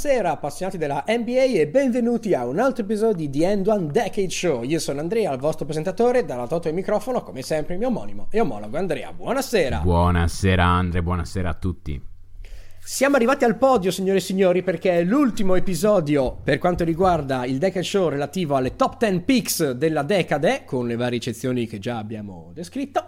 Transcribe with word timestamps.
Buonasera 0.00 0.30
appassionati 0.30 0.78
della 0.78 1.02
NBA 1.08 1.58
e 1.58 1.66
benvenuti 1.66 2.32
a 2.32 2.46
un 2.46 2.60
altro 2.60 2.84
episodio 2.84 3.16
di 3.16 3.30
The 3.36 3.50
End 3.50 3.66
One 3.66 3.86
Decade 3.86 4.30
Show. 4.30 4.62
Io 4.62 4.78
sono 4.78 5.00
Andrea, 5.00 5.32
il 5.32 5.40
vostro 5.40 5.64
presentatore, 5.64 6.24
dalla 6.24 6.46
Toto 6.46 6.68
del 6.68 6.74
microfono, 6.74 7.24
come 7.24 7.42
sempre 7.42 7.72
il 7.72 7.80
mio 7.80 7.88
omonimo 7.88 8.28
e 8.30 8.38
omologo 8.38 8.76
Andrea. 8.76 9.12
Buonasera. 9.12 9.80
Buonasera 9.80 10.64
Andrea, 10.64 11.02
buonasera 11.02 11.48
a 11.48 11.54
tutti. 11.54 12.00
Siamo 12.78 13.16
arrivati 13.16 13.44
al 13.44 13.58
podio, 13.58 13.90
signore 13.90 14.18
e 14.18 14.22
signori, 14.22 14.62
perché 14.62 14.98
è 14.98 15.02
l'ultimo 15.02 15.56
episodio 15.56 16.38
per 16.44 16.58
quanto 16.58 16.84
riguarda 16.84 17.44
il 17.44 17.58
Decade 17.58 17.84
Show 17.84 18.08
relativo 18.08 18.54
alle 18.54 18.76
top 18.76 18.98
10 18.98 19.20
picks 19.22 19.72
della 19.72 20.04
decade, 20.04 20.62
con 20.64 20.86
le 20.86 20.94
varie 20.94 21.18
eccezioni 21.18 21.66
che 21.66 21.80
già 21.80 21.98
abbiamo 21.98 22.52
descritto. 22.54 23.06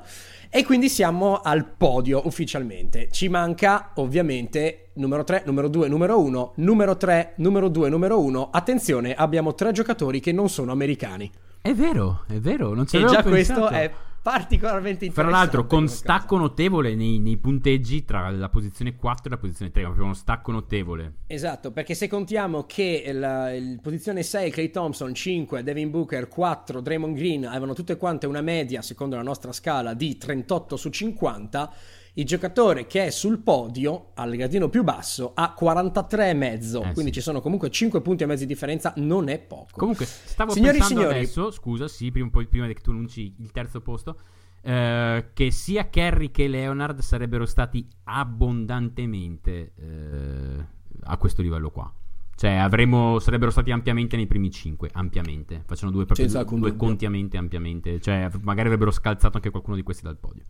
E 0.53 0.65
quindi 0.65 0.89
siamo 0.89 1.41
al 1.43 1.65
podio 1.65 2.23
ufficialmente. 2.27 3.07
Ci 3.13 3.29
manca 3.29 3.93
ovviamente 3.95 4.89
numero 4.95 5.23
3, 5.23 5.45
numero 5.47 5.69
2, 5.69 5.87
numero 5.89 6.19
1, 6.21 6.53
numero 6.57 6.97
3, 6.97 7.35
numero 7.37 7.69
2, 7.69 7.89
numero 7.89 8.19
1. 8.21 8.49
Attenzione, 8.51 9.15
abbiamo 9.15 9.55
tre 9.55 9.71
giocatori 9.71 10.19
che 10.19 10.33
non 10.33 10.49
sono 10.49 10.73
americani. 10.73 11.31
È 11.63 11.73
vero, 11.73 12.25
è 12.27 12.35
vero, 12.41 12.75
non 12.75 12.85
ci 12.87 12.97
E 12.97 12.99
avevo 12.99 13.13
già 13.15 13.23
pensato. 13.23 13.61
questo 13.61 13.69
è 13.69 13.91
particolarmente 14.23 15.11
Fra 15.11 15.23
interessante. 15.23 15.31
l'altro, 15.31 15.67
con 15.67 15.89
stacco 15.89 16.37
notevole 16.37 16.95
nei, 16.95 17.19
nei 17.19 17.37
punteggi 17.37 18.05
tra 18.05 18.31
la 18.31 18.49
posizione 18.49 18.97
4 18.97 19.27
e 19.27 19.31
la 19.31 19.39
posizione 19.39 19.71
3, 19.71 19.83
proprio 19.83 20.05
uno 20.05 20.15
stacco 20.15 20.53
notevole. 20.53 21.15
Esatto, 21.27 21.71
perché 21.71 21.95
se 21.95 22.09
contiamo 22.09 22.65
che 22.65 23.11
la 23.13 23.53
il 23.55 23.81
posizione 23.81 24.23
6 24.23 24.51
Clay 24.51 24.71
Thompson, 24.71 25.15
5 25.15 25.63
Devin 25.63 25.91
Booker, 25.91 26.29
4 26.29 26.81
Draymond 26.81 27.17
Green 27.17 27.47
avevano 27.47 27.75
tutte 27.75 27.97
quante 27.97 28.27
una 28.27 28.43
media, 28.43 28.83
secondo 28.83 29.17
la 29.17 29.23
nostra 29.23 29.53
scala, 29.53 29.95
di 29.95 30.17
38 30.17 30.77
su 30.77 30.91
50, 30.91 31.73
il 32.15 32.25
giocatore 32.25 32.87
che 32.87 33.07
è 33.07 33.11
sul 33.11 33.39
podio, 33.39 34.11
al 34.15 34.35
gradino 34.35 34.69
più 34.69 34.83
basso, 34.83 35.33
ha 35.35 35.55
43,5, 35.59 36.89
Eh, 36.89 36.93
quindi 36.93 37.13
sì. 37.13 37.13
ci 37.13 37.21
sono 37.21 37.41
comunque 37.41 37.71
5 37.71 38.01
punti 38.01 38.23
e 38.23 38.27
mezzo 38.27 38.43
di 38.43 38.53
differenza, 38.53 38.93
non 38.97 39.29
è 39.29 39.39
poco. 39.39 39.69
Comunque, 39.77 40.05
stavo 40.07 40.53
Signori 40.53 40.79
pensando 40.79 41.01
signori- 41.03 41.19
adesso, 41.19 41.51
scusa, 41.51 41.89
sì, 41.89 42.11
prima, 42.11 42.29
prima 42.31 42.67
che 42.67 42.75
tu 42.75 42.91
annunci 42.91 43.35
il 43.39 43.51
terzo 43.53 43.81
posto, 43.81 44.19
eh, 44.63 45.31
che 45.33 45.51
sia 45.51 45.89
Kerry 45.89 46.31
che 46.31 46.49
Leonard 46.49 47.01
sarebbero 47.01 47.47
stati 47.47 47.87
abbondantemente 48.05 49.73
eh, 49.77 50.65
a 51.05 51.17
questo 51.17 51.43
livello 51.43 51.71
qua. 51.71 51.93
Cioè, 52.35 52.53
avremmo, 52.53 53.19
sarebbero 53.19 53.51
stati 53.51 53.71
ampiamente 53.71 54.17
nei 54.17 54.27
primi 54.27 54.51
5, 54.51 54.89
ampiamente. 54.95 55.63
Facciano 55.67 55.91
due, 55.91 56.07
proprio 56.07 56.27
due, 56.27 56.45
due 56.59 56.75
contiamente, 56.77 57.37
ampiamente. 57.37 58.01
Cioè, 58.01 58.31
magari 58.41 58.69
avrebbero 58.69 58.91
scalzato 58.91 59.37
anche 59.37 59.51
qualcuno 59.51 59.77
di 59.77 59.83
questi 59.83 60.03
dal 60.05 60.17
podio. 60.17 60.45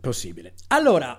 Possibile. 0.00 0.52
Allora, 0.68 1.18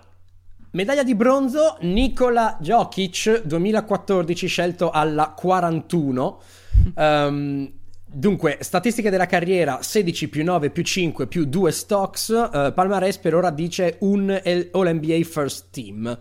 medaglia 0.72 1.04
di 1.04 1.16
bronzo 1.16 1.78
Nikola 1.82 2.58
Jokic 2.62 3.44
2014 3.44 4.48
scelto 4.48 4.92
alla 4.92 5.34
41. 5.36 6.42
Ehm, 6.96 7.72
dunque, 8.06 8.60
statistiche 8.62 9.10
della 9.10 9.26
carriera 9.26 9.80
16 9.82 10.30
più 10.30 10.44
9 10.44 10.70
più 10.70 10.84
5 10.84 11.28
più 11.28 11.46
2 11.46 11.72
stocks. 11.72 12.30
Eh, 12.30 12.72
Palmarès 12.74 13.18
per 13.18 13.34
ora 13.34 13.50
dice 13.50 13.98
un 14.02 14.30
All 14.30 14.96
NBA 14.96 15.24
First 15.24 15.66
Team. 15.72 16.18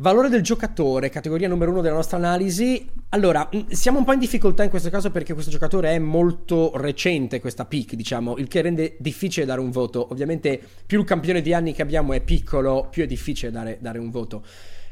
Valore 0.00 0.28
del 0.28 0.42
giocatore, 0.42 1.08
categoria 1.08 1.48
numero 1.48 1.72
uno 1.72 1.80
della 1.80 1.96
nostra 1.96 2.18
analisi. 2.18 2.88
Allora, 3.08 3.48
mh, 3.50 3.70
siamo 3.70 3.98
un 3.98 4.04
po' 4.04 4.12
in 4.12 4.20
difficoltà 4.20 4.62
in 4.62 4.70
questo 4.70 4.90
caso 4.90 5.10
perché 5.10 5.32
questo 5.32 5.50
giocatore 5.50 5.90
è 5.90 5.98
molto 5.98 6.70
recente, 6.76 7.40
questa 7.40 7.64
pick, 7.64 7.96
diciamo, 7.96 8.36
il 8.36 8.46
che 8.46 8.62
rende 8.62 8.94
difficile 9.00 9.44
dare 9.44 9.60
un 9.60 9.72
voto. 9.72 10.06
Ovviamente, 10.12 10.60
più 10.86 11.00
il 11.00 11.04
campione 11.04 11.42
di 11.42 11.52
anni 11.52 11.72
che 11.72 11.82
abbiamo 11.82 12.12
è 12.12 12.20
piccolo, 12.20 12.86
più 12.88 13.02
è 13.02 13.06
difficile 13.06 13.50
dare, 13.50 13.78
dare 13.80 13.98
un 13.98 14.10
voto. 14.10 14.44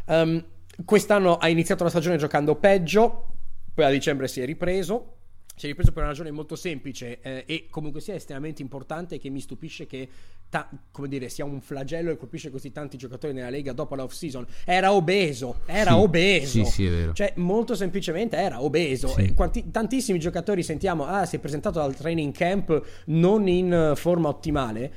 Ehm, 0.06 0.44
quest'anno 0.84 1.36
ha 1.36 1.48
iniziato 1.48 1.84
la 1.84 1.90
stagione 1.90 2.16
giocando 2.16 2.56
peggio, 2.56 3.28
poi 3.74 3.84
a 3.84 3.90
dicembre 3.90 4.26
si 4.26 4.40
è 4.40 4.44
ripreso. 4.44 5.15
Si 5.58 5.64
è 5.64 5.68
ripreso 5.68 5.90
per 5.90 6.02
una 6.02 6.10
ragione 6.10 6.30
molto 6.30 6.54
semplice 6.54 7.18
eh, 7.22 7.44
e 7.46 7.66
comunque 7.70 8.02
sia 8.02 8.12
estremamente 8.12 8.60
importante 8.60 9.18
che 9.18 9.30
mi 9.30 9.40
stupisce 9.40 9.86
che 9.86 10.06
ta- 10.50 10.68
come 10.90 11.08
dire, 11.08 11.30
sia 11.30 11.46
un 11.46 11.62
flagello 11.62 12.10
e 12.10 12.18
colpisce 12.18 12.50
così 12.50 12.72
tanti 12.72 12.98
giocatori 12.98 13.32
nella 13.32 13.48
Lega 13.48 13.72
dopo 13.72 13.94
la 13.94 14.02
off 14.02 14.12
season. 14.12 14.46
Era 14.66 14.92
obeso, 14.92 15.60
era 15.64 15.92
Sì, 15.92 15.96
obeso. 15.98 16.64
sì, 16.64 16.70
sì, 16.70 16.86
è 16.86 16.90
vero. 16.90 17.12
Cioè, 17.14 17.32
molto 17.36 17.74
semplicemente 17.74 18.36
era 18.36 18.62
obeso. 18.62 19.08
Sì. 19.08 19.32
Quanti- 19.32 19.70
tantissimi 19.70 20.18
giocatori 20.18 20.62
sentiamo, 20.62 21.06
ah, 21.06 21.24
si 21.24 21.36
è 21.36 21.38
presentato 21.38 21.80
al 21.80 21.96
training 21.96 22.34
camp 22.34 23.02
non 23.06 23.48
in 23.48 23.72
eh, 23.72 23.96
forma 23.96 24.28
ottimale. 24.28 24.92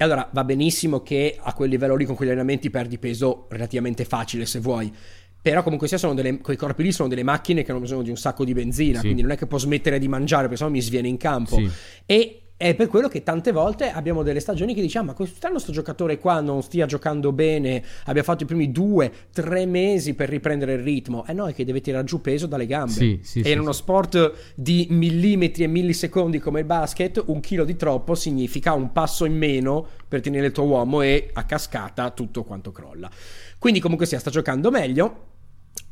E 0.00 0.04
allora 0.04 0.28
va 0.32 0.44
benissimo 0.44 1.02
che 1.02 1.36
a 1.40 1.52
quel 1.54 1.70
livello 1.70 1.96
lì 1.96 2.04
con 2.04 2.14
quegli 2.14 2.28
allenamenti 2.28 2.70
perdi 2.70 2.98
peso 2.98 3.46
relativamente 3.48 4.04
facile 4.04 4.44
se 4.46 4.60
vuoi. 4.60 4.94
Però 5.40 5.62
comunque 5.62 5.86
sia 5.88 5.98
sono 5.98 6.14
delle, 6.14 6.38
quei 6.38 6.56
corpi 6.56 6.82
lì 6.82 6.92
sono 6.92 7.08
delle 7.08 7.22
macchine 7.22 7.62
che 7.62 7.70
hanno 7.70 7.80
bisogno 7.80 8.02
di 8.02 8.10
un 8.10 8.16
sacco 8.16 8.44
di 8.44 8.52
benzina, 8.52 8.96
Sì. 8.98 9.04
quindi 9.04 9.22
non 9.22 9.30
è 9.30 9.36
che 9.36 9.46
può 9.46 9.58
smettere 9.58 9.98
di 9.98 10.08
mangiare 10.08 10.42
perché 10.42 10.56
sennò 10.56 10.70
mi 10.70 10.80
sviene 10.80 11.08
in 11.08 11.16
campo. 11.16 11.56
Sì. 11.56 11.70
E 12.06 12.42
è 12.58 12.74
per 12.74 12.88
quello 12.88 13.06
che 13.06 13.22
tante 13.22 13.52
volte 13.52 13.88
abbiamo 13.88 14.24
delle 14.24 14.40
stagioni 14.40 14.74
che 14.74 14.80
diciamo: 14.80 15.06
Ma 15.06 15.12
quest'anno 15.14 15.60
sto 15.60 15.70
giocatore 15.70 16.18
qua 16.18 16.40
non 16.40 16.60
stia 16.60 16.86
giocando 16.86 17.30
bene. 17.30 17.84
Abbia 18.06 18.24
fatto 18.24 18.42
i 18.42 18.46
primi 18.46 18.72
due, 18.72 19.10
tre 19.32 19.64
mesi 19.64 20.14
per 20.14 20.28
riprendere 20.28 20.72
il 20.72 20.82
ritmo. 20.82 21.24
Eh 21.24 21.32
no, 21.32 21.46
è 21.46 21.54
che 21.54 21.64
deve 21.64 21.80
tirare 21.80 22.02
giù 22.02 22.20
peso 22.20 22.46
dalle 22.46 22.66
gambe. 22.66 22.90
Sì, 22.90 23.20
sì, 23.22 23.38
e 23.38 23.44
sì, 23.44 23.52
in 23.52 23.60
uno 23.60 23.70
sport 23.70 24.32
di 24.56 24.88
millimetri 24.90 25.62
e 25.62 25.68
millisecondi 25.68 26.40
come 26.40 26.58
il 26.58 26.66
basket, 26.66 27.22
un 27.26 27.38
chilo 27.38 27.64
di 27.64 27.76
troppo 27.76 28.16
significa 28.16 28.72
un 28.72 28.90
passo 28.90 29.24
in 29.24 29.36
meno 29.36 29.86
per 30.08 30.20
tenere 30.20 30.46
il 30.46 30.52
tuo 30.52 30.64
uomo 30.64 31.00
e 31.00 31.30
a 31.32 31.44
cascata 31.44 32.10
tutto 32.10 32.42
quanto 32.42 32.72
crolla. 32.72 33.08
Quindi, 33.56 33.78
comunque 33.78 34.04
sia, 34.04 34.18
sta 34.18 34.30
giocando 34.30 34.72
meglio. 34.72 35.36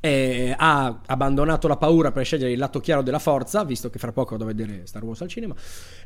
Eh, 0.07 0.55
ha 0.57 1.01
abbandonato 1.07 1.67
la 1.67 1.77
paura 1.77 2.13
per 2.13 2.25
scegliere 2.25 2.53
il 2.53 2.59
lato 2.59 2.81
chiaro 2.81 3.03
della 3.03 3.19
forza, 3.19 3.65
visto 3.65 3.91
che 3.91 3.99
fra 3.99 4.13
poco 4.13 4.37
vado 4.37 4.45
a 4.45 4.55
vedere 4.55 4.87
Star 4.87 5.03
Wars 5.03 5.21
al 5.23 5.29
cinema. 5.29 5.55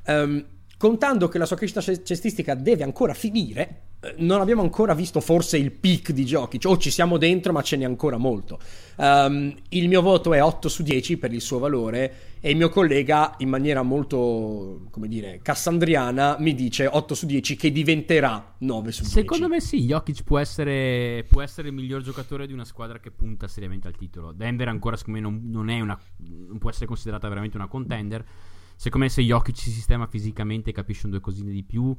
Ehm, 0.05 0.45
contando 0.81 1.29
che 1.29 1.37
la 1.37 1.45
sua 1.45 1.57
crescita 1.57 1.83
ce- 1.83 2.03
cestistica 2.03 2.55
deve 2.55 2.85
ancora 2.85 3.13
finire, 3.13 3.83
eh, 4.01 4.15
non 4.21 4.41
abbiamo 4.41 4.63
ancora 4.63 4.95
visto 4.95 5.21
forse 5.21 5.59
il 5.59 5.73
peak 5.73 6.11
di 6.13 6.25
Jokic, 6.25 6.65
o 6.65 6.79
ci 6.79 6.91
siamo 6.91 7.19
dentro, 7.19 7.53
ma 7.53 7.61
ce 7.61 7.77
n'è 7.77 7.85
ancora 7.85 8.17
molto. 8.17 8.59
Ehm, 8.97 9.55
il 9.69 9.89
mio 9.89 10.01
voto 10.01 10.33
è 10.33 10.43
8 10.43 10.71
su 10.71 10.83
10 10.83 11.19
per 11.19 11.35
il 11.35 11.43
suo 11.43 11.59
valore, 11.59 12.31
e 12.41 12.51
il 12.51 12.57
mio 12.57 12.71
collega, 12.71 13.35
in 13.41 13.51
maniera 13.51 13.83
molto, 13.83 14.87
come 14.89 15.07
dire, 15.07 15.41
cassandriana, 15.43 16.37
mi 16.39 16.55
dice 16.55 16.87
8 16.87 17.15
su 17.15 17.27
10 17.27 17.57
che 17.57 17.71
diventerà 17.71 18.55
9 18.61 18.91
su 18.91 19.03
10. 19.03 19.19
Secondo 19.19 19.49
me 19.49 19.61
sì, 19.61 19.85
Jokic 19.85 20.23
può 20.25 20.39
essere, 20.39 21.27
può 21.29 21.43
essere 21.43 21.69
il 21.69 21.75
miglior 21.75 22.01
giocatore 22.01 22.47
di 22.47 22.55
una 22.55 22.65
squadra 22.65 22.99
che 23.01 23.11
punta 23.11 23.49
seriamente 23.49 23.87
al 23.87 23.97
titolo. 23.97 24.33
Denver 24.33 24.69
ancora 24.69 24.97
secondo 24.97 25.21
me 25.21 25.29
non, 25.29 25.43
non 25.45 25.69
una, 25.69 26.01
non 26.17 26.57
può 26.57 26.71
essere 26.71 26.87
considerata 26.87 27.29
veramente 27.29 27.59
una 27.59 27.69
contender. 27.69 28.25
Secondo 28.81 29.05
me 29.05 29.13
se 29.13 29.21
Jokic 29.21 29.59
si 29.59 29.71
sistema 29.71 30.07
fisicamente, 30.07 30.73
capisce 30.73 31.05
un 31.05 31.11
due 31.11 31.21
cosine 31.21 31.51
di 31.51 31.63
più 31.63 31.95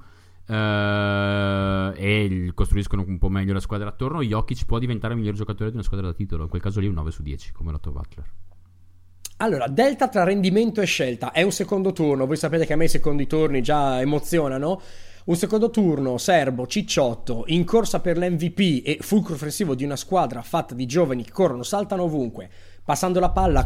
eh, 0.47 1.93
e 1.95 2.51
costruiscono 2.55 3.05
un 3.05 3.19
po' 3.19 3.29
meglio 3.29 3.53
la 3.53 3.59
squadra 3.59 3.89
attorno, 3.89 4.23
Jokic 4.23 4.65
può 4.65 4.79
diventare 4.79 5.13
il 5.13 5.19
miglior 5.19 5.35
giocatore 5.35 5.69
di 5.69 5.75
una 5.75 5.85
squadra 5.85 6.07
da 6.07 6.13
titolo. 6.15 6.41
In 6.41 6.49
quel 6.49 6.59
caso 6.59 6.79
lì 6.79 6.87
un 6.87 6.95
9 6.95 7.11
su 7.11 7.21
10 7.21 7.51
come 7.51 7.71
l'Otto 7.71 7.91
Butler. 7.91 8.25
Allora, 9.37 9.67
delta 9.67 10.07
tra 10.07 10.23
rendimento 10.23 10.81
e 10.81 10.85
scelta 10.87 11.31
è 11.31 11.43
un 11.43 11.51
secondo 11.51 11.93
turno. 11.93 12.25
Voi 12.25 12.35
sapete 12.35 12.65
che 12.65 12.73
a 12.73 12.77
me 12.77 12.85
i 12.85 12.89
secondi 12.89 13.27
turni 13.27 13.61
già 13.61 14.01
emozionano. 14.01 14.81
Un 15.23 15.35
secondo 15.35 15.69
turno 15.69 16.17
serbo, 16.17 16.65
cicciotto, 16.65 17.43
in 17.45 17.63
corsa 17.63 17.99
per 17.99 18.17
l'MVP 18.17 18.81
e 18.83 18.97
fulcro 19.01 19.35
offensivo 19.35 19.75
di 19.75 19.83
una 19.83 19.95
squadra 19.95 20.41
fatta 20.41 20.73
di 20.73 20.87
giovani 20.87 21.23
che 21.23 21.31
corrono, 21.31 21.61
saltano 21.61 22.03
ovunque, 22.03 22.49
passando 22.91 23.21
la 23.21 23.29
palla 23.29 23.65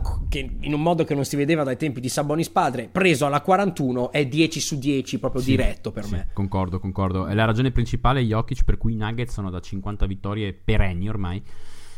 in 0.61 0.71
un 0.71 0.83
modo 0.83 1.03
che 1.03 1.15
non 1.15 1.25
si 1.25 1.35
vedeva 1.35 1.63
dai 1.63 1.77
tempi 1.77 1.99
di 1.99 2.09
Sabonis 2.09 2.47
padre, 2.51 2.89
preso 2.91 3.25
alla 3.25 3.41
41 3.41 4.11
è 4.11 4.27
10 4.27 4.59
su 4.59 4.77
10 4.77 5.17
proprio 5.17 5.41
Sì, 5.41 5.49
diretto 5.49 5.91
per 5.91 6.03
sì, 6.03 6.11
me. 6.11 6.27
Concordo, 6.31 6.79
concordo. 6.79 7.25
È 7.25 7.33
la 7.33 7.45
ragione 7.45 7.71
principale 7.71 8.21
Jokic 8.21 8.63
per 8.63 8.77
cui 8.77 8.93
i 8.93 8.95
Nuggets 8.95 9.33
sono 9.33 9.49
da 9.49 9.59
50 9.59 10.05
vittorie 10.05 10.53
perenni 10.53 11.09
ormai. 11.09 11.41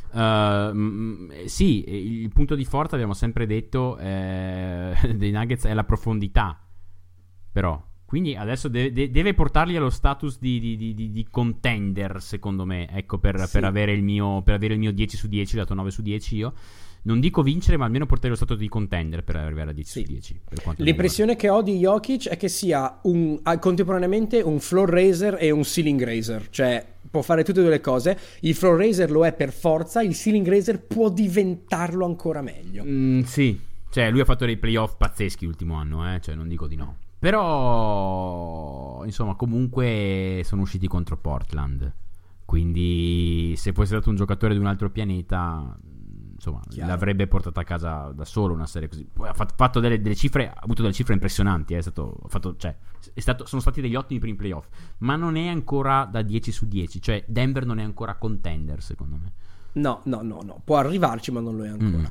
Uh, 0.10 1.28
sì, 1.48 1.84
il 2.24 2.30
punto 2.30 2.56
di 2.56 2.64
forza 2.64 2.96
abbiamo 2.96 3.14
sempre 3.14 3.46
detto 3.46 3.98
eh, 3.98 4.96
dei 5.18 5.32
Nuggets 5.32 5.66
è 5.66 5.74
la 5.74 5.84
profondità. 5.84 6.58
Però, 7.52 7.86
quindi 8.06 8.38
adesso 8.38 8.70
de- 8.70 8.94
de- 8.94 9.12
deve 9.12 9.34
portarli 9.34 9.76
allo 9.76 9.90
status 9.90 10.40
di, 10.40 10.60
di- 10.62 10.78
di- 10.94 11.12
di- 11.12 11.28
contender, 11.30 12.22
secondo 12.22 12.64
me. 12.64 12.90
Ecco, 12.90 13.18
per, 13.18 13.38
Sì. 13.42 13.52
per 13.52 13.66
avere 13.66 13.92
il 13.92 14.02
mio, 14.04 14.42
per 14.44 14.54
avere 14.54 14.76
il 14.76 14.80
mio 14.80 14.94
10 14.94 15.18
su 15.18 15.28
10, 15.28 15.58
dato 15.58 15.74
9 15.74 15.92
su 15.92 16.02
10 16.02 16.36
io. 16.38 16.54
Non 17.04 17.20
dico 17.20 17.42
vincere, 17.42 17.78
ma 17.78 17.86
almeno 17.86 18.06
portare 18.06 18.28
allo 18.30 18.36
status 18.36 18.58
di 18.58 18.68
contender 18.68 19.24
per 19.24 19.38
arrivare 19.38 19.70
a 19.70 19.74
10 19.74 19.90
Sì. 19.90 20.02
su 20.02 20.08
10. 20.08 20.42
per 20.50 20.62
quanto 20.62 20.82
mi 20.82 20.88
L'impressione 20.90 21.36
che 21.36 21.50
ho 21.50 21.62
di 21.62 21.78
Jokic 21.78 22.28
è 22.28 22.38
che 22.38 22.50
sia 22.50 23.00
un, 23.04 23.40
ha 23.44 23.58
contemporaneamente 23.60 24.42
un 24.42 24.60
floor 24.60 24.90
raiser 24.90 25.38
e 25.40 25.52
un 25.52 25.64
ceiling 25.64 26.04
raiser, 26.04 26.50
cioè 26.50 26.86
può 27.10 27.22
fare 27.22 27.44
tutte 27.44 27.60
e 27.60 27.64
due 27.64 27.72
le 27.72 27.80
cose. 27.82 28.18
Il 28.42 28.56
floor 28.56 28.78
raiser 28.78 29.10
lo 29.10 29.26
è 29.26 29.32
per 29.34 29.54
forza, 29.54 30.02
il 30.02 30.14
ceiling 30.14 30.48
raiser 30.48 30.82
può 30.82 31.10
diventarlo 31.10 32.04
ancora 32.06 32.42
meglio. 32.42 32.84
Mm, 32.86 33.22
sì, 33.22 33.58
cioè 33.90 34.12
lui 34.12 34.20
ha 34.20 34.26
fatto 34.26 34.46
dei 34.46 34.58
playoff 34.58 34.96
pazzeschi 34.98 35.46
l'ultimo 35.46 35.76
anno, 35.76 36.14
eh? 36.14 36.20
cioè 36.20 36.36
non 36.36 36.48
dico 36.50 36.68
di 36.68 36.76
no. 36.76 36.98
Però, 37.20 39.04
insomma, 39.06 39.36
comunque 39.36 40.42
sono 40.44 40.62
usciti 40.62 40.88
contro 40.88 41.18
Portland. 41.18 41.92
Quindi, 42.46 43.54
se 43.58 43.74
fosse 43.74 43.88
stato 43.88 44.10
un 44.10 44.16
giocatore 44.16 44.54
di 44.54 44.60
un 44.60 44.68
altro 44.68 44.90
pianeta, 44.90 45.78
insomma, 46.38 46.62
Chiaro. 46.70 46.90
l'avrebbe 46.90 47.28
portata 47.28 47.62
a 47.62 47.64
casa 47.64 48.12
da 48.14 48.24
solo 48.24 48.54
una 48.54 48.68
serie 48.68 48.88
così. 48.88 49.06
Poi 49.12 49.28
ha 49.28 49.34
fatto, 49.34 49.54
fatto 49.58 49.80
delle, 49.80 50.02
delle, 50.02 50.16
cifre, 50.16 50.50
ha 50.50 50.60
avuto 50.60 50.84
delle 50.84 50.94
cifre 50.94 51.14
impressionanti. 51.14 51.74
Eh, 51.74 51.80
è 51.80 51.82
stato, 51.82 52.18
fatto, 52.28 52.56
cioè, 52.58 52.76
è 53.14 53.20
stato, 53.20 53.46
sono 53.46 53.62
stati 53.62 53.82
degli 53.82 53.96
ottimi 53.96 54.20
primi 54.20 54.38
playoff, 54.38 54.68
ma 55.00 55.16
non 55.16 55.36
è 55.36 55.48
ancora 55.48 56.06
da 56.06 56.22
10 56.22 56.52
su 56.52 56.68
10. 56.68 57.02
Cioè, 57.02 57.26
Denver 57.28 57.66
non 57.66 57.80
è 57.80 57.84
ancora 57.84 58.16
contender, 58.16 58.82
secondo 58.82 59.18
me. 59.18 59.34
No, 59.74 60.02
no, 60.06 60.22
no, 60.22 60.42
no. 60.44 60.62
Può 60.64 60.78
arrivarci, 60.78 61.32
ma 61.32 61.40
non 61.40 61.58
lo 61.58 61.66
è 61.66 61.70
ancora. 61.70 61.98
Mm. 61.98 62.06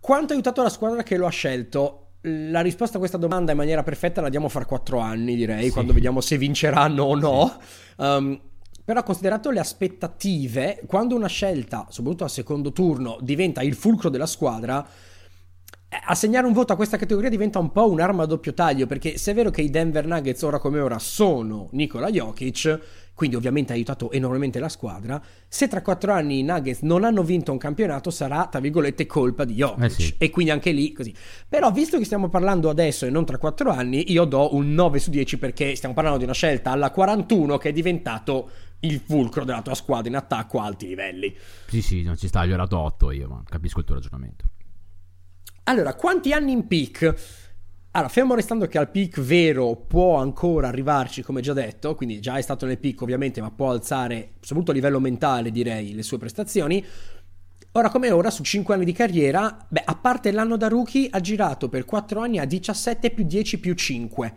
Quanto 0.00 0.32
ha 0.32 0.34
aiutato 0.36 0.62
la 0.62 0.70
squadra 0.70 1.02
che 1.02 1.16
lo 1.16 1.26
ha 1.26 1.30
scelto? 1.30 2.04
La 2.22 2.60
risposta 2.60 2.96
a 2.96 2.98
questa 2.98 3.18
domanda 3.18 3.52
in 3.52 3.58
maniera 3.58 3.82
perfetta 3.82 4.20
la 4.20 4.28
diamo 4.28 4.48
fra 4.48 4.64
quattro 4.64 4.98
anni, 4.98 5.36
direi, 5.36 5.66
sì. 5.66 5.70
quando 5.72 5.92
vediamo 5.92 6.20
se 6.20 6.38
vinceranno 6.38 7.02
o 7.02 7.14
no. 7.14 7.58
Sì. 7.60 8.02
Um, 8.02 8.40
però 8.88 9.02
considerato 9.02 9.50
le 9.50 9.60
aspettative, 9.60 10.80
quando 10.86 11.14
una 11.14 11.26
scelta, 11.26 11.88
soprattutto 11.90 12.24
al 12.24 12.30
secondo 12.30 12.72
turno, 12.72 13.18
diventa 13.20 13.60
il 13.60 13.74
fulcro 13.74 14.08
della 14.08 14.24
squadra, 14.24 14.82
eh, 15.90 16.00
assegnare 16.06 16.46
un 16.46 16.54
voto 16.54 16.72
a 16.72 16.76
questa 16.76 16.96
categoria 16.96 17.28
diventa 17.28 17.58
un 17.58 17.70
po' 17.70 17.90
un'arma 17.90 18.22
a 18.22 18.26
doppio 18.26 18.54
taglio, 18.54 18.86
perché 18.86 19.18
se 19.18 19.32
è 19.32 19.34
vero 19.34 19.50
che 19.50 19.60
i 19.60 19.68
Denver 19.68 20.06
Nuggets 20.06 20.40
ora 20.40 20.58
come 20.58 20.80
ora 20.80 20.98
sono 20.98 21.68
Nikola 21.72 22.10
Jokic, 22.10 22.80
quindi 23.12 23.36
ovviamente 23.36 23.72
ha 23.72 23.74
aiutato 23.74 24.10
enormemente 24.10 24.58
la 24.58 24.70
squadra. 24.70 25.20
Se 25.46 25.68
tra 25.68 25.82
quattro 25.82 26.12
anni 26.12 26.38
i 26.38 26.42
Nuggets 26.42 26.80
non 26.80 27.04
hanno 27.04 27.22
vinto 27.22 27.52
un 27.52 27.58
campionato, 27.58 28.10
sarà, 28.10 28.46
tra 28.46 28.58
virgolette, 28.58 29.04
colpa 29.04 29.44
di 29.44 29.52
Jokic. 29.52 29.84
Eh 29.84 29.90
sì. 29.90 30.14
E 30.16 30.30
quindi 30.30 30.50
anche 30.50 30.70
lì 30.70 30.92
così. 30.92 31.12
Però, 31.46 31.70
visto 31.72 31.98
che 31.98 32.06
stiamo 32.06 32.30
parlando 32.30 32.70
adesso 32.70 33.04
e 33.04 33.10
non 33.10 33.26
tra 33.26 33.36
quattro 33.36 33.70
anni, 33.70 34.10
io 34.12 34.24
do 34.24 34.54
un 34.54 34.72
9 34.72 34.98
su 34.98 35.10
10 35.10 35.36
perché 35.36 35.76
stiamo 35.76 35.94
parlando 35.94 36.16
di 36.16 36.24
una 36.24 36.32
scelta 36.32 36.70
alla 36.70 36.90
41 36.90 37.58
che 37.58 37.68
è 37.68 37.72
diventato 37.72 38.50
il 38.80 39.00
fulcro 39.04 39.44
della 39.44 39.62
tua 39.62 39.74
squadra 39.74 40.08
in 40.08 40.16
attacco 40.16 40.60
a 40.60 40.64
alti 40.64 40.86
livelli. 40.86 41.34
Sì, 41.66 41.82
sì, 41.82 42.02
non 42.02 42.16
ci 42.16 42.28
sta, 42.28 42.46
gli 42.46 42.52
ho 42.52 42.56
dato 42.56 42.78
8 42.78 43.10
io, 43.10 43.28
ma 43.28 43.42
capisco 43.44 43.80
il 43.80 43.84
tuo 43.84 43.94
ragionamento. 43.94 44.44
Allora, 45.64 45.94
quanti 45.94 46.32
anni 46.32 46.52
in 46.52 46.66
peak? 46.66 47.14
Allora, 47.90 48.10
fermo 48.10 48.34
restando 48.34 48.66
che 48.66 48.78
al 48.78 48.90
peak 48.90 49.20
vero 49.20 49.74
può 49.74 50.16
ancora 50.16 50.68
arrivarci, 50.68 51.22
come 51.22 51.40
già 51.40 51.52
detto, 51.52 51.94
quindi 51.94 52.20
già 52.20 52.36
è 52.36 52.40
stato 52.40 52.64
nel 52.66 52.78
peak 52.78 53.02
ovviamente, 53.02 53.40
ma 53.40 53.50
può 53.50 53.70
alzare, 53.70 54.32
soprattutto 54.40 54.70
a 54.70 54.74
livello 54.74 55.00
mentale 55.00 55.50
direi, 55.50 55.94
le 55.94 56.02
sue 56.02 56.18
prestazioni. 56.18 56.84
Ora 57.72 57.90
come 57.90 58.10
ora, 58.10 58.30
su 58.30 58.42
5 58.44 58.74
anni 58.74 58.84
di 58.84 58.92
carriera, 58.92 59.66
beh, 59.68 59.82
a 59.84 59.94
parte 59.94 60.30
l'anno 60.30 60.56
da 60.56 60.68
rookie, 60.68 61.08
ha 61.10 61.20
girato 61.20 61.68
per 61.68 61.84
4 61.84 62.20
anni 62.20 62.38
a 62.38 62.44
17 62.44 63.10
più 63.10 63.24
10 63.24 63.58
più 63.60 63.74
5 63.74 64.34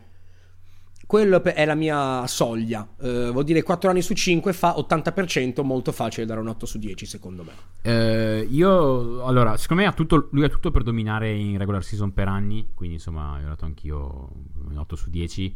quello 1.12 1.44
è 1.44 1.66
la 1.66 1.76
mia 1.76 2.26
soglia. 2.26 2.88
Uh, 3.00 3.32
vuol 3.34 3.44
dire 3.44 3.64
4 3.64 3.90
anni 3.90 4.02
su 4.02 4.14
5 4.14 4.54
fa 4.54 4.76
80%, 4.78 5.62
molto 5.62 5.92
facile 5.92 6.26
dare 6.26 6.40
un 6.40 6.48
8 6.48 6.66
su 6.66 6.78
10 6.78 7.06
secondo 7.06 7.44
me. 7.44 7.52
Uh, 7.84 8.48
io, 8.50 9.22
allora, 9.26 9.58
secondo 9.58 9.84
me 9.84 9.90
ha 9.90 9.92
tutto, 9.92 10.30
lui 10.32 10.46
ha 10.46 10.48
tutto 10.48 10.72
per 10.72 10.84
dominare 10.84 11.30
in 11.34 11.58
regular 11.58 11.84
season 11.84 12.14
per 12.14 12.30
anni, 12.30 12.70
quindi 12.74 12.96
insomma 12.96 13.42
ho 13.44 13.46
dato 13.46 13.66
anch'io 13.66 14.32
un 14.70 14.78
8 14.78 14.96
su 14.96 15.10
10. 15.10 15.54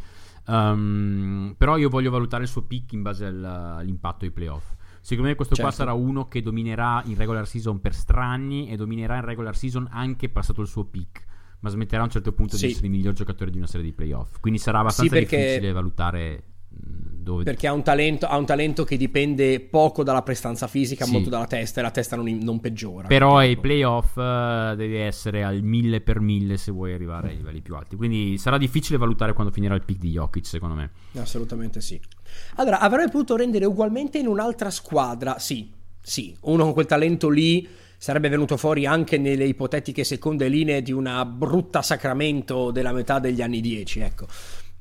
Um, 0.48 0.54
ehm, 0.54 1.56
però 1.58 1.78
io 1.78 1.88
voglio 1.88 2.12
valutare 2.12 2.44
il 2.44 2.50
suo 2.50 2.64
pick 2.64 2.92
in 2.92 3.02
base 3.02 3.26
al, 3.26 3.42
all'impatto 3.42 4.26
ai 4.26 4.32
playoff. 4.32 4.74
Secondo 5.00 5.30
me 5.30 5.36
questo 5.38 5.56
certo. 5.56 5.72
qua 5.72 5.80
sarà 5.80 5.94
uno 5.94 6.28
che 6.28 6.42
dominerà 6.42 7.02
in 7.06 7.16
regular 7.16 7.48
season 7.48 7.80
per 7.80 7.94
strani 7.94 8.68
e 8.68 8.76
dominerà 8.76 9.16
in 9.16 9.24
regular 9.24 9.56
season 9.56 9.88
anche 9.90 10.28
passato 10.28 10.60
il 10.60 10.68
suo 10.68 10.84
pick 10.84 11.26
ma 11.66 11.72
smetterà 11.72 12.02
a 12.02 12.06
un 12.06 12.12
certo 12.12 12.32
punto 12.32 12.58
sì. 12.58 12.68
di 12.68 12.72
essere 12.72 12.86
il 12.86 12.92
miglior 12.92 13.14
giocatore 13.14 13.50
di 13.50 13.58
una 13.58 13.66
serie 13.66 13.84
di 13.84 13.92
playoff. 13.92 14.40
Quindi 14.40 14.60
sarà 14.60 14.80
abbastanza 14.80 15.12
sì, 15.16 15.20
perché... 15.20 15.38
difficile 15.38 15.72
valutare 15.72 16.44
dove... 16.70 17.44
Perché 17.44 17.66
ha 17.66 17.74
un, 17.74 17.82
talento, 17.82 18.28
ha 18.28 18.38
un, 18.38 18.46
talento, 18.46 18.84
che 18.84 18.98
dipende 18.98 19.60
poco 19.60 20.04
dalla 20.04 20.22
prestanza 20.22 20.68
fisica, 20.68 21.06
sì. 21.06 21.12
molto 21.12 21.30
dalla 21.30 21.48
testa, 21.48 21.80
e 21.80 21.84
la 21.84 21.90
testa 21.90 22.16
non, 22.16 22.28
non 22.44 22.60
peggiora. 22.60 23.08
Però 23.08 23.38
ai 23.38 23.58
playoff 23.58 24.16
uh, 24.16 24.76
devi 24.76 24.98
essere 24.98 25.44
al 25.44 25.64
mille 25.64 26.02
per 26.02 26.20
mille 26.20 26.58
se 26.58 26.72
vuoi 26.72 26.94
arrivare 26.94 27.30
ai 27.30 27.38
livelli 27.38 27.62
più 27.62 27.76
alti. 27.76 27.96
Quindi 27.96 28.38
sarà 28.38 28.60
difficile 28.60 29.00
valutare 29.00 29.34
quando 29.34 29.52
finirà 29.52 29.74
il 29.74 29.84
pick 29.84 30.00
di 30.00 30.12
Jokic, 30.12 30.46
secondo 30.46 30.76
me. 30.76 30.92
Assolutamente 31.16 31.82
sì. 31.82 32.00
Allora, 32.58 32.80
avrebbe 32.80 33.10
potuto 33.10 33.36
rendere 33.36 33.66
ugualmente 33.66 34.20
in 34.20 34.28
un'altra 34.28 34.70
squadra? 34.70 35.40
Sì, 35.40 35.72
sì. 36.00 36.36
Uno 36.42 36.66
con 36.66 36.74
quel 36.74 36.86
talento 36.86 37.30
lì 37.30 37.68
sarebbe 38.06 38.30
venuto 38.30 38.56
fuori 38.56 38.86
anche 38.86 39.18
nelle 39.18 39.46
ipotetiche 39.46 40.04
seconde 40.04 40.48
linee 40.48 40.84
di 40.84 40.92
una 40.92 41.26
brutta 41.26 41.82
Sacramento 41.82 42.70
della 42.70 42.92
metà 42.92 43.18
degli 43.18 43.42
anni 43.42 43.62
10, 43.62 44.00
ecco. 44.02 44.28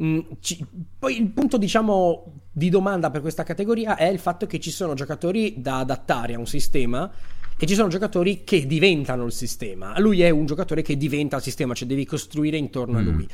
Mm, 0.03 0.19
ci, 0.41 0.63
poi 0.99 1.19
il 1.19 1.31
punto 1.31 1.57
diciamo 1.57 2.43
di 2.53 2.69
domanda 2.69 3.11
per 3.11 3.23
questa 3.23 3.43
categoria 3.43 3.97
è 3.97 4.05
il 4.05 4.19
fatto 4.19 4.45
che 4.45 4.61
ci 4.61 4.71
sono 4.71 4.93
giocatori 4.93 5.55
da 5.57 5.79
adattare 5.79 6.35
a 6.35 6.39
un 6.39 6.47
sistema 6.47 7.11
e 7.57 7.65
ci 7.65 7.75
sono 7.75 7.89
giocatori 7.89 8.45
che 8.45 8.67
diventano 8.67 9.25
il 9.25 9.33
sistema. 9.33 9.99
Lui 10.01 10.21
è 10.21 10.29
un 10.29 10.45
giocatore 10.45 10.83
che 10.83 10.99
diventa 10.99 11.37
il 11.37 11.43
sistema, 11.43 11.73
cioè 11.73 11.89
devi 11.89 12.05
costruire 12.05 12.59
intorno 12.59 12.99
mm. 12.99 13.09
a 13.09 13.11
lui. 13.11 13.29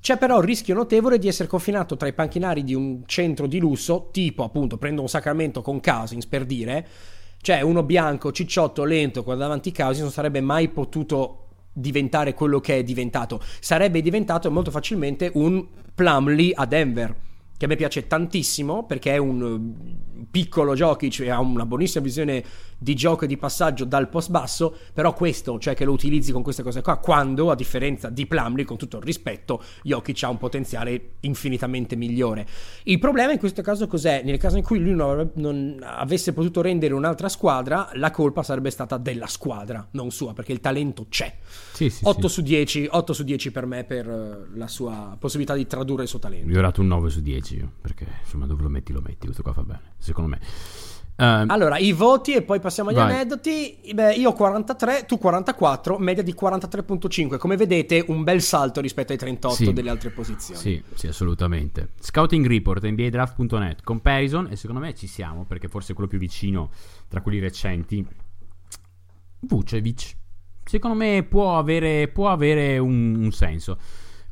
C'è 0.00 0.16
però 0.16 0.38
il 0.38 0.46
rischio 0.46 0.76
notevole 0.76 1.18
di 1.18 1.26
essere 1.26 1.48
confinato 1.48 1.96
tra 1.96 2.06
i 2.06 2.12
panchinari 2.12 2.62
di 2.62 2.74
un 2.74 3.02
centro 3.06 3.48
di 3.48 3.58
lusso, 3.58 4.10
tipo 4.12 4.44
appunto 4.44 4.76
prendo 4.76 5.00
un 5.00 5.08
Sacramento 5.08 5.60
con 5.60 5.80
Cousins 5.80 6.26
per 6.26 6.44
dire, 6.44 6.86
cioè, 7.42 7.60
uno 7.60 7.82
bianco, 7.82 8.30
cicciotto, 8.32 8.84
lento, 8.84 9.24
qua 9.24 9.34
davanti 9.34 9.68
ai 9.68 9.74
causi 9.74 10.00
non 10.00 10.10
sarebbe 10.10 10.40
mai 10.40 10.68
potuto 10.68 11.48
diventare 11.72 12.34
quello 12.34 12.60
che 12.60 12.78
è 12.78 12.82
diventato. 12.84 13.40
Sarebbe 13.60 14.00
diventato 14.00 14.50
molto 14.50 14.70
facilmente 14.70 15.30
un 15.34 15.66
Plumlee 15.94 16.52
a 16.54 16.64
Denver 16.64 17.30
che 17.56 17.64
a 17.66 17.68
me 17.68 17.76
piace 17.76 18.06
tantissimo 18.06 18.84
perché 18.86 19.14
è 19.14 19.18
un 19.18 19.74
piccolo 20.30 20.74
Jokic 20.74 21.20
e 21.20 21.30
ha 21.30 21.40
una 21.40 21.66
buonissima 21.66 22.02
visione 22.02 22.44
di 22.82 22.96
gioco 22.96 23.24
e 23.24 23.28
di 23.28 23.36
passaggio 23.36 23.84
dal 23.84 24.08
post 24.08 24.30
basso, 24.30 24.76
però 24.92 25.14
questo, 25.14 25.58
cioè 25.60 25.74
che 25.74 25.84
lo 25.84 25.92
utilizzi 25.92 26.32
con 26.32 26.42
queste 26.42 26.64
cose 26.64 26.82
qua, 26.82 26.96
quando 26.96 27.50
a 27.50 27.54
differenza 27.54 28.08
di 28.08 28.26
Plumlee, 28.26 28.64
con 28.64 28.76
tutto 28.76 28.96
il 28.96 29.04
rispetto, 29.04 29.62
Jokic 29.82 30.24
ha 30.24 30.28
un 30.28 30.38
potenziale 30.38 31.10
infinitamente 31.20 31.94
migliore. 31.94 32.44
Il 32.84 32.98
problema 32.98 33.30
in 33.30 33.38
questo 33.38 33.62
caso 33.62 33.86
cos'è? 33.86 34.22
Nel 34.24 34.38
caso 34.38 34.56
in 34.56 34.64
cui 34.64 34.80
lui 34.80 34.94
non, 34.94 35.30
non 35.34 35.78
avesse 35.80 36.32
potuto 36.32 36.60
rendere 36.60 36.94
un'altra 36.94 37.28
squadra, 37.28 37.90
la 37.94 38.10
colpa 38.10 38.42
sarebbe 38.42 38.70
stata 38.70 38.96
della 38.96 39.28
squadra, 39.28 39.86
non 39.92 40.10
sua, 40.10 40.32
perché 40.32 40.50
il 40.50 40.60
talento 40.60 41.06
c'è. 41.08 41.32
Sì, 41.72 41.88
sì, 41.88 42.04
8, 42.04 42.26
sì. 42.26 42.34
Su 42.34 42.42
10, 42.42 42.88
8 42.90 43.12
su 43.12 43.22
10 43.22 43.52
per 43.52 43.66
me 43.66 43.84
per 43.84 44.08
eh, 44.08 44.58
la 44.58 44.66
sua 44.66 45.16
possibilità 45.18 45.54
di 45.54 45.66
tradurre 45.66 46.02
il 46.02 46.08
suo 46.08 46.18
talento. 46.18 46.50
Io 46.50 46.58
ho 46.58 46.62
dato 46.62 46.80
un 46.80 46.88
9 46.88 47.10
su 47.10 47.20
10 47.20 47.51
io, 47.56 47.72
perché 47.80 48.06
insomma 48.20 48.46
dove 48.46 48.62
lo 48.62 48.68
metti 48.68 48.92
lo 48.92 49.00
metti, 49.00 49.26
questo 49.26 49.42
qua 49.42 49.52
fa 49.52 49.62
bene, 49.62 49.94
secondo 49.98 50.30
me. 50.30 50.40
Uh, 51.14 51.44
allora, 51.46 51.76
i 51.78 51.92
voti 51.92 52.32
e 52.32 52.42
poi 52.42 52.58
passiamo 52.58 52.88
agli 52.88 52.96
vai. 52.96 53.12
aneddoti. 53.12 53.92
Beh, 53.92 54.14
io 54.14 54.32
43, 54.32 55.04
tu 55.06 55.18
44, 55.18 55.98
media 55.98 56.22
di 56.22 56.34
43.5. 56.34 57.36
Come 57.36 57.56
vedete, 57.56 58.02
un 58.08 58.24
bel 58.24 58.40
salto 58.40 58.80
rispetto 58.80 59.12
ai 59.12 59.18
38 59.18 59.54
sì. 59.54 59.72
delle 59.72 59.90
altre 59.90 60.10
posizioni. 60.10 60.58
Sì, 60.58 60.82
sì, 60.94 61.06
assolutamente. 61.06 61.90
Scouting 62.00 62.46
Report, 62.46 62.84
NBADraft.net, 62.84 63.82
comparison, 63.84 64.48
e 64.50 64.56
secondo 64.56 64.80
me 64.80 64.94
ci 64.94 65.06
siamo, 65.06 65.44
perché 65.44 65.68
forse 65.68 65.92
è 65.92 65.94
quello 65.94 66.08
più 66.08 66.18
vicino 66.18 66.70
tra 67.08 67.20
quelli 67.20 67.38
recenti. 67.38 68.04
Vucevic. 69.40 70.16
Secondo 70.64 70.96
me 70.96 71.24
può 71.28 71.58
avere, 71.58 72.08
può 72.08 72.30
avere 72.30 72.78
un, 72.78 73.16
un 73.16 73.30
senso. 73.32 73.78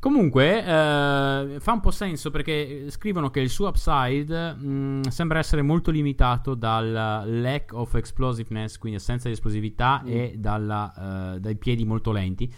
Comunque, 0.01 0.65
eh, 0.65 1.61
fa 1.61 1.73
un 1.73 1.81
po' 1.81 1.91
senso 1.91 2.31
perché 2.31 2.91
scrivono 2.91 3.29
che 3.29 3.41
il 3.41 3.51
suo 3.51 3.69
upside 3.69 4.55
mh, 4.55 4.67
mm, 4.67 5.01
sembra 5.03 5.39
essere 5.39 5.61
molto 5.61 5.91
limitato 5.91 6.55
dal 6.55 7.23
lack 7.27 7.75
of 7.75 7.95
explosiveness, 7.97 8.79
quindi 8.79 8.99
assenza 8.99 9.29
di 9.29 9.35
esplosività, 9.35 10.03
mm. 10.03 10.09
e 10.09 10.35
dalla, 10.39 11.35
uh, 11.35 11.39
dai 11.39 11.55
piedi 11.57 11.85
molto 11.85 12.13
lenti. 12.13 12.51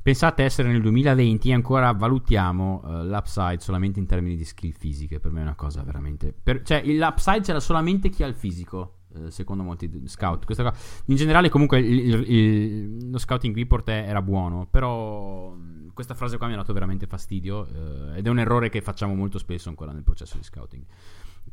Pensate 0.00 0.42
essere 0.42 0.68
nel 0.68 0.80
2020 0.80 1.50
e 1.50 1.52
ancora 1.52 1.92
valutiamo 1.92 2.80
uh, 2.82 3.04
l'upside 3.04 3.60
solamente 3.60 3.98
in 3.98 4.06
termini 4.06 4.34
di 4.34 4.44
skill 4.46 4.72
fisiche. 4.72 5.20
Per 5.20 5.30
me 5.30 5.40
è 5.40 5.42
una 5.42 5.54
cosa 5.54 5.82
veramente. 5.82 6.32
Per, 6.42 6.62
cioè, 6.62 6.82
l'upside 6.82 7.40
c'era 7.40 7.60
solamente 7.60 8.08
chi 8.08 8.22
ha 8.22 8.26
il 8.26 8.34
fisico 8.34 9.00
secondo 9.28 9.62
molti 9.62 10.02
scout. 10.06 10.44
Cosa, 10.44 10.72
in 11.06 11.16
generale, 11.16 11.48
comunque, 11.48 11.78
il, 11.80 12.30
il, 12.30 13.10
lo 13.10 13.18
scouting 13.18 13.54
report 13.54 13.88
era 13.88 14.22
buono, 14.22 14.66
però 14.70 15.54
questa 15.92 16.14
frase 16.14 16.36
qua 16.36 16.46
mi 16.46 16.52
ha 16.52 16.56
dato 16.56 16.72
veramente 16.72 17.06
fastidio 17.06 17.66
eh, 17.66 18.18
ed 18.18 18.26
è 18.26 18.28
un 18.28 18.38
errore 18.38 18.68
che 18.68 18.82
facciamo 18.82 19.14
molto 19.14 19.38
spesso 19.38 19.70
ancora 19.70 19.92
nel 19.92 20.02
processo 20.02 20.36
di 20.36 20.44
scouting. 20.44 20.84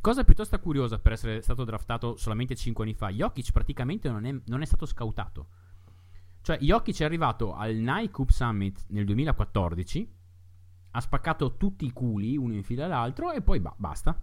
Cosa 0.02 0.24
piuttosto 0.24 0.60
curiosa 0.60 1.00
per 1.00 1.14
essere 1.14 1.42
stato 1.42 1.64
draftato 1.64 2.18
solamente 2.18 2.56
5 2.56 2.84
anni 2.84 2.94
fa, 2.94 3.10
Jokic 3.10 3.52
praticamente 3.52 4.10
non 4.10 4.26
è, 4.26 4.36
non 4.48 4.62
è 4.62 4.66
stato 4.66 4.86
scoutato. 4.86 5.48
Cioè, 6.42 6.58
Jokic 6.58 7.00
è 7.00 7.06
arrivato 7.06 7.54
al 7.54 7.76
Nike 7.76 8.12
Cup 8.12 8.30
Summit 8.30 8.86
nel 8.90 9.06
2014, 9.06 10.12
ha 10.92 11.00
spaccato 11.00 11.56
tutti 11.56 11.86
i 11.86 11.92
culi 11.94 12.36
uno 12.36 12.54
in 12.54 12.64
fila 12.64 12.84
all'altro 12.84 13.32
e 13.32 13.42
poi 13.42 13.62
ba- 13.62 13.74
basta. 13.78 14.22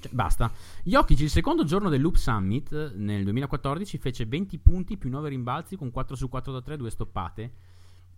Cioè, 0.00 0.12
basta. 0.12 0.50
Jokic 0.84 1.20
il 1.20 1.30
secondo 1.30 1.64
giorno 1.64 1.88
del 1.88 2.00
Loop 2.00 2.16
Summit 2.16 2.94
nel 2.94 3.24
2014 3.24 3.98
fece 3.98 4.26
20 4.26 4.58
punti 4.58 4.96
più 4.96 5.10
9 5.10 5.28
rimbalzi 5.28 5.76
con 5.76 5.90
4 5.90 6.16
su 6.16 6.28
4 6.28 6.52
da 6.52 6.62
3, 6.62 6.76
2 6.76 6.90
stoppate 6.90 7.52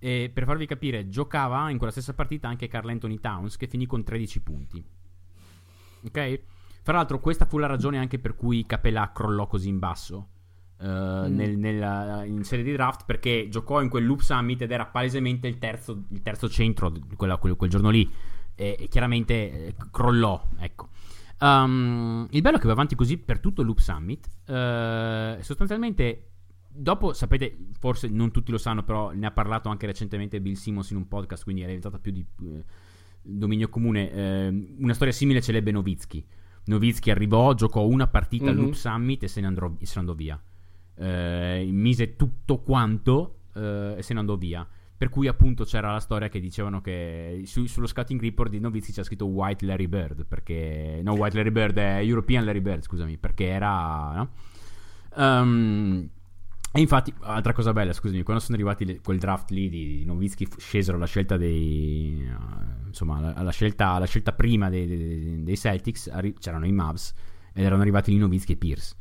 e 0.02 0.30
per 0.32 0.44
farvi 0.44 0.64
capire, 0.64 1.10
giocava 1.10 1.68
in 1.68 1.76
quella 1.76 1.92
stessa 1.92 2.14
partita 2.14 2.48
anche 2.48 2.68
Carl 2.68 2.88
Anthony 2.88 3.20
Towns 3.20 3.58
che 3.58 3.66
finì 3.66 3.84
con 3.84 4.02
13 4.02 4.40
punti. 4.40 4.82
Ok? 6.06 6.40
Fra 6.82 6.94
l'altro, 6.94 7.20
questa 7.20 7.44
fu 7.44 7.58
la 7.58 7.66
ragione 7.66 7.98
anche 7.98 8.18
per 8.18 8.34
cui 8.34 8.64
Capella 8.64 9.12
crollò 9.12 9.46
così 9.46 9.68
in 9.68 9.78
basso. 9.78 10.28
Uh, 10.78 11.28
mm. 11.28 11.34
nel, 11.34 11.58
nella, 11.58 12.24
in 12.24 12.42
serie 12.42 12.64
di 12.64 12.72
draft 12.72 13.04
perché 13.04 13.48
giocò 13.50 13.82
in 13.82 13.90
quel 13.90 14.06
Loop 14.06 14.20
Summit 14.20 14.62
ed 14.62 14.70
era 14.70 14.86
palesemente 14.86 15.46
il 15.46 15.58
terzo, 15.58 16.04
il 16.08 16.22
terzo 16.22 16.48
centro 16.48 16.90
quella, 17.16 17.36
quel, 17.36 17.54
quel, 17.54 17.68
giorno 17.68 17.90
lì 17.90 18.10
e, 18.54 18.76
e 18.80 18.88
chiaramente 18.88 19.34
eh, 19.66 19.74
crollò 19.90 20.42
ecco 20.58 20.88
um, 21.40 22.26
il 22.30 22.40
bello 22.42 22.56
è 22.56 22.60
che 22.60 22.66
va 22.66 22.72
avanti 22.72 22.94
così 22.94 23.18
per 23.18 23.40
tutto 23.40 23.60
il 23.60 23.66
Loop 23.66 23.78
Summit 23.78 24.28
uh, 24.46 25.42
sostanzialmente 25.42 26.26
dopo 26.68 27.12
sapete 27.12 27.56
forse 27.78 28.08
non 28.08 28.30
tutti 28.30 28.50
lo 28.50 28.58
sanno 28.58 28.84
però 28.84 29.10
ne 29.10 29.26
ha 29.26 29.30
parlato 29.32 29.68
anche 29.68 29.86
recentemente 29.86 30.40
Bill 30.40 30.54
Simmons 30.54 30.90
in 30.90 30.96
un 30.96 31.08
podcast 31.08 31.42
quindi 31.42 31.62
è 31.62 31.66
diventata 31.66 31.98
più 31.98 32.12
di 32.12 32.24
eh, 32.42 32.64
dominio 33.22 33.68
comune 33.68 34.12
eh, 34.12 34.74
una 34.78 34.94
storia 34.94 35.12
simile 35.12 35.42
ce 35.42 35.50
l'ebbe 35.50 35.72
Novitsky 35.72 36.24
Novitsky 36.66 37.10
arrivò 37.10 37.54
giocò 37.54 37.84
una 37.86 38.06
partita 38.06 38.44
mm-hmm. 38.44 38.56
al 38.56 38.60
Loop 38.60 38.74
Summit 38.74 39.24
e 39.24 39.28
se 39.28 39.40
ne, 39.40 39.48
andrò, 39.48 39.72
se 39.80 39.92
ne 39.94 40.00
andò 40.00 40.14
via 40.14 40.40
eh, 41.00 41.66
mise 41.70 42.14
tutto 42.14 42.58
quanto 42.58 43.40
eh, 43.54 43.94
e 43.96 44.02
se 44.02 44.14
ne 44.14 44.20
andò 44.20 44.36
via. 44.36 44.66
Per 45.00 45.08
cui 45.08 45.28
appunto 45.28 45.64
c'era 45.64 45.92
la 45.92 45.98
storia 45.98 46.28
che 46.28 46.40
dicevano 46.40 46.82
che 46.82 47.40
su, 47.46 47.64
sullo 47.64 47.86
scouting 47.86 48.20
report 48.20 48.50
di 48.50 48.60
Novizzi 48.60 48.92
c'era 48.92 49.06
scritto 49.06 49.24
White 49.24 49.64
Larry 49.64 49.86
Bird, 49.86 50.26
perché... 50.26 51.00
No, 51.02 51.14
White 51.14 51.38
Larry 51.38 51.50
Bird 51.50 51.78
è 51.78 52.00
European 52.02 52.44
Larry 52.44 52.60
Bird, 52.60 52.82
scusami, 52.82 53.16
perché 53.16 53.46
era... 53.46 54.12
No? 54.12 54.30
Um, 55.16 56.06
e 56.70 56.80
infatti, 56.80 57.14
altra 57.20 57.54
cosa 57.54 57.72
bella, 57.72 57.94
scusami, 57.94 58.22
quando 58.22 58.42
sono 58.42 58.56
arrivati 58.58 58.84
le, 58.84 59.00
quel 59.00 59.18
draft 59.18 59.48
lì 59.52 59.70
di 59.70 60.04
Novitsky, 60.04 60.46
scesero 60.58 60.98
alla 60.98 61.06
scelta 61.06 61.38
dei. 61.38 62.22
Uh, 62.30 62.88
insomma, 62.88 63.32
alla 63.34 63.52
scelta, 63.52 63.92
alla 63.92 64.04
scelta 64.04 64.34
prima 64.34 64.68
dei, 64.68 64.86
dei, 64.86 65.42
dei 65.42 65.56
Celtics, 65.56 66.08
arri- 66.08 66.38
c'erano 66.38 66.66
i 66.66 66.72
Mavs 66.72 67.14
ed 67.54 67.64
erano 67.64 67.80
arrivati 67.80 68.10
lì 68.10 68.18
Novitsky 68.18 68.52
e 68.52 68.56
Pierce. 68.56 68.96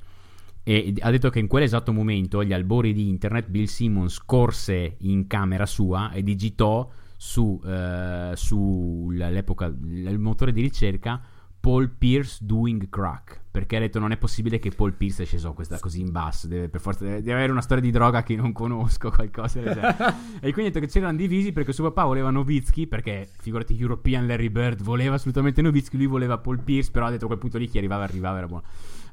E 0.70 0.94
ha 1.00 1.10
detto 1.10 1.32
che 1.32 1.40
in 1.40 1.48
quell'esatto 1.48 1.92
momento, 1.92 2.38
agli 2.38 2.54
albori 2.54 2.94
di 2.94 3.10
internet, 3.10 3.50
Bill 3.50 3.66
Simmons 3.66 4.24
corse 4.24 4.98
in 5.00 5.26
camera 5.26 5.66
sua 5.66 6.12
e 6.12 6.22
digitò 6.22 6.88
su, 7.18 7.60
eh, 7.66 8.34
sull'epoca 8.36 9.66
il 9.66 10.20
motore 10.20 10.52
di 10.52 10.62
ricerca 10.62 11.20
Paul 11.60 11.90
Pierce 11.90 12.38
doing 12.46 12.88
crack 12.88 13.42
perché 13.50 13.78
ha 13.78 13.80
detto 13.80 13.98
non 13.98 14.12
è 14.12 14.18
possibile 14.18 14.60
che 14.60 14.70
Paul 14.70 14.94
Pierce 14.94 15.24
è 15.24 15.26
sceso 15.26 15.54
questa, 15.54 15.80
così 15.80 16.02
in 16.02 16.12
basso 16.12 16.46
deve, 16.46 16.70
per 16.70 16.82
forza, 16.82 17.04
deve, 17.04 17.24
deve, 17.24 17.34
avere 17.34 17.52
una 17.52 17.62
storia 17.62 17.82
di 17.82 17.90
droga 17.90 18.22
che 18.22 18.36
non 18.36 18.52
conosco 18.52 19.10
qualcosa 19.12 19.60
e 20.40 20.54
quindi 20.54 20.62
ha 20.62 20.64
detto 20.66 20.80
che 20.80 20.88
c'erano 20.88 21.18
divisi 21.18 21.52
perché 21.52 21.74
suo 21.74 21.86
papà 21.86 22.06
voleva 22.06 22.30
Novitsky 22.30 22.86
perché 22.86 23.28
figurati 23.40 23.76
European 23.76 24.28
Larry 24.28 24.50
Bird 24.50 24.84
voleva 24.84 25.16
assolutamente 25.16 25.64
Novitsky 25.64 25.98
lui 25.98 26.06
voleva 26.06 26.38
Paul 26.38 26.62
Pierce 26.62 26.92
però 26.92 27.08
ha 27.08 27.10
detto 27.10 27.24
a 27.26 27.28
quel 27.28 27.40
punto 27.40 27.58
lì 27.58 27.68
chi 27.68 27.80
arrivava 27.80 28.04
arrivava 28.04 28.38
era 28.38 28.48
buono. 28.48 28.64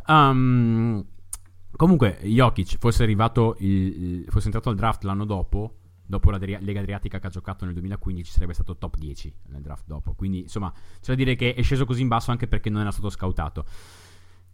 Um, 0.07 1.05
Comunque, 1.76 2.18
Jokic 2.23 2.78
fosse 2.78 3.02
arrivato, 3.02 3.56
il, 3.59 4.25
fosse 4.28 4.47
entrato 4.47 4.71
al 4.71 4.76
draft 4.76 5.04
l'anno 5.04 5.26
dopo, 5.26 5.76
dopo 6.06 6.30
la 6.30 6.38
Lega 6.38 6.80
Adriatica 6.80 7.18
che 7.18 7.26
ha 7.26 7.30
giocato 7.30 7.64
nel 7.64 7.75
2015, 7.75 8.30
sarebbe 8.30 8.54
stato 8.54 8.76
top 8.76 8.97
10 8.97 9.35
nel 9.49 9.61
draft 9.61 9.85
dopo. 9.87 10.14
Quindi, 10.14 10.40
insomma, 10.40 10.73
c'è 10.73 11.09
da 11.09 11.14
dire 11.14 11.35
che 11.35 11.54
è 11.54 11.62
sceso 11.62 11.85
così 11.85 12.00
in 12.00 12.09
basso 12.09 12.30
anche 12.30 12.47
perché 12.47 12.71
non 12.71 12.80
era 12.80 12.90
stato 12.90 13.11
scoutato. 13.11 13.64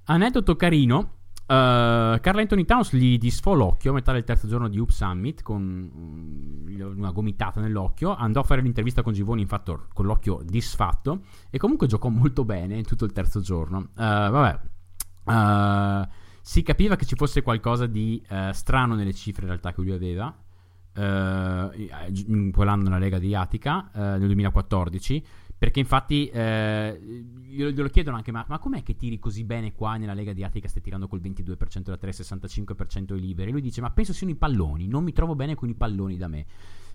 Aneddoto 0.05 0.57
carino. 0.57 1.21
Uh, 1.43 2.19
Carl 2.21 2.39
Anthony 2.39 2.65
Towns 2.65 2.95
gli 2.95 3.19
disfò 3.19 3.53
l'occhio 3.53 3.91
a 3.91 3.95
metà 3.95 4.13
del 4.13 4.25
terzo 4.25 4.47
giorno 4.49 4.69
di 4.69 4.79
Up 4.79 4.91
Summit 4.91 5.43
con 5.43 5.91
um, 5.93 6.95
una 6.97 7.11
gomitata 7.11 7.61
nell'occhio. 7.61 8.15
Andò 8.15 8.41
a 8.41 8.45
fare 8.45 8.63
l'intervista 8.63 9.03
con 9.03 9.13
Givoni, 9.13 9.43
infatti, 9.43 9.73
con 9.93 10.07
l'occhio 10.07 10.41
disfatto. 10.45 11.23
E 11.51 11.59
comunque 11.59 11.87
giocò 11.87 12.09
molto 12.09 12.45
bene 12.45 12.83
tutto 12.83 13.05
il 13.05 13.13
terzo 13.13 13.41
giorno. 13.41 13.79
Uh, 13.79 13.91
vabbè. 13.95 14.61
Uh, 15.25 16.09
si 16.43 16.63
capiva 16.63 16.97
che 16.97 17.07
ci 17.07 17.15
fosse 17.15 17.41
qualcosa 17.41 17.87
di 17.87 18.23
uh, 18.29 18.53
strano 18.53 18.95
nelle 18.95 19.15
cifre 19.15 19.43
in 19.43 19.49
realtà 19.49 19.73
che 19.73 19.81
lui 19.81 19.93
aveva. 19.93 20.37
Uh, 20.95 21.71
in 22.27 22.51
quell'anno 22.53 22.83
nella 22.83 22.99
Lega 22.99 23.17
Adriatica 23.17 23.89
uh, 23.95 23.99
nel 24.01 24.27
2014 24.27 25.25
perché 25.63 25.79
infatti 25.79 26.27
eh, 26.27 27.25
glielo, 27.47 27.89
chiedono 27.89 28.17
anche 28.17 28.33
ma, 28.33 28.45
ma, 28.49 28.59
com'è 28.59 28.83
che 28.83 28.97
tiri 28.97 29.21
così 29.21 29.45
bene 29.45 29.73
qua 29.73 29.97
nella 29.97 30.13
Lega 30.13 30.33
Adriatica 30.33 30.67
stai 30.67 30.83
tirando 30.83 31.07
col 31.07 31.21
22% 31.23 31.83
da 31.83 31.97
3 31.97 32.11
65% 32.11 33.13
ai 33.13 33.21
liberi 33.21 33.53
lui 33.53 33.61
dice 33.61 33.81
ma 33.81 33.91
penso 33.93 34.13
siano 34.13 34.33
i 34.33 34.37
palloni 34.37 34.89
non 34.89 35.05
mi 35.05 35.13
trovo 35.13 35.37
bene 35.37 35.55
con 35.55 35.69
i 35.69 35.75
palloni 35.75 36.17
da 36.17 36.27
me 36.27 36.47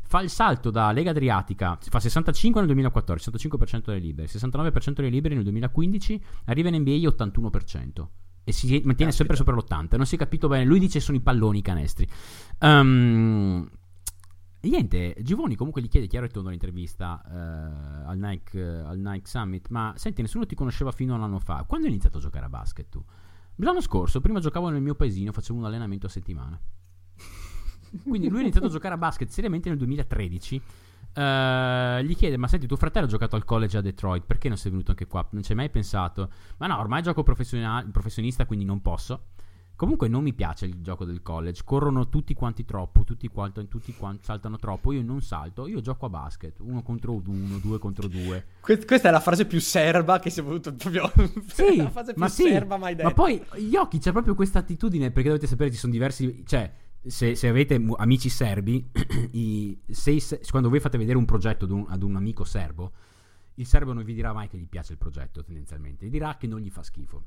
fa 0.02 0.20
il 0.20 0.30
salto 0.30 0.70
da 0.70 0.92
Lega 0.92 1.12
Adriatica 1.12 1.78
fa 1.80 2.00
65 2.02 2.60
nel 2.60 2.70
2014 2.70 3.32
65% 3.32 3.84
delle 3.86 4.00
libere 4.00 4.28
69% 4.28 4.92
delle 4.92 5.10
libere 5.10 5.36
nel 5.36 5.44
2015 5.46 6.24
arriva 6.48 6.68
in 6.68 6.76
NBA 6.82 6.92
81% 6.92 8.27
e 8.48 8.54
si 8.54 8.68
mantiene 8.86 9.12
Caspita. 9.12 9.12
sempre 9.12 9.36
sopra 9.36 9.54
l'80. 9.54 9.98
Non 9.98 10.06
si 10.06 10.16
è 10.16 10.18
capito 10.18 10.48
bene. 10.48 10.64
Lui 10.64 10.80
dice 10.80 11.02
sono 11.02 11.18
i 11.18 11.20
palloni 11.20 11.58
i 11.58 11.62
canestri. 11.62 12.08
Um, 12.62 13.70
niente, 14.62 15.18
Givoni 15.20 15.56
comunque 15.56 15.82
gli 15.82 15.90
chiede 15.90 16.08
chiaro 16.08 16.28
e 16.28 16.30
tondo 16.30 16.48
l'intervista 16.48 17.22
uh, 17.26 18.10
al, 18.10 18.18
Nike, 18.18 18.58
uh, 18.58 18.88
al, 18.88 19.00
Nike, 19.00 19.28
Summit. 19.28 19.68
Ma 19.68 19.92
senti, 19.98 20.22
nessuno 20.22 20.46
ti 20.46 20.56
conosceva 20.56 20.94
fino 20.94 21.14
a 21.14 21.18
un 21.18 21.24
anno 21.24 21.40
fa. 21.40 21.66
Quando 21.68 21.88
hai 21.88 21.92
iniziato 21.92 22.20
a 22.20 22.22
giocare 22.22 22.46
a 22.46 22.50
basket 22.50 22.88
tu? 22.88 23.04
L'anno 23.58 23.82
scorso, 23.82 24.22
prima 24.22 24.40
giocavo 24.40 24.70
nel 24.70 24.82
mio 24.82 24.96
paesino, 24.96 25.34
facevo 25.34 25.60
un 25.60 25.66
allenamento 25.66 26.06
a 26.06 26.10
settimana. 26.10 26.58
Quindi 28.02 28.30
lui 28.30 28.38
ha 28.38 28.42
iniziato 28.44 28.68
a 28.68 28.70
giocare 28.70 28.94
a 28.94 28.98
basket 28.98 29.28
seriamente 29.28 29.68
nel 29.68 29.78
2013 29.78 30.62
Uh, 31.18 32.00
gli 32.04 32.16
chiede: 32.16 32.38
Ma 32.38 32.48
senti, 32.48 32.68
tuo 32.68 32.78
fratello 32.78 33.08
ha 33.08 33.10
giocato 33.10 33.36
al 33.36 33.44
college 33.44 33.78
a 33.78 33.82
Detroit, 33.82 34.24
perché 34.24 34.50
non 34.50 34.58
sei 34.58 34.70
venuto 34.70 34.92
anche 34.92 35.08
qua? 35.08 35.28
Non 35.32 35.42
ci 35.42 35.52
hai 35.52 35.58
mai 35.58 35.70
pensato? 35.72 36.30
Ma 36.58 36.68
no, 36.68 36.78
ormai 36.78 37.02
gioco 37.02 37.24
professionista, 37.24 38.46
quindi 38.46 38.66
non 38.66 38.82
posso. 38.82 39.30
Comunque 39.76 40.08
non 40.08 40.24
mi 40.24 40.34
piace 40.34 40.66
il 40.66 40.82
gioco 40.82 41.06
del 41.06 41.24
college. 41.24 41.62
Corrono 41.64 42.10
tutti 42.10 42.34
quanti 42.36 42.66
troppo, 42.66 43.04
tutti 43.04 43.28
quanti, 43.28 43.68
tutti 43.68 43.94
quanti 43.96 44.26
saltano 44.26 44.58
troppo. 44.58 44.92
Io 44.92 45.04
non 45.04 45.22
salto, 45.22 45.68
io 45.68 45.82
gioco 45.82 46.06
a 46.06 46.10
basket. 46.10 46.60
Uno 46.60 46.84
contro 46.84 47.14
uno, 47.14 47.58
due 47.60 47.80
contro 47.80 48.08
due. 48.08 48.46
questa 48.60 49.10
è 49.10 49.12
la 49.12 49.20
frase 49.20 49.46
più 49.46 49.60
serba 49.60 50.20
che 50.20 50.30
si 50.30 50.40
è 50.40 50.44
voluto 50.44 50.74
proprio. 50.74 51.12
Sì, 51.48 51.78
la 51.78 51.90
frase 51.90 52.14
più 52.14 52.22
ma 52.22 52.28
sì, 52.28 52.44
serba 52.44 52.78
mai 52.78 52.96
detta. 52.96 53.08
Ma 53.08 53.14
poi 53.14 53.44
Yoki 53.56 54.00
c'è 54.00 54.12
proprio 54.12 54.36
questa 54.36 54.60
attitudine, 54.60 55.10
perché 55.12 55.30
dovete 55.30 55.48
sapere 55.48 55.72
ci 55.72 55.78
sono 55.78 55.92
diversi. 55.92 56.44
Cioè 56.46 56.72
se, 57.08 57.36
se, 57.36 57.48
avete 57.48 57.84
amici 57.98 58.30
serbi, 58.30 58.90
i, 59.32 59.80
se, 59.88 60.20
se, 60.20 60.42
quando 60.50 60.70
voi 60.70 60.80
fate 60.80 60.98
vedere 60.98 61.18
un 61.18 61.26
progetto 61.26 61.66
ad 61.66 61.72
un, 61.72 61.86
ad 61.88 62.04
un, 62.04 62.16
amico 62.16 62.44
serbo, 62.44 62.92
il 63.56 63.66
serbo 63.66 63.94
non 63.94 64.04
vi 64.04 64.14
dirà 64.14 64.34
mai 64.34 64.48
che 64.48 64.58
gli 64.58 64.68
piace 64.68 64.94
il 64.94 64.98
progetto, 64.98 65.44
tendenzialmente, 65.44 66.06
vi 66.06 66.12
dirà 66.12 66.38
che 66.38 66.48
non 66.48 66.60
gli 66.60 66.70
fa 66.70 66.84
schifo. 66.84 67.24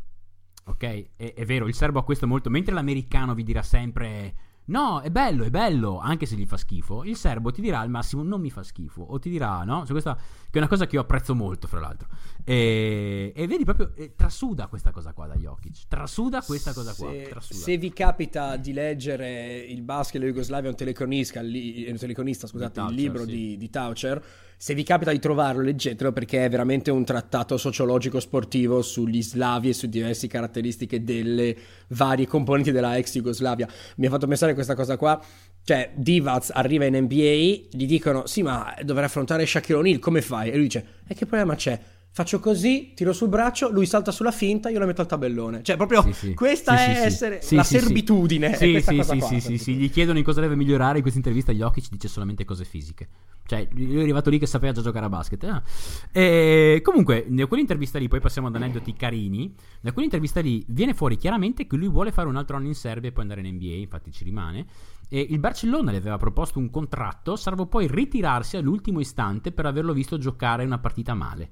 Ok? 0.64 0.84
È, 1.16 1.34
è 1.34 1.44
vero, 1.44 1.66
il 1.66 1.74
serbo 1.74 1.98
ha 1.98 2.04
questo 2.04 2.26
molto. 2.26 2.50
Mentre 2.50 2.74
l'americano 2.74 3.34
vi 3.34 3.42
dirà 3.42 3.62
sempre 3.62 4.34
No, 4.70 5.00
è 5.00 5.10
bello, 5.10 5.42
è 5.42 5.50
bello, 5.50 5.98
anche 5.98 6.26
se 6.26 6.36
gli 6.36 6.46
fa 6.46 6.56
schifo. 6.56 7.02
Il 7.02 7.16
serbo 7.16 7.50
ti 7.50 7.60
dirà 7.60 7.80
al 7.80 7.90
massimo 7.90 8.22
non 8.22 8.40
mi 8.40 8.50
fa 8.50 8.62
schifo. 8.62 9.02
O 9.02 9.18
ti 9.18 9.28
dirà, 9.28 9.64
no? 9.64 9.80
Cioè, 9.80 9.90
questa 9.90 10.16
che 10.50 10.56
è 10.56 10.58
una 10.58 10.68
cosa 10.68 10.86
che 10.86 10.96
io 10.96 11.02
apprezzo 11.02 11.34
molto, 11.34 11.68
fra 11.68 11.78
l'altro. 11.78 12.08
E, 12.44 13.32
e 13.34 13.46
vedi 13.46 13.64
proprio, 13.64 13.92
e 13.94 14.14
trasuda 14.16 14.66
questa 14.66 14.90
cosa 14.90 15.12
qua 15.12 15.26
da 15.26 15.36
Jokic. 15.36 15.86
Trasuda 15.86 16.42
questa 16.42 16.72
cosa 16.72 16.92
qua. 16.92 17.12
Se, 17.40 17.54
se 17.54 17.76
vi 17.76 17.92
capita 17.92 18.56
di 18.56 18.72
leggere 18.72 19.58
il 19.58 19.82
basket 19.82 20.20
della 20.20 20.32
Jugoslavia, 20.32 20.68
un 20.68 20.76
telecronista, 20.76 21.40
un 21.40 21.96
telecronista 21.98 22.48
scusate, 22.48 22.72
Taucher, 22.72 22.96
il 22.96 23.00
libro 23.00 23.24
sì. 23.24 23.30
di, 23.30 23.56
di 23.56 23.70
Taucher 23.70 24.22
se 24.62 24.74
vi 24.74 24.82
capita 24.82 25.10
di 25.10 25.18
trovarlo, 25.18 25.62
leggetelo 25.62 26.12
perché 26.12 26.44
è 26.44 26.50
veramente 26.50 26.90
un 26.90 27.02
trattato 27.02 27.56
sociologico 27.56 28.20
sportivo 28.20 28.82
sugli 28.82 29.22
slavi 29.22 29.70
e 29.70 29.72
su 29.72 29.86
diverse 29.86 30.26
caratteristiche 30.26 31.02
delle 31.02 31.56
varie 31.88 32.26
componenti 32.26 32.70
della 32.70 32.98
ex 32.98 33.14
Jugoslavia. 33.14 33.66
Mi 33.96 34.04
ha 34.04 34.10
fatto 34.10 34.26
pensare 34.26 34.52
questa 34.52 34.74
cosa 34.74 34.98
qua. 34.98 35.18
Cioè, 35.62 35.92
Divac 35.94 36.48
arriva 36.52 36.84
in 36.86 36.96
NBA, 36.96 37.68
gli 37.70 37.86
dicono: 37.86 38.26
Sì, 38.26 38.42
ma 38.42 38.74
dovrei 38.82 39.06
affrontare 39.06 39.46
Shaquille 39.46 39.80
O'Neal, 39.80 39.98
come 39.98 40.22
fai? 40.22 40.50
E 40.50 40.54
lui 40.54 40.64
dice: 40.64 40.84
E 41.06 41.14
che 41.14 41.26
problema 41.26 41.54
c'è? 41.54 41.78
Faccio 42.12 42.40
così, 42.40 42.90
tiro 42.96 43.12
sul 43.12 43.28
braccio, 43.28 43.70
lui 43.70 43.86
salta 43.86 44.10
sulla 44.10 44.32
finta, 44.32 44.68
io 44.68 44.80
la 44.80 44.86
metto 44.86 45.00
al 45.00 45.06
tabellone. 45.06 45.62
Cioè, 45.62 45.76
proprio 45.76 46.02
sì, 46.02 46.12
sì. 46.12 46.34
questa 46.34 46.76
sì, 46.76 46.90
è 46.90 47.04
essere 47.04 47.40
la 47.50 47.62
servitudine. 47.62 48.56
Sì, 48.56 48.80
sì, 48.80 49.00
sì, 49.02 49.20
sì, 49.20 49.40
sì, 49.40 49.58
sì, 49.58 49.74
Gli 49.74 49.90
chiedono 49.90 50.18
in 50.18 50.24
cosa 50.24 50.40
deve 50.40 50.56
migliorare 50.56 50.96
in 50.96 51.02
questa 51.02 51.20
intervista. 51.20 51.52
Jokic 51.52 51.88
dice 51.88 52.08
solamente 52.08 52.44
cose 52.44 52.64
fisiche. 52.64 53.06
Cioè, 53.46 53.68
lui 53.72 53.98
è 53.98 54.02
arrivato 54.02 54.28
lì 54.28 54.40
che 54.40 54.46
sapeva 54.46 54.72
già 54.72 54.82
giocare 54.82 55.06
a 55.06 55.08
basket. 55.08 55.44
Ah. 55.44 55.62
E 56.10 56.80
comunque, 56.82 57.26
da 57.28 57.46
quell'intervista 57.46 58.00
lì, 58.00 58.08
poi 58.08 58.20
passiamo 58.20 58.48
ad 58.48 58.56
aneddoti 58.56 58.92
carini. 58.94 59.54
Da 59.80 59.92
quell'intervista 59.92 60.40
lì 60.40 60.64
viene 60.66 60.94
fuori 60.94 61.16
chiaramente 61.16 61.68
che 61.68 61.76
lui 61.76 61.88
vuole 61.88 62.10
fare 62.10 62.26
un 62.26 62.34
altro 62.34 62.56
anno 62.56 62.66
in 62.66 62.74
Serbia 62.74 63.10
e 63.10 63.12
poi 63.12 63.22
andare 63.22 63.40
in 63.40 63.54
NBA. 63.54 63.74
Infatti, 63.74 64.10
ci 64.10 64.24
rimane. 64.24 64.66
E 65.12 65.26
il 65.28 65.40
Barcellona 65.40 65.90
le 65.90 65.96
aveva 65.96 66.18
proposto 66.18 66.60
un 66.60 66.70
contratto, 66.70 67.34
salvo 67.34 67.66
poi 67.66 67.88
ritirarsi 67.88 68.56
all'ultimo 68.56 69.00
istante 69.00 69.50
per 69.50 69.66
averlo 69.66 69.92
visto 69.92 70.18
giocare 70.18 70.64
una 70.64 70.78
partita 70.78 71.14
male. 71.14 71.50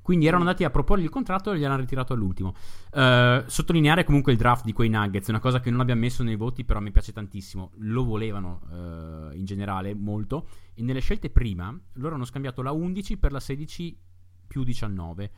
Quindi 0.00 0.26
erano 0.26 0.44
andati 0.44 0.64
a 0.64 0.70
proporgli 0.70 1.02
il 1.02 1.10
contratto 1.10 1.52
e 1.52 1.58
gli 1.58 1.64
hanno 1.64 1.76
ritirato 1.76 2.14
all'ultimo. 2.14 2.54
Uh, 2.92 3.42
sottolineare 3.46 4.04
comunque 4.04 4.32
il 4.32 4.38
draft 4.38 4.64
di 4.64 4.72
quei 4.72 4.88
Nuggets, 4.88 5.28
una 5.28 5.40
cosa 5.40 5.60
che 5.60 5.70
non 5.70 5.80
abbiamo 5.80 6.00
messo 6.00 6.22
nei 6.22 6.36
voti, 6.36 6.64
però 6.64 6.80
mi 6.80 6.90
piace 6.90 7.12
tantissimo. 7.12 7.72
Lo 7.78 8.04
volevano 8.04 8.60
uh, 8.70 9.36
in 9.36 9.44
generale 9.44 9.94
molto. 9.94 10.46
E 10.74 10.82
nelle 10.82 11.00
scelte 11.00 11.28
prima, 11.28 11.76
loro 11.94 12.14
hanno 12.14 12.24
scambiato 12.24 12.62
la 12.62 12.72
11 12.72 13.18
per 13.18 13.32
la 13.32 13.40
16 13.40 13.98
più 14.46 14.62
19. 14.62 15.30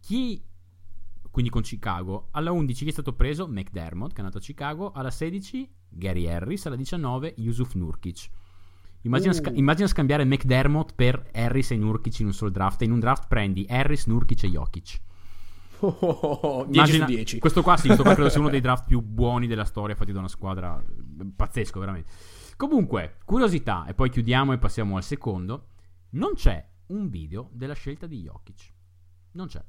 Chi 0.00 0.42
quindi 1.36 1.52
con 1.52 1.62
Chicago. 1.62 2.28
Alla 2.30 2.50
11 2.50 2.82
chi 2.82 2.88
è 2.88 2.92
stato 2.92 3.12
preso? 3.12 3.46
McDermott, 3.46 4.08
che 4.08 4.16
è 4.16 4.20
andato 4.20 4.38
a 4.38 4.40
Chicago. 4.40 4.92
Alla 4.92 5.10
16 5.10 5.70
Gary 5.96 6.28
Harris. 6.28 6.66
Alla 6.66 6.76
19 6.76 7.34
Yusuf 7.38 7.74
Nurkic. 7.74 8.28
Immagina, 9.02 9.30
uh. 9.30 9.34
sca- 9.34 9.52
immagina, 9.52 9.86
scambiare 9.86 10.24
McDermott 10.24 10.94
per 10.94 11.30
Harris 11.32 11.70
e 11.70 11.76
Nurkic 11.76 12.18
in 12.20 12.26
un 12.26 12.32
solo 12.32 12.50
draft. 12.50 12.82
In 12.82 12.92
un 12.92 13.00
draft 13.00 13.26
prendi 13.28 13.66
Harris, 13.68 14.06
Nurkic 14.06 14.44
e 14.44 14.48
Jokic. 14.48 15.00
Oh, 15.80 15.88
oh, 15.88 16.08
oh, 16.08 16.64
10 16.64 16.74
Immagina, 16.74 17.04
10. 17.04 17.38
Questo 17.38 17.62
qua 17.62 17.76
sì, 17.76 17.86
questo 17.86 18.02
qua 18.02 18.14
credo 18.14 18.30
sia 18.30 18.40
uno 18.40 18.48
dei 18.48 18.60
draft 18.62 18.86
più 18.86 19.00
buoni 19.00 19.46
della 19.46 19.64
storia 19.64 19.94
fatti 19.94 20.12
da 20.12 20.18
una 20.20 20.28
squadra 20.28 20.82
pazzesco, 21.34 21.78
veramente. 21.78 22.10
Comunque, 22.56 23.18
curiosità, 23.24 23.84
e 23.86 23.94
poi 23.94 24.10
chiudiamo 24.10 24.52
e 24.52 24.58
passiamo 24.58 24.96
al 24.96 25.02
secondo. 25.02 25.68
Non 26.10 26.32
c'è 26.34 26.66
un 26.86 27.10
video 27.10 27.50
della 27.52 27.74
scelta 27.74 28.06
di 28.06 28.22
Jokic. 28.22 28.72
Non 29.32 29.46
c'è. 29.46 29.62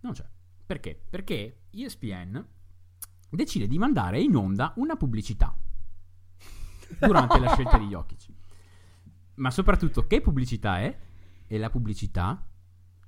Non 0.00 0.12
c'è. 0.12 0.28
Perché? 0.66 1.00
Perché 1.08 1.62
ESPN 1.70 2.44
decide 3.36 3.68
di 3.68 3.78
mandare 3.78 4.20
in 4.20 4.34
onda 4.34 4.72
una 4.76 4.96
pubblicità 4.96 5.56
durante 6.98 7.38
la 7.38 7.52
scelta 7.52 7.78
di 7.78 7.86
Jokic. 7.86 8.26
Ma 9.34 9.50
soprattutto, 9.50 10.06
che 10.06 10.20
pubblicità 10.20 10.80
è? 10.80 10.98
È 11.46 11.56
la 11.58 11.70
pubblicità 11.70 12.44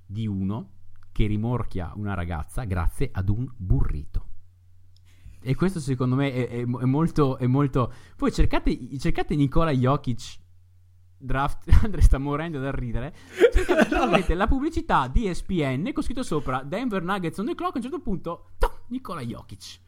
di 0.05 0.27
uno 0.27 0.71
che 1.11 1.25
rimorchia 1.25 1.91
una 1.95 2.13
ragazza 2.13 2.63
grazie 2.63 3.09
ad 3.11 3.29
un 3.29 3.51
burrito. 3.55 4.27
E 5.41 5.55
questo 5.55 5.79
secondo 5.79 6.15
me 6.15 6.31
è, 6.31 6.47
è, 6.47 6.59
è, 6.61 6.65
molto, 6.65 7.37
è 7.37 7.47
molto... 7.47 7.91
Poi 8.15 8.31
cercate, 8.31 8.97
cercate 8.99 9.35
Nicola 9.35 9.71
Jokic 9.71 10.39
draft 11.19 11.67
Andre 11.83 12.01
sta 12.01 12.17
morendo 12.17 12.59
da 12.59 12.71
ridere 12.71 13.13
cercate 13.51 14.33
la 14.35 14.47
pubblicità 14.47 15.09
di 15.09 15.27
ESPN 15.27 15.91
con 15.91 16.01
scritto 16.01 16.23
sopra 16.23 16.63
Denver 16.63 17.03
Nuggets 17.03 17.37
on 17.39 17.45
the 17.47 17.55
clock 17.55 17.75
a 17.75 17.77
un 17.77 17.83
certo 17.83 17.99
punto 17.99 18.51
toh, 18.57 18.85
Nicola 18.87 19.19
Jokic 19.19 19.79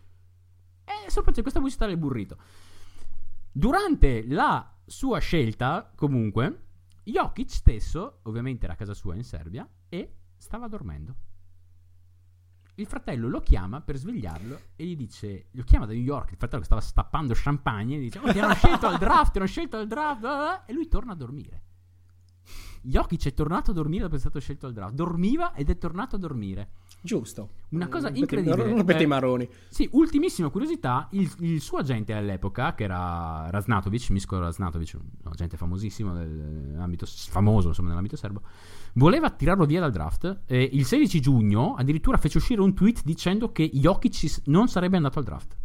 e 0.84 1.10
sopra 1.10 1.32
c'è 1.32 1.42
questa 1.42 1.60
pubblicità 1.60 1.86
del 1.86 1.98
burrito 1.98 2.38
durante 3.52 4.26
la 4.28 4.74
sua 4.86 5.20
scelta 5.20 5.92
comunque 5.96 6.66
Jokic 7.04 7.50
stesso 7.50 8.20
ovviamente 8.24 8.66
era 8.66 8.74
a 8.74 8.78
casa 8.78 8.94
sua 8.94 9.16
in 9.16 9.24
Serbia 9.24 9.68
e 9.90 10.16
stava 10.38 10.68
dormendo 10.68 11.16
il 12.76 12.88
fratello 12.88 13.28
lo 13.28 13.42
chiama 13.42 13.82
per 13.82 13.98
svegliarlo 13.98 14.60
e 14.76 14.86
gli 14.86 14.96
dice: 14.96 15.48
Lo 15.52 15.64
chiama 15.64 15.86
da 15.86 15.94
New 15.94 16.02
York. 16.02 16.32
Il 16.32 16.38
fratello 16.38 16.62
che 16.62 16.66
stava 16.66 16.82
stappando 16.82 17.34
champagne. 17.36 17.96
E 17.96 18.00
gli 18.00 18.04
dice: 18.04 18.20
Oh, 18.20 18.32
ti 18.32 18.40
hanno 18.40 18.54
scelto 18.56 18.88
al 18.88 18.98
draft, 18.98 19.32
ti 19.32 19.38
hanno 19.38 19.48
scelto 19.48 19.78
al 19.78 19.88
draft. 19.88 20.70
E 20.70 20.74
lui 20.74 20.88
torna 20.88 21.14
a 21.14 21.16
dormire. 21.16 21.64
Jokic 22.82 23.28
è 23.28 23.34
tornato 23.34 23.72
a 23.72 23.74
dormire 23.74 24.04
dopo 24.04 24.16
essere 24.16 24.32
stato 24.32 24.44
scelto 24.44 24.66
al 24.66 24.74
draft. 24.74 24.94
Dormiva 24.94 25.54
ed 25.54 25.70
è 25.70 25.78
tornato 25.78 26.16
a 26.16 26.20
dormire. 26.20 26.72
Giusto. 27.04 27.50
Una 27.70 27.88
cosa 27.88 28.10
non 28.10 28.18
incredibile. 28.18 28.56
Non 28.56 28.76
rompete 28.76 29.00
eh, 29.00 29.04
i 29.04 29.08
maroni. 29.08 29.50
Sì, 29.70 29.90
ultimissima 29.94 30.50
curiosità, 30.50 31.08
il, 31.12 31.32
il, 31.40 31.60
suo 31.60 31.80
agente 31.80 32.14
all'epoca, 32.14 32.76
che 32.76 32.84
era 32.84 33.50
Rasnatovic, 33.50 34.12
Misko 34.12 34.38
Rasnatovic, 34.38 34.98
un 35.00 35.32
agente 35.32 35.58
famosissimo 35.58 36.14
nell'ambito, 36.14 37.06
famoso 37.08 37.70
insomma 37.70 37.90
nell'ambito 37.90 38.16
serbo, 38.18 38.42
voleva 38.94 39.32
tirarlo 39.32 39.66
via 39.66 39.80
dal 39.80 39.92
draft. 39.92 40.42
E 40.46 40.70
il 40.72 40.86
16 40.86 41.20
giugno 41.20 41.74
addirittura 41.74 42.18
fece 42.18 42.38
uscire 42.38 42.62
un 42.62 42.76
tweet 42.76 43.02
dicendo 43.04 43.52
che 43.52 43.68
Jokic 43.68 44.42
non 44.46 44.68
sarebbe 44.68 44.98
andato 44.98 45.18
al 45.18 45.26
draft. 45.26 45.58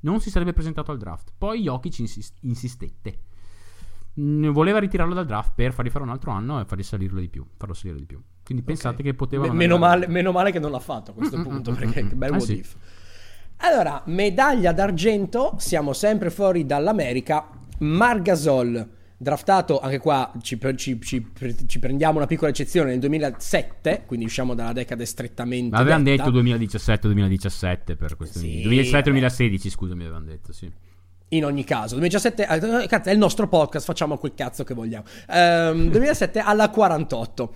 Non 0.00 0.20
si 0.20 0.30
sarebbe 0.30 0.52
presentato 0.52 0.90
al 0.90 0.98
draft. 0.98 1.32
Poi 1.38 1.62
Jokic 1.62 2.00
insist- 2.00 2.36
insistette. 2.40 3.18
Voleva 4.14 4.78
ritirarlo 4.78 5.14
dal 5.14 5.24
draft 5.24 5.52
per 5.54 5.72
fargli 5.72 5.88
fare 5.88 6.04
un 6.04 6.10
altro 6.10 6.32
anno 6.32 6.60
e 6.60 6.66
fargli 6.66 6.82
salirlo 6.82 7.20
di 7.20 7.28
più. 7.30 7.46
Farlo 7.56 7.72
salire 7.72 7.98
di 7.98 8.04
più. 8.04 8.20
Quindi 8.44 8.64
pensate 8.64 8.96
okay. 8.96 9.06
che 9.06 9.14
poteva. 9.14 9.52
meno, 9.52 9.78
male, 9.78 10.06
meno, 10.08 10.32
male, 10.32 10.50
che 10.50 10.58
non 10.58 10.70
l'ha 10.70 10.80
fatto 10.80 11.12
a 11.12 11.14
questo 11.14 11.36
mm-hmm, 11.36 11.46
punto, 11.46 11.72
perché 11.72 12.06
che 12.06 12.14
bel 12.14 12.34
eh, 12.34 12.40
sì. 12.40 12.64
Allora, 13.58 14.02
medaglia 14.06 14.72
d'argento, 14.72 15.54
siamo 15.58 15.92
sempre 15.92 16.30
fuori 16.30 16.66
dall'America. 16.66 17.48
Margasol 17.78 19.00
draftato 19.22 19.78
anche 19.78 19.98
qua 19.98 20.32
ci, 20.42 20.58
ci, 20.74 21.00
ci, 21.00 21.26
ci, 21.66 21.78
prendiamo 21.78 22.16
una 22.18 22.26
piccola 22.26 22.50
eccezione 22.50 22.90
nel 22.90 22.98
2007 22.98 24.02
quindi 24.04 24.26
usciamo 24.26 24.54
dalla 24.54 24.72
decade 24.72 25.06
strettamente 25.06 25.70
ma 25.70 25.78
avevano 25.78 26.02
detto 26.02 26.30
2017-2017 26.30 27.96
per 27.96 28.16
questo 28.16 28.40
sì, 28.40 28.66
2017-2016 28.66 29.68
scusami 29.68 30.02
avevano 30.02 30.24
detto 30.24 30.52
sì 30.52 30.70
in 31.28 31.44
ogni 31.44 31.62
caso 31.62 31.96
2017 31.98 32.42
eh, 32.82 32.86
cazzo, 32.88 33.08
è 33.10 33.12
il 33.12 33.18
nostro 33.18 33.46
podcast 33.46 33.86
facciamo 33.86 34.18
quel 34.18 34.34
cazzo 34.34 34.64
che 34.64 34.74
vogliamo 34.74 35.04
um, 35.28 35.88
2007 35.88 36.40
alla 36.40 36.68
48 36.68 37.54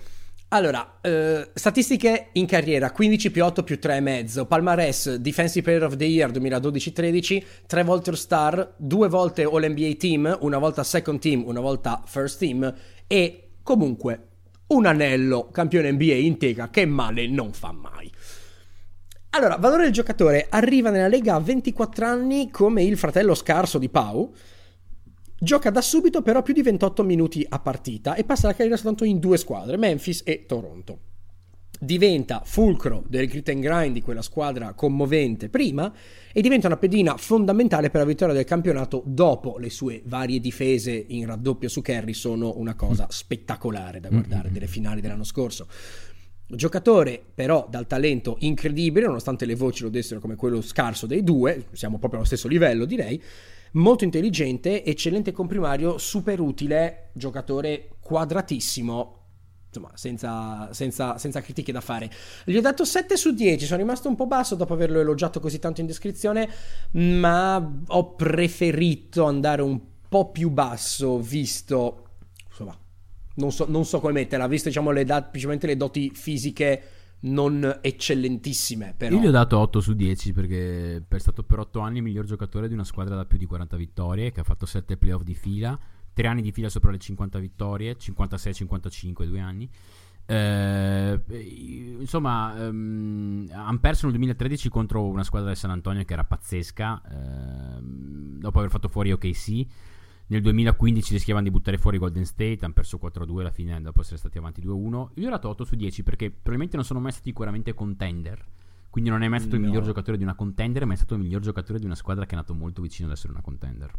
allora, 0.49 0.99
eh, 1.01 1.49
statistiche 1.53 2.29
in 2.33 2.45
carriera, 2.45 2.91
15 2.91 3.31
più 3.31 3.43
8 3.43 3.63
più 3.63 3.77
3,5, 3.81 4.45
palmarès, 4.45 5.15
Defensive 5.15 5.63
Player 5.63 5.83
of 5.83 5.97
the 5.97 6.05
Year 6.05 6.31
2012-13, 6.31 7.43
tre 7.65 7.83
volte 7.83 8.11
All-Star, 8.11 8.73
due 8.77 9.09
volte 9.09 9.43
All-NBA 9.43 9.95
Team, 9.97 10.37
una 10.41 10.57
volta 10.57 10.83
Second 10.83 11.19
Team, 11.19 11.43
una 11.45 11.59
volta 11.59 12.01
First 12.05 12.39
Team 12.39 12.73
e 13.07 13.49
comunque 13.61 14.27
un 14.67 14.85
anello 14.85 15.49
campione 15.51 15.91
NBA 15.91 16.13
in 16.13 16.37
teca 16.37 16.69
che 16.69 16.85
male 16.85 17.27
non 17.27 17.51
fa 17.51 17.73
mai. 17.73 18.09
Allora, 19.31 19.57
valore 19.57 19.83
del 19.83 19.91
giocatore. 19.91 20.47
Arriva 20.49 20.89
nella 20.89 21.07
Lega 21.07 21.35
a 21.35 21.39
24 21.39 22.05
anni 22.05 22.49
come 22.49 22.83
il 22.83 22.97
fratello 22.97 23.35
scarso 23.35 23.77
di 23.77 23.89
Pau, 23.89 24.33
Gioca 25.39 25.69
da 25.69 25.81
subito 25.81 26.23
però 26.23 26.41
più 26.41 26.55
di 26.55 26.63
28 26.63 27.03
minuti 27.03 27.45
a 27.47 27.59
partita 27.59 28.15
e 28.15 28.23
passa 28.23 28.47
la 28.47 28.53
carriera 28.53 28.75
soltanto 28.75 29.03
in 29.03 29.19
due 29.19 29.37
squadre, 29.37 29.77
Memphis 29.77 30.23
e 30.25 30.45
Toronto. 30.47 30.99
Diventa 31.79 32.41
fulcro 32.43 33.03
del 33.07 33.27
grit 33.27 33.49
and 33.49 33.61
grind 33.61 33.93
di 33.93 34.01
quella 34.01 34.23
squadra 34.23 34.73
commovente 34.73 35.49
prima 35.49 35.93
e 36.33 36.41
diventa 36.41 36.65
una 36.65 36.77
pedina 36.77 37.17
fondamentale 37.17 37.91
per 37.91 38.01
la 38.01 38.07
vittoria 38.07 38.33
del 38.33 38.45
campionato 38.45 39.03
dopo 39.05 39.59
le 39.59 39.69
sue 39.69 40.01
varie 40.05 40.39
difese 40.39 41.05
in 41.09 41.27
raddoppio 41.27 41.69
su 41.69 41.83
Kerry 41.83 42.13
sono 42.13 42.57
una 42.57 42.73
cosa 42.73 43.05
spettacolare 43.07 43.99
da 43.99 44.09
guardare 44.09 44.51
delle 44.51 44.65
finali 44.65 45.01
dell'anno 45.01 45.23
scorso. 45.23 45.67
Giocatore 46.47 47.21
però 47.31 47.67
dal 47.69 47.85
talento 47.85 48.37
incredibile, 48.39 49.05
nonostante 49.05 49.45
le 49.45 49.53
voci 49.53 49.83
lo 49.83 49.89
dessero 49.89 50.19
come 50.19 50.35
quello 50.35 50.61
scarso 50.61 51.05
dei 51.05 51.23
due, 51.23 51.65
siamo 51.73 51.99
proprio 51.99 52.21
allo 52.21 52.27
stesso 52.27 52.47
livello 52.47 52.85
direi, 52.85 53.21
molto 53.77 54.03
intelligente, 54.03 54.83
eccellente 54.83 55.31
comprimario, 55.31 55.97
super 55.97 56.39
utile, 56.39 57.09
giocatore 57.13 57.89
quadratissimo. 57.99 59.13
Insomma, 59.67 59.91
senza, 59.95 60.73
senza, 60.73 61.17
senza, 61.17 61.41
critiche 61.41 61.71
da 61.71 61.81
fare. 61.81 62.09
Gli 62.45 62.55
ho 62.55 62.61
dato 62.61 62.85
7 62.85 63.15
su 63.17 63.33
10, 63.33 63.65
sono 63.65 63.79
rimasto 63.79 64.07
un 64.07 64.15
po' 64.15 64.25
basso 64.25 64.55
dopo 64.55 64.73
averlo 64.73 64.99
elogiato 64.99 65.39
così 65.39 65.59
tanto 65.59 65.81
in 65.81 65.87
descrizione, 65.87 66.49
ma 66.91 67.81
ho 67.87 68.15
preferito 68.15 69.25
andare 69.25 69.61
un 69.61 69.79
po' 70.07 70.31
più 70.31 70.49
basso, 70.49 71.19
visto... 71.19 72.05
Insomma, 72.49 72.77
non 73.35 73.51
so, 73.51 73.65
non 73.67 73.85
so 73.85 73.99
come 73.99 74.13
metterla, 74.13 74.47
visto 74.47 74.69
diciamo 74.69 74.89
le, 74.91 75.03
dat- 75.03 75.35
le 75.35 75.77
doti 75.77 76.09
fisiche 76.11 76.83
non 77.21 77.79
eccellentissime. 77.81 78.93
Però. 78.95 79.15
Io 79.15 79.21
gli 79.21 79.27
ho 79.27 79.31
dato 79.31 79.57
8 79.57 79.79
su 79.79 79.93
10 79.93 80.33
perché 80.33 81.03
è 81.07 81.17
stato 81.17 81.43
per 81.43 81.59
8 81.59 81.79
anni 81.79 81.97
il 81.97 82.03
miglior 82.03 82.25
giocatore 82.25 82.67
di 82.67 82.73
una 82.73 82.83
squadra 82.83 83.15
da 83.15 83.25
più 83.25 83.37
di 83.37 83.45
40 83.45 83.77
vittorie, 83.77 84.31
che 84.31 84.41
ha 84.41 84.43
fatto 84.43 84.65
7 84.65 84.97
playoff 84.97 85.23
di 85.23 85.35
fila, 85.35 85.77
3 86.13 86.27
anni 86.27 86.41
di 86.41 86.51
fila 86.51 86.69
sopra 86.69 86.91
le 86.91 86.99
50 86.99 87.39
vittorie, 87.39 87.97
56-55 87.97 89.25
due 89.25 89.39
anni. 89.39 89.69
Eh, 90.29 91.21
insomma, 91.99 92.53
um, 92.67 93.47
hanno 93.49 93.79
perso 93.79 94.07
nel 94.07 94.15
2013 94.15 94.67
contro 94.67 95.05
una 95.05 95.23
squadra 95.23 95.47
del 95.47 95.57
San 95.57 95.71
Antonio 95.71 96.03
che 96.03 96.13
era 96.13 96.25
pazzesca. 96.25 97.01
Eh, 97.01 97.79
dopo 97.81 98.59
aver 98.59 98.69
fatto 98.69 98.89
fuori 98.89 99.13
OKC, 99.13 99.65
nel 100.27 100.41
2015 100.41 101.13
rischiavano 101.13 101.45
di 101.45 101.51
buttare 101.51 101.77
fuori 101.77 101.97
Golden 101.97 102.25
State, 102.25 102.59
hanno 102.61 102.73
perso 102.73 102.99
4-2 103.01 103.39
alla 103.39 103.51
fine 103.51 103.81
dopo 103.81 104.01
essere 104.01 104.17
stati 104.17 104.37
avanti 104.37 104.61
2-1. 104.61 105.09
Io 105.15 105.27
ho 105.27 105.29
dato 105.29 105.47
8 105.47 105.63
su 105.63 105.75
10 105.75 106.03
perché 106.03 106.29
probabilmente 106.29 106.75
non 106.75 106.85
sono 106.85 106.99
mai 106.99 107.11
stati 107.11 107.29
sicuramente 107.29 107.73
contender. 107.73 108.45
Quindi 108.89 109.09
non 109.09 109.21
è 109.21 109.27
mai 109.29 109.39
stato 109.39 109.55
no. 109.55 109.61
il 109.61 109.67
miglior 109.67 109.83
giocatore 109.83 110.17
di 110.17 110.23
una 110.23 110.35
contender, 110.35 110.85
ma 110.85 110.93
è 110.93 110.95
stato 110.97 111.13
il 111.13 111.21
miglior 111.21 111.41
giocatore 111.41 111.79
di 111.79 111.85
una 111.85 111.95
squadra 111.95 112.25
che 112.25 112.33
è 112.33 112.35
nato 112.35 112.53
molto 112.53 112.81
vicino 112.81 113.07
ad 113.07 113.13
essere 113.13 113.31
una 113.31 113.41
contender. 113.41 113.91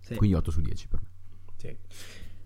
Sì. 0.00 0.14
Quindi 0.14 0.36
8 0.36 0.50
su 0.50 0.60
10 0.62 0.88
per 0.88 1.00
me. 1.02 1.08
Sì. 1.56 1.76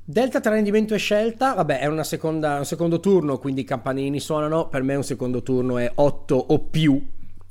Delta 0.04 0.40
tra 0.40 0.52
rendimento 0.52 0.94
e 0.94 0.98
scelta, 0.98 1.54
vabbè, 1.54 1.80
è 1.80 2.02
seconda, 2.02 2.58
un 2.58 2.64
secondo 2.64 2.98
turno, 2.98 3.38
quindi 3.38 3.60
i 3.60 3.64
campanini 3.64 4.18
suonano. 4.18 4.68
Per 4.68 4.82
me 4.82 4.96
un 4.96 5.04
secondo 5.04 5.42
turno 5.42 5.78
è 5.78 5.92
8 5.94 6.34
o 6.34 6.58
più 6.60 7.00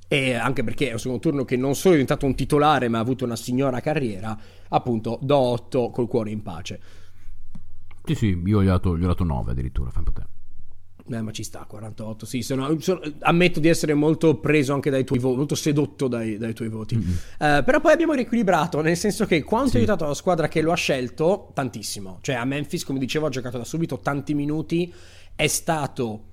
e 0.07 0.33
anche 0.33 0.63
perché 0.63 0.89
è 0.89 0.93
un 0.93 0.99
secondo 0.99 1.21
turno 1.21 1.45
che 1.45 1.57
non 1.57 1.75
solo 1.75 1.95
è 1.95 1.97
diventato 1.97 2.25
un 2.25 2.35
titolare 2.35 2.87
ma 2.87 2.97
ha 2.97 3.01
avuto 3.01 3.25
una 3.25 3.35
signora 3.35 3.79
carriera, 3.81 4.37
appunto 4.69 5.19
do 5.21 5.37
8 5.37 5.89
col 5.89 6.07
cuore 6.07 6.31
in 6.31 6.41
pace. 6.41 6.79
Sì, 8.05 8.15
sì, 8.15 8.41
io 8.45 8.63
gli 8.63 8.67
ho 8.67 8.71
dato, 8.71 8.97
gli 8.97 9.03
ho 9.03 9.07
dato 9.07 9.25
9 9.25 9.51
addirittura, 9.51 9.89
fai 9.89 10.03
un 10.05 10.13
po'. 10.13 10.21
Eh, 11.09 11.21
ma 11.21 11.31
ci 11.31 11.43
sta, 11.43 11.65
48, 11.65 12.25
sì, 12.25 12.41
sono, 12.41 12.79
sono, 12.79 12.99
ammetto 13.19 13.61
di 13.61 13.69
essere 13.69 13.93
molto 13.93 14.35
preso 14.39 14.73
anche 14.73 14.89
dai 14.89 15.05
tuoi 15.05 15.19
voti, 15.19 15.37
molto 15.37 15.55
sedotto 15.55 16.09
dai, 16.09 16.37
dai 16.37 16.53
tuoi 16.53 16.67
voti. 16.67 16.97
Mm-hmm. 16.97 17.09
Uh, 17.09 17.63
però 17.63 17.79
poi 17.79 17.93
abbiamo 17.93 18.13
riequilibrato, 18.13 18.81
nel 18.81 18.97
senso 18.97 19.25
che 19.25 19.41
quanto 19.43 19.69
sì. 19.69 19.75
ha 19.75 19.79
aiutato 19.79 20.05
la 20.05 20.13
squadra 20.13 20.49
che 20.49 20.61
lo 20.61 20.73
ha 20.73 20.75
scelto, 20.75 21.51
tantissimo. 21.53 22.19
Cioè 22.21 22.35
a 22.35 22.43
Memphis, 22.43 22.83
come 22.83 22.99
dicevo, 22.99 23.27
ha 23.27 23.29
giocato 23.29 23.57
da 23.57 23.63
subito 23.63 23.99
tanti 23.99 24.33
minuti, 24.33 24.93
è 25.33 25.47
stato 25.47 26.23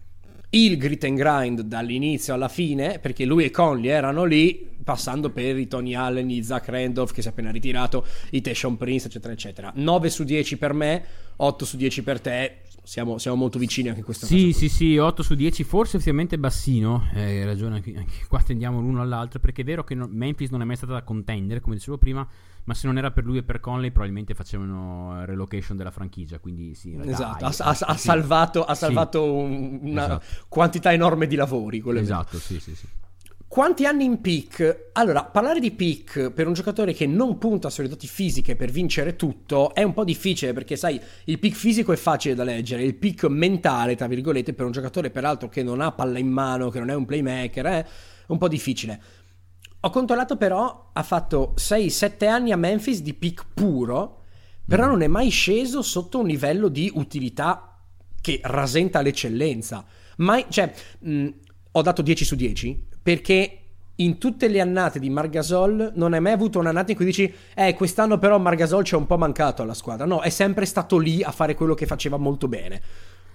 il 0.55 0.77
grit 0.77 1.03
and 1.03 1.17
grind 1.17 1.61
dall'inizio 1.63 2.33
alla 2.33 2.49
fine, 2.49 3.01
perché 3.01 3.25
lui 3.25 3.45
e 3.45 3.51
Conley 3.51 3.91
erano 3.91 4.25
lì, 4.25 4.71
passando 4.85 5.31
per 5.31 5.59
i 5.59 5.67
Tony 5.67 5.95
Allen, 5.95 6.31
i 6.31 6.45
Zach 6.45 6.69
Randolph 6.69 7.13
che 7.13 7.23
si 7.23 7.29
è 7.29 7.31
appena 7.33 7.51
ritirato, 7.51 8.07
i 8.31 8.41
Teshon 8.41 8.77
Prince, 8.77 9.09
eccetera, 9.09 9.33
eccetera. 9.33 9.73
9 9.75 10.11
su 10.11 10.23
10 10.23 10.57
per 10.57 10.73
me, 10.73 11.05
8 11.37 11.65
su 11.65 11.77
10 11.77 12.03
per 12.03 12.21
te. 12.21 12.59
Siamo, 12.85 13.17
siamo 13.17 13.39
molto 13.39 13.59
vicini 13.59 13.89
anche 13.89 14.01
in 14.01 14.05
questo 14.05 14.27
sì. 14.27 14.53
Sì, 14.53 14.53
sì, 14.53 14.69
sì, 14.69 14.99
8 14.99 15.23
su 15.23 15.35
10, 15.35 15.65
forse 15.65 15.97
effettivamente 15.97 16.39
bassino. 16.39 17.09
Eh, 17.15 17.23
hai 17.23 17.45
ragione, 17.45 17.77
anche, 17.77 17.95
anche 17.97 18.27
qua 18.29 18.43
tendiamo 18.43 18.79
l'uno 18.79 19.01
all'altro, 19.01 19.41
perché 19.41 19.63
è 19.63 19.65
vero 19.65 19.85
che 19.85 19.95
no, 19.95 20.07
Memphis 20.07 20.51
non 20.51 20.61
è 20.61 20.65
mai 20.67 20.77
stata 20.77 20.93
da 20.93 21.03
contender, 21.03 21.63
come 21.63 21.77
dicevo 21.77 21.97
prima, 21.97 22.29
ma 22.65 22.75
se 22.75 22.87
non 22.87 22.99
era 22.99 23.11
per 23.11 23.25
lui 23.25 23.39
e 23.39 23.43
per 23.43 23.61
Conley 23.61 23.91
probabilmente 23.91 24.35
facevano 24.35 25.25
relocation 25.25 25.79
della 25.79 25.91
franchigia, 25.91 26.39
quindi 26.39 26.75
sì. 26.75 26.95
Esatto, 26.95 27.47
dai, 27.47 27.55
ha, 27.59 27.69
ha, 27.71 27.77
ha, 27.81 27.97
salvato, 27.97 28.65
ha 28.65 28.75
salvato 28.75 29.23
sì. 29.23 29.31
un, 29.31 29.79
una 29.81 30.05
esatto. 30.05 30.25
quantità 30.49 30.93
enorme 30.93 31.27
di 31.27 31.37
lavori. 31.37 31.83
Esatto, 31.87 32.39
sì, 32.39 32.61
sì, 32.61 32.75
sì. 32.75 32.87
Quanti 33.55 33.87
anni 33.87 34.03
in 34.03 34.21
peak? 34.21 34.89
Allora, 34.95 35.27
parlare 35.27 35.61
di 35.61 35.71
peak 35.71 36.33
per 36.33 36.49
un 36.49 36.55
giocatore 36.55 36.93
che 36.93 37.07
non 37.07 37.39
punta 37.39 37.71
sulle 37.71 37.87
doti 37.87 38.09
fisiche 38.09 38.57
per 38.57 38.73
vincere 38.73 39.15
tutto 39.15 39.73
è 39.77 39.85
un 39.85 39.93
po' 39.93 40.03
difficile 40.03 40.53
perché, 40.53 40.75
sai, 40.75 41.01
il 41.27 41.39
peak 41.39 41.55
fisico 41.55 41.93
è 41.93 41.97
facile 41.97 42.35
da 42.35 42.43
leggere, 42.43 42.83
il 42.83 42.97
peak 42.97 43.27
mentale, 43.27 43.95
tra 43.95 44.09
virgolette, 44.09 44.55
per 44.55 44.67
un 44.67 44.73
giocatore 44.73 45.11
peraltro 45.11 45.49
che 45.49 45.63
non 45.63 45.81
ha 45.81 45.93
palla 45.93 46.19
in 46.19 46.31
mano, 46.31 46.69
che 46.69 46.81
non 46.81 46.91
è 46.91 46.95
un 46.95 47.05
playmaker, 47.05 47.65
è 47.65 47.87
un 48.27 48.39
po' 48.39 48.49
difficile. 48.49 49.01
Ho 49.83 49.91
controllato 49.91 50.37
però, 50.37 50.91
ha 50.93 51.03
fatto 51.05 51.55
6-7 51.57 52.27
anni 52.27 52.51
a 52.51 52.57
Memphis 52.57 53.03
di 53.03 53.15
peak 53.15 53.47
puro, 53.55 54.23
però 54.67 54.87
mm. 54.87 54.89
non 54.89 55.03
è 55.03 55.07
mai 55.07 55.29
sceso 55.29 55.81
sotto 55.81 56.19
un 56.19 56.27
livello 56.27 56.67
di 56.67 56.91
utilità 56.93 57.81
che 58.21 58.41
rasenta 58.43 59.01
l'eccellenza. 59.01 59.85
Mai, 60.17 60.45
cioè, 60.49 60.75
mh, 60.99 61.29
ho 61.71 61.83
dato 61.83 62.03
10 62.03 62.25
su 62.25 62.35
10 62.35 62.93
perché 63.05 63.59
in 63.97 64.19
tutte 64.19 64.49
le 64.49 64.61
annate 64.61 64.99
di 64.99 65.11
Margasol 65.11 65.93
non 65.95 66.15
hai 66.15 66.21
mai 66.21 66.33
avuto 66.33 66.59
un'annata 66.59 66.91
in 66.91 66.97
cui 66.97 67.07
dici 67.07 67.33
eh 67.55 67.75
quest'anno 67.75 68.19
però 68.19 68.39
Margasol 68.39 68.83
ci 68.83 68.95
è 68.95 68.97
un 68.97 69.07
po' 69.07 69.19
mancato 69.19 69.63
alla 69.63 69.75
squadra 69.75 70.05
no 70.05 70.21
è 70.21 70.31
sempre 70.31 70.65
stato 70.65 70.99
lì 70.99 71.23
a 71.23 71.31
fare 71.31 71.55
quello 71.55 71.75
che 71.75 71.87
faceva 71.87 72.17
molto 72.17 72.49
bene 72.49 72.81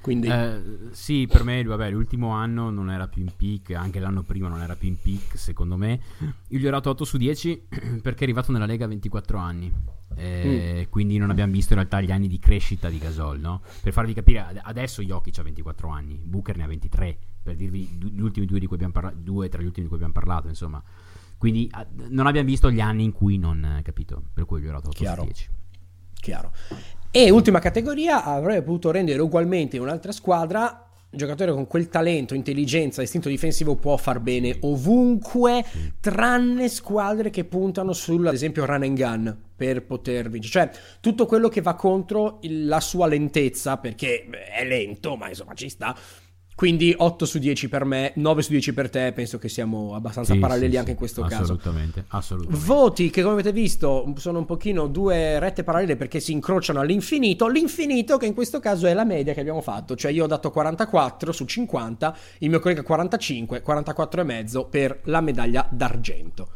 quindi... 0.01 0.27
Eh, 0.27 0.61
sì, 0.91 1.27
per 1.29 1.43
me 1.43 1.61
vabbè, 1.61 1.89
l'ultimo 1.89 2.29
anno 2.29 2.69
non 2.69 2.89
era 2.89 3.07
più 3.07 3.21
in 3.21 3.31
peak, 3.35 3.71
anche 3.71 3.99
l'anno 3.99 4.23
prima 4.23 4.47
non 4.47 4.61
era 4.61 4.75
più 4.75 4.87
in 4.87 4.99
peak, 4.99 5.37
secondo 5.37 5.75
me. 5.75 5.99
Io 6.47 6.59
gli 6.59 6.65
ho 6.65 6.71
dato 6.71 6.89
8 6.89 7.03
su 7.03 7.17
10 7.17 7.67
perché 8.01 8.21
è 8.21 8.23
arrivato 8.23 8.51
nella 8.51 8.65
Lega 8.65 8.85
a 8.85 8.87
24 8.87 9.37
anni. 9.37 9.71
Eh, 10.15 10.85
mm. 10.87 10.89
Quindi 10.89 11.17
non 11.17 11.29
abbiamo 11.29 11.51
visto 11.51 11.73
in 11.73 11.79
realtà 11.79 12.01
gli 12.01 12.11
anni 12.11 12.27
di 12.27 12.39
crescita 12.39 12.89
di 12.89 12.97
Gasol, 12.97 13.39
no? 13.39 13.61
Per 13.81 13.91
farvi 13.91 14.13
capire, 14.13 14.61
adesso 14.63 15.01
Jokic 15.01 15.37
ha 15.39 15.43
24 15.43 15.89
anni, 15.89 16.19
Booker 16.23 16.55
ne 16.57 16.63
ha 16.63 16.67
23, 16.67 17.17
per 17.49 17.55
dirvi 17.55 17.97
gli 17.99 18.21
ultimi 18.21 18.45
due 18.45 18.59
di 18.59 18.67
cui 18.67 18.75
abbiamo 18.75 18.93
parlato, 18.93 19.17
due 19.19 19.49
tra 19.49 19.59
gli 19.59 19.65
ultimi 19.65 19.83
di 19.83 19.87
cui 19.87 19.95
abbiamo 19.95 20.13
parlato, 20.13 20.47
insomma. 20.47 20.81
Quindi 21.37 21.71
non 22.09 22.27
abbiamo 22.27 22.47
visto 22.47 22.69
gli 22.69 22.79
anni 22.79 23.03
in 23.03 23.11
cui 23.11 23.37
non, 23.37 23.79
capito? 23.83 24.21
Per 24.33 24.45
cui 24.45 24.61
gli 24.61 24.67
ho 24.67 24.71
dato 24.71 24.89
8 24.89 24.97
Chiaro. 24.97 25.21
su 25.21 25.27
10. 25.27 25.49
Chiaro. 26.19 26.51
E 27.09 27.31
ultima 27.31 27.59
categoria, 27.59 28.23
avrebbe 28.23 28.61
potuto 28.61 28.91
rendere 28.91 29.19
ugualmente 29.21 29.77
in 29.77 29.81
un'altra 29.81 30.11
squadra 30.11 30.83
un 31.11 31.17
giocatore 31.17 31.51
con 31.51 31.65
quel 31.65 31.89
talento, 31.89 32.35
intelligenza, 32.35 33.01
istinto 33.01 33.29
difensivo 33.29 33.75
può 33.75 33.97
far 33.97 34.19
bene 34.19 34.57
ovunque, 34.59 35.65
tranne 35.99 36.69
squadre 36.69 37.31
che 37.31 37.45
puntano 37.45 37.93
sul, 37.93 38.27
ad 38.27 38.35
esempio, 38.35 38.63
run 38.63 38.83
and 38.83 38.95
gun 38.95 39.37
per 39.55 39.83
poter 39.85 40.29
vincere. 40.29 40.71
Cioè, 40.71 40.81
tutto 40.99 41.25
quello 41.25 41.49
che 41.49 41.61
va 41.61 41.73
contro 41.73 42.37
il, 42.41 42.67
la 42.67 42.79
sua 42.79 43.07
lentezza, 43.07 43.77
perché 43.77 44.29
è 44.29 44.63
lento, 44.63 45.15
ma 45.15 45.29
insomma 45.29 45.55
ci 45.55 45.69
sta 45.69 45.95
quindi 46.59 46.93
8 46.93 47.25
su 47.25 47.39
10 47.39 47.69
per 47.69 47.85
me, 47.85 48.11
9 48.15 48.41
su 48.41 48.51
10 48.51 48.73
per 48.73 48.89
te, 48.89 49.13
penso 49.13 49.37
che 49.37 49.47
siamo 49.47 49.95
abbastanza 49.95 50.33
sì, 50.33 50.39
paralleli 50.39 50.71
sì, 50.73 50.77
anche 50.77 50.91
in 50.91 50.97
questo 50.97 51.23
assolutamente, 51.23 52.03
caso. 52.05 52.33
Assolutamente. 52.33 52.65
Voti 52.65 53.09
che 53.09 53.21
come 53.21 53.35
avete 53.35 53.53
visto 53.53 54.13
sono 54.17 54.39
un 54.39 54.45
pochino 54.45 54.87
due 54.87 55.39
rette 55.39 55.63
parallele 55.63 55.95
perché 55.95 56.19
si 56.19 56.33
incrociano 56.33 56.81
all'infinito, 56.81 57.47
l'infinito 57.47 58.17
che 58.17 58.25
in 58.25 58.33
questo 58.33 58.59
caso 58.59 58.87
è 58.87 58.93
la 58.93 59.05
media 59.05 59.33
che 59.33 59.39
abbiamo 59.39 59.61
fatto, 59.61 59.95
cioè 59.95 60.11
io 60.11 60.25
ho 60.25 60.27
dato 60.27 60.51
44 60.51 61.31
su 61.31 61.45
50, 61.45 62.17
il 62.39 62.49
mio 62.49 62.59
collega 62.59 62.83
45, 62.83 63.61
44 63.61 64.19
e 64.19 64.23
mezzo 64.25 64.65
per 64.65 64.99
la 65.03 65.21
medaglia 65.21 65.65
d'argento. 65.71 66.49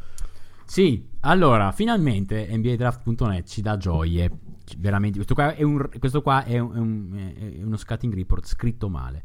Sì, 0.66 1.02
allora, 1.20 1.72
finalmente 1.72 2.46
NBADraft.net 2.50 3.48
ci 3.48 3.62
dà 3.62 3.78
gioie. 3.78 4.30
Veramente, 4.76 5.16
questo 5.16 5.32
qua 5.32 5.54
è, 5.54 5.62
un, 5.62 5.88
questo 5.98 6.20
qua 6.20 6.44
è, 6.44 6.58
un, 6.58 6.74
è, 6.74 6.78
un, 6.78 7.34
è 7.58 7.62
uno 7.62 7.78
scouting 7.78 8.12
report 8.12 8.44
scritto 8.44 8.90
male. 8.90 9.22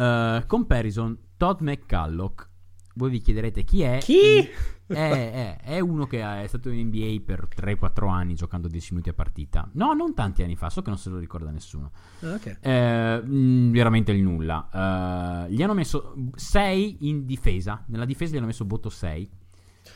Uh, 0.00 0.46
comparison 0.46 1.14
Todd 1.36 1.60
McCulloch. 1.60 2.48
Voi 2.94 3.10
vi 3.10 3.20
chiederete 3.20 3.64
chi 3.64 3.82
è? 3.82 3.98
Chi? 4.00 4.48
È, 4.86 4.92
è, 4.92 5.58
è, 5.62 5.78
uno 5.78 6.06
che 6.06 6.20
è 6.20 6.46
stato 6.48 6.68
in 6.70 6.88
NBA 6.88 7.22
per 7.24 7.46
3-4 7.54 8.08
anni 8.08 8.34
giocando 8.34 8.66
10 8.66 8.94
minuti 8.94 9.10
a 9.10 9.12
partita. 9.12 9.68
No, 9.74 9.92
non 9.92 10.14
tanti 10.14 10.42
anni 10.42 10.56
fa, 10.56 10.68
so 10.68 10.82
che 10.82 10.88
non 10.88 10.98
se 10.98 11.10
lo 11.10 11.18
ricorda 11.18 11.50
nessuno. 11.50 11.92
Okay. 12.20 12.56
Eh, 12.60 13.22
veramente 13.24 14.10
il 14.12 14.22
nulla. 14.22 14.68
Uh, 14.72 15.52
gli 15.52 15.62
hanno 15.62 15.74
messo 15.74 16.14
6 16.34 17.08
in 17.08 17.26
difesa. 17.26 17.84
Nella 17.88 18.04
difesa 18.04 18.32
gli 18.32 18.38
hanno 18.38 18.46
messo 18.46 18.64
voto 18.66 18.88
6. 18.88 19.30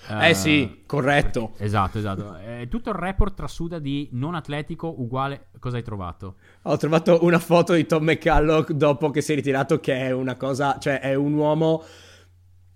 Eh 0.09 0.31
uh, 0.31 0.35
sì, 0.35 0.83
corretto. 0.87 1.53
Esatto, 1.59 1.99
esatto. 1.99 2.37
Eh, 2.37 2.67
tutto 2.69 2.91
il 2.91 2.97
report 2.97 3.35
trasuda 3.35 3.79
di 3.79 4.09
non 4.13 4.35
atletico 4.35 4.95
uguale. 4.99 5.47
Cosa 5.59 5.77
hai 5.77 5.83
trovato? 5.83 6.37
Ho 6.63 6.77
trovato 6.77 7.25
una 7.25 7.39
foto 7.39 7.73
di 7.73 7.87
Tom 7.87 8.05
McCulloch 8.05 8.73
dopo 8.73 9.11
che 9.11 9.21
si 9.21 9.33
è 9.33 9.35
ritirato, 9.35 9.81
che 9.81 9.95
è 9.95 10.11
una 10.11 10.37
cosa, 10.37 10.79
cioè 10.79 11.01
è 11.01 11.15
un 11.15 11.33
uomo 11.33 11.83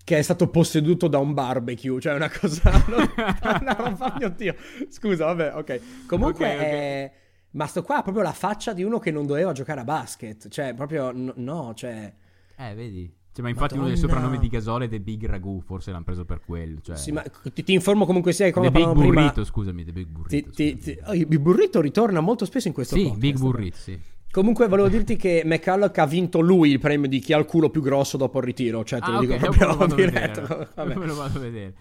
che 0.05 0.17
è 0.17 0.23
stato 0.23 0.49
posseduto 0.49 1.07
da 1.07 1.19
un 1.19 1.35
barbecue, 1.35 2.01
cioè 2.01 2.15
una 2.15 2.31
cosa... 2.31 2.71
una 2.89 3.75
roba, 3.75 4.15
mio 4.17 4.31
Dio. 4.31 4.55
Scusa, 4.89 5.27
vabbè, 5.27 5.55
ok. 5.55 6.07
Comunque 6.07 6.47
okay, 6.47 6.57
okay. 6.57 6.71
è... 6.71 7.13
Ma 7.51 7.67
sto 7.67 7.83
qua 7.83 7.99
ha 7.99 8.03
proprio 8.03 8.23
la 8.23 8.33
faccia 8.33 8.73
di 8.73 8.83
uno 8.83 8.99
che 8.99 9.11
non 9.11 9.27
doveva 9.27 9.53
giocare 9.53 9.81
a 9.81 9.85
basket, 9.85 10.49
cioè 10.49 10.73
proprio 10.73 11.13
no, 11.13 11.33
no 11.37 11.73
cioè... 11.75 12.11
Eh, 12.57 12.75
vedi. 12.75 13.18
Cioè, 13.39 13.47
ma 13.47 13.53
infatti 13.53 13.77
Madonna. 13.77 13.93
uno 13.93 13.95
dei 13.95 13.97
soprannomi 13.97 14.39
di 14.39 14.49
Gasol 14.49 14.83
è 14.83 14.89
The 14.89 14.99
Big 14.99 15.25
Ragu, 15.25 15.61
forse 15.61 15.93
l'hanno 15.93 16.03
preso 16.03 16.25
per 16.25 16.41
quello. 16.45 16.81
Cioè... 16.81 16.97
Sì, 16.97 17.13
ma 17.13 17.23
ti, 17.53 17.63
ti, 17.63 17.73
informo 17.73 18.05
comunque 18.05 18.33
sia 18.33 18.47
che 18.47 18.53
come 18.53 18.73
The 18.73 18.79
Big 18.79 18.93
Burrito, 18.93 19.31
prima... 19.31 19.45
scusami, 19.45 19.85
The 19.85 19.93
Big 19.93 20.07
Burrito. 20.09 20.51
Ti, 20.51 20.77
ti, 20.77 20.99
oh, 21.07 21.15
il 21.15 21.39
burrito 21.39 21.81
ritorna 21.81 22.19
molto 22.19 22.45
spesso 22.45 22.67
in 22.67 22.75
questo 22.75 22.97
sì, 22.97 23.03
podcast. 23.03 23.21
Big 23.21 23.39
Burrito, 23.39 23.77
sì. 23.77 24.01
Comunque 24.33 24.67
volevo 24.67 24.89
dirti 24.89 25.15
che 25.15 25.43
McCulloch 25.45 25.97
ha 25.99 26.07
vinto 26.07 26.41
lui 26.41 26.71
il 26.71 26.81
premio 26.81 27.09
di 27.09 27.21
chi 27.21 27.33
ha 27.33 27.39
il 27.39 27.45
culo 27.45 27.71
più 27.71 27.81
grosso 27.81 28.17
dopo 28.17 28.39
il 28.39 28.45
ritiro. 28.45 28.83
Cioè, 28.83 28.99
te 28.99 29.05
ah, 29.05 29.11
lo 29.13 29.19
okay, 29.19 29.39
dico 29.39 29.51
proprio 29.53 29.95
diretto. 29.95 30.69
Me 30.85 30.95
lo 31.07 31.15
vado 31.15 31.39
a 31.39 31.41
vedere. 31.41 31.75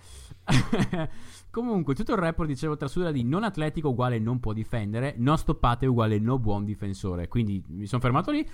Comunque, 1.50 1.96
tutto 1.96 2.14
il 2.14 2.20
report 2.20 2.48
dicevo 2.48 2.78
trasuda 2.78 3.12
di 3.12 3.24
non 3.24 3.44
atletico 3.44 3.90
uguale 3.90 4.20
non 4.20 4.40
può 4.40 4.54
difendere, 4.54 5.16
non 5.18 5.38
stoppate 5.38 5.86
uguale 5.86 6.20
no 6.20 6.38
buon 6.40 6.66
difensore. 6.66 7.28
Quindi 7.28 7.64
mi 7.68 7.86
sono 7.86 8.02
fermato 8.02 8.32
lì. 8.32 8.48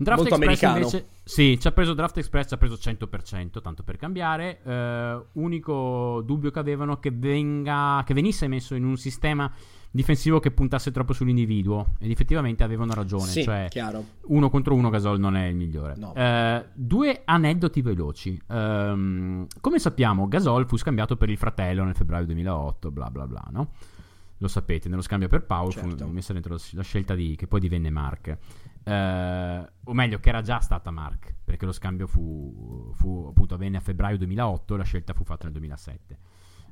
Draft 0.00 0.20
Molto 0.20 0.34
Express 0.36 0.62
americano. 0.62 0.76
invece 0.76 1.08
sì, 1.24 1.58
ci 1.60 1.66
ha 1.66 1.72
preso 1.72 1.92
Draft 1.92 2.18
Express, 2.18 2.48
ci 2.48 2.54
ha 2.54 2.56
preso 2.56 2.76
100%, 2.76 3.60
tanto 3.60 3.82
per 3.82 3.96
cambiare. 3.96 4.60
Uh, 4.62 5.40
unico 5.40 6.22
dubbio 6.24 6.52
che 6.52 6.58
avevano 6.58 6.98
che, 7.00 7.10
venga, 7.10 8.02
che 8.06 8.14
venisse 8.14 8.46
messo 8.46 8.76
in 8.76 8.84
un 8.84 8.96
sistema 8.96 9.52
difensivo 9.90 10.38
che 10.38 10.50
puntasse 10.50 10.90
troppo 10.90 11.12
sull'individuo 11.12 11.94
ed 11.98 12.10
effettivamente 12.10 12.62
avevano 12.62 12.92
ragione, 12.94 13.26
sì, 13.26 13.42
cioè 13.42 13.66
chiaro. 13.70 14.04
uno 14.26 14.50
contro 14.50 14.74
uno 14.74 14.90
Gasol 14.90 15.18
non 15.18 15.36
è 15.36 15.46
il 15.46 15.56
migliore. 15.56 15.94
No. 15.96 16.12
Uh, 16.14 16.64
due 16.74 17.22
aneddoti 17.24 17.80
veloci. 17.82 18.40
Um, 18.48 19.46
come 19.60 19.78
sappiamo, 19.78 20.28
Gasol 20.28 20.66
fu 20.66 20.76
scambiato 20.76 21.16
per 21.16 21.30
il 21.30 21.38
fratello 21.38 21.84
nel 21.84 21.94
febbraio 21.94 22.26
2008, 22.26 22.90
bla 22.90 23.10
bla 23.10 23.26
bla, 23.26 23.46
no? 23.50 23.72
Lo 24.40 24.46
sapete, 24.46 24.88
nello 24.88 25.02
scambio 25.02 25.26
per 25.26 25.44
Paul 25.44 25.72
certo. 25.72 26.06
fu 26.06 26.12
messa 26.12 26.32
dentro 26.32 26.56
la 26.72 26.82
scelta 26.82 27.16
di, 27.16 27.34
che 27.34 27.48
poi 27.48 27.58
divenne 27.58 27.90
Mark. 27.90 28.38
Uh, 28.84 29.66
o 29.90 29.92
meglio, 29.92 30.20
che 30.20 30.28
era 30.28 30.42
già 30.42 30.60
stata 30.60 30.92
Mark, 30.92 31.34
perché 31.44 31.66
lo 31.66 31.72
scambio 31.72 32.06
fu, 32.06 32.92
fu 32.94 33.26
appunto 33.28 33.54
avvenne 33.54 33.78
a 33.78 33.80
febbraio 33.80 34.16
2008 34.16 34.74
e 34.74 34.78
la 34.78 34.84
scelta 34.84 35.12
fu 35.12 35.24
fatta 35.24 35.44
nel 35.44 35.52
2007. 35.54 36.18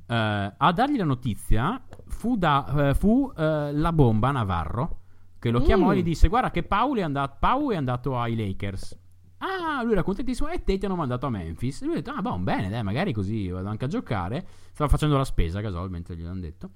Eh, 0.07 0.53
a 0.57 0.71
dargli 0.71 0.97
la 0.97 1.03
notizia 1.03 1.81
fu, 2.07 2.37
da, 2.37 2.91
uh, 2.91 2.93
fu 2.95 3.31
la 3.35 3.91
bomba 3.93 4.31
Navarro 4.31 5.01
che 5.39 5.51
lo 5.51 5.61
chiamò 5.61 5.89
mm. 5.89 5.91
e 5.91 5.97
gli 5.97 6.03
disse: 6.03 6.27
Guarda, 6.27 6.51
che 6.51 6.63
Paul 6.63 6.97
è, 6.97 7.01
andato, 7.01 7.37
Paul 7.39 7.73
è 7.73 7.75
andato 7.75 8.19
ai 8.19 8.35
Lakers. 8.35 8.97
Ah, 9.39 9.83
lui 9.83 9.91
era 9.91 10.01
contentissimo 10.01 10.49
e 10.49 10.63
te 10.63 10.77
ti 10.79 10.85
hanno 10.85 10.95
mandato 10.95 11.27
a 11.27 11.29
Memphis. 11.29 11.81
E 11.81 11.85
lui 11.85 11.93
ha 11.93 11.97
detto: 11.97 12.11
Ah, 12.11 12.21
boh, 12.21 12.37
bene, 12.39 12.69
dai, 12.69 12.83
magari 12.83 13.13
così 13.13 13.49
vado 13.49 13.67
anche 13.67 13.85
a 13.85 13.87
giocare. 13.87 14.45
Stava 14.71 14.89
facendo 14.89 15.15
la 15.15 15.25
spesa, 15.25 15.61
casual, 15.61 15.89
mentre 15.89 16.15
gliel'hanno 16.15 16.39
detto. 16.39 16.71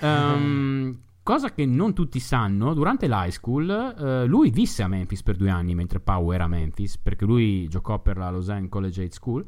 Um, 0.00 0.98
Cosa 1.22 1.52
che 1.52 1.66
non 1.66 1.92
tutti 1.92 2.18
sanno, 2.18 2.72
durante 2.72 3.06
l'high 3.06 3.30
school 3.30 3.68
eh, 3.70 4.24
lui 4.24 4.50
visse 4.50 4.82
a 4.82 4.88
Memphis 4.88 5.22
per 5.22 5.36
due 5.36 5.50
anni 5.50 5.74
mentre 5.74 6.00
Pau 6.00 6.32
era 6.32 6.44
a 6.44 6.48
Memphis, 6.48 6.96
perché 6.96 7.26
lui 7.26 7.68
giocò 7.68 8.00
per 8.00 8.16
la 8.16 8.30
Lausanne 8.30 8.68
Collegiate 8.68 9.12
School. 9.12 9.44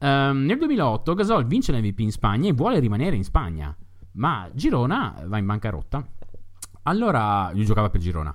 Um, 0.00 0.44
nel 0.44 0.56
2008 0.56 1.14
Gasol 1.14 1.46
vince 1.46 1.72
l'MVP 1.72 2.00
in 2.00 2.10
Spagna 2.10 2.48
e 2.48 2.52
vuole 2.52 2.78
rimanere 2.78 3.16
in 3.16 3.24
Spagna, 3.24 3.76
ma 4.12 4.48
Girona 4.52 5.22
va 5.26 5.38
in 5.38 5.46
bancarotta. 5.46 6.06
Allora, 6.84 7.50
lui 7.52 7.64
giocava 7.64 7.90
per 7.90 8.00
Girona. 8.00 8.34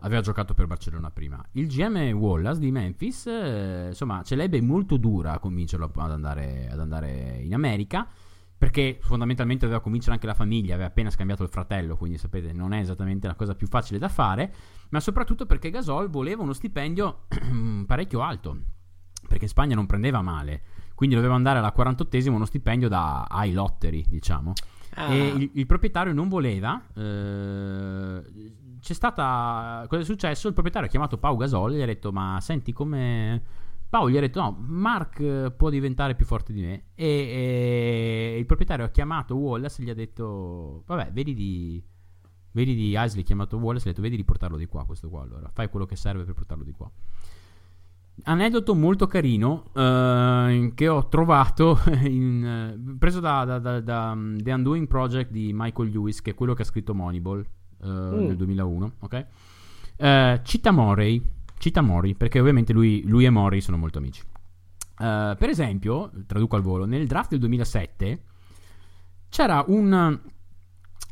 aveva 0.00 0.20
giocato 0.20 0.52
per 0.52 0.66
Barcellona 0.66 1.10
prima. 1.10 1.42
Il 1.52 1.68
GM 1.68 2.12
Wallace 2.12 2.60
di 2.60 2.70
Memphis, 2.70 3.26
eh, 3.26 3.86
insomma, 3.88 4.22
ce 4.22 4.36
l'ebbe 4.36 4.60
molto 4.60 4.98
dura 4.98 5.32
a 5.32 5.38
convincerlo 5.38 5.90
ad 5.94 6.10
andare, 6.10 6.68
ad 6.70 6.80
andare 6.80 7.40
in 7.42 7.54
America 7.54 8.06
perché 8.58 8.98
fondamentalmente 9.02 9.64
doveva 9.64 9.82
convincere 9.82 10.14
anche 10.14 10.26
la 10.26 10.34
famiglia, 10.34 10.74
aveva 10.74 10.88
appena 10.88 11.10
scambiato 11.10 11.42
il 11.42 11.50
fratello, 11.50 11.96
quindi 11.96 12.16
sapete 12.16 12.52
non 12.52 12.72
è 12.72 12.80
esattamente 12.80 13.26
la 13.26 13.34
cosa 13.34 13.54
più 13.54 13.66
facile 13.66 13.98
da 13.98 14.08
fare, 14.08 14.52
ma 14.90 15.00
soprattutto 15.00 15.44
perché 15.44 15.68
Gasol 15.68 16.08
voleva 16.08 16.42
uno 16.42 16.54
stipendio 16.54 17.26
parecchio 17.86 18.22
alto, 18.22 18.58
perché 19.28 19.44
in 19.44 19.50
Spagna 19.50 19.74
non 19.74 19.84
prendeva 19.84 20.22
male, 20.22 20.62
quindi 20.96 21.14
doveva 21.14 21.34
andare 21.34 21.60
alla 21.60 21.72
48esima 21.76 22.32
uno 22.32 22.44
stipendio 22.44 22.88
da 22.88 23.24
high 23.30 23.54
lottery, 23.54 24.04
diciamo. 24.08 24.52
Ah. 24.94 25.12
E 25.12 25.26
il, 25.28 25.50
il, 25.52 25.66
proprietario 25.66 26.12
non 26.12 26.28
voleva, 26.28 26.82
eh, 26.92 28.22
c'è 28.80 28.92
stata, 28.94 29.84
cosa 29.88 30.02
è 30.02 30.04
successo? 30.04 30.48
Il 30.48 30.54
proprietario 30.54 30.88
ha 30.88 30.90
chiamato 30.90 31.18
Pau 31.18 31.36
Gasol 31.36 31.74
e 31.74 31.76
gli 31.76 31.82
ha 31.82 31.86
detto 31.86 32.10
ma 32.10 32.38
senti 32.40 32.72
come 32.72 33.40
Paolo 33.88 34.10
gli 34.10 34.16
ha 34.16 34.20
detto: 34.20 34.40
No, 34.40 34.56
Mark 34.58 35.20
eh, 35.20 35.52
può 35.56 35.70
diventare 35.70 36.14
più 36.14 36.26
forte 36.26 36.52
di 36.52 36.60
me. 36.60 36.84
E, 36.94 37.06
e 37.06 38.36
il 38.38 38.46
proprietario 38.46 38.84
ha 38.84 38.88
chiamato 38.88 39.36
Wallace 39.36 39.80
e 39.80 39.84
gli 39.84 39.90
ha 39.90 39.94
detto: 39.94 40.82
Vabbè, 40.86 41.12
vedi 41.12 41.34
di. 41.34 41.82
Vedi 42.50 42.74
di 42.74 42.94
Isley, 42.96 43.22
chiamato 43.22 43.58
Wallace 43.58 43.86
e 43.86 43.90
ha 43.90 43.92
detto: 43.92 44.02
Vedi 44.02 44.16
di 44.16 44.24
portarlo 44.24 44.56
di 44.56 44.66
qua, 44.66 44.84
questo 44.84 45.08
qua. 45.08 45.22
Allora, 45.22 45.50
fai 45.52 45.68
quello 45.68 45.86
che 45.86 45.96
serve 45.96 46.24
per 46.24 46.34
portarlo 46.34 46.64
di 46.64 46.72
qua. 46.72 46.90
Aneddoto 48.24 48.74
molto 48.74 49.06
carino 49.06 49.64
uh, 49.72 50.72
che 50.74 50.88
ho 50.88 51.08
trovato 51.08 51.78
in, 52.02 52.76
uh, 52.76 52.98
preso 52.98 53.20
da, 53.20 53.44
da, 53.44 53.58
da, 53.58 53.80
da 53.80 54.10
um, 54.12 54.38
The 54.38 54.52
Undoing 54.52 54.86
Project 54.86 55.30
di 55.30 55.52
Michael 55.54 55.90
Lewis, 55.90 56.22
che 56.22 56.30
è 56.30 56.34
quello 56.34 56.54
che 56.54 56.62
ha 56.62 56.64
scritto 56.64 56.94
Moneyball 56.94 57.44
uh, 57.82 57.88
mm. 57.88 58.26
nel 58.26 58.36
2001. 58.36 58.92
Ok, 59.00 59.26
cita 60.42 60.70
Morey 60.72 61.22
Cita 61.58 61.80
Mori, 61.80 62.14
perché 62.14 62.38
ovviamente 62.38 62.72
lui, 62.72 63.02
lui 63.06 63.24
e 63.24 63.30
Mori 63.30 63.60
sono 63.60 63.76
molto 63.76 63.98
amici. 63.98 64.22
Uh, 64.98 65.36
per 65.36 65.48
esempio, 65.48 66.10
traduco 66.26 66.56
al 66.56 66.62
volo, 66.62 66.84
nel 66.84 67.06
draft 67.06 67.30
del 67.30 67.40
2007 67.40 68.22
c'era 69.28 69.64
un, 69.66 70.20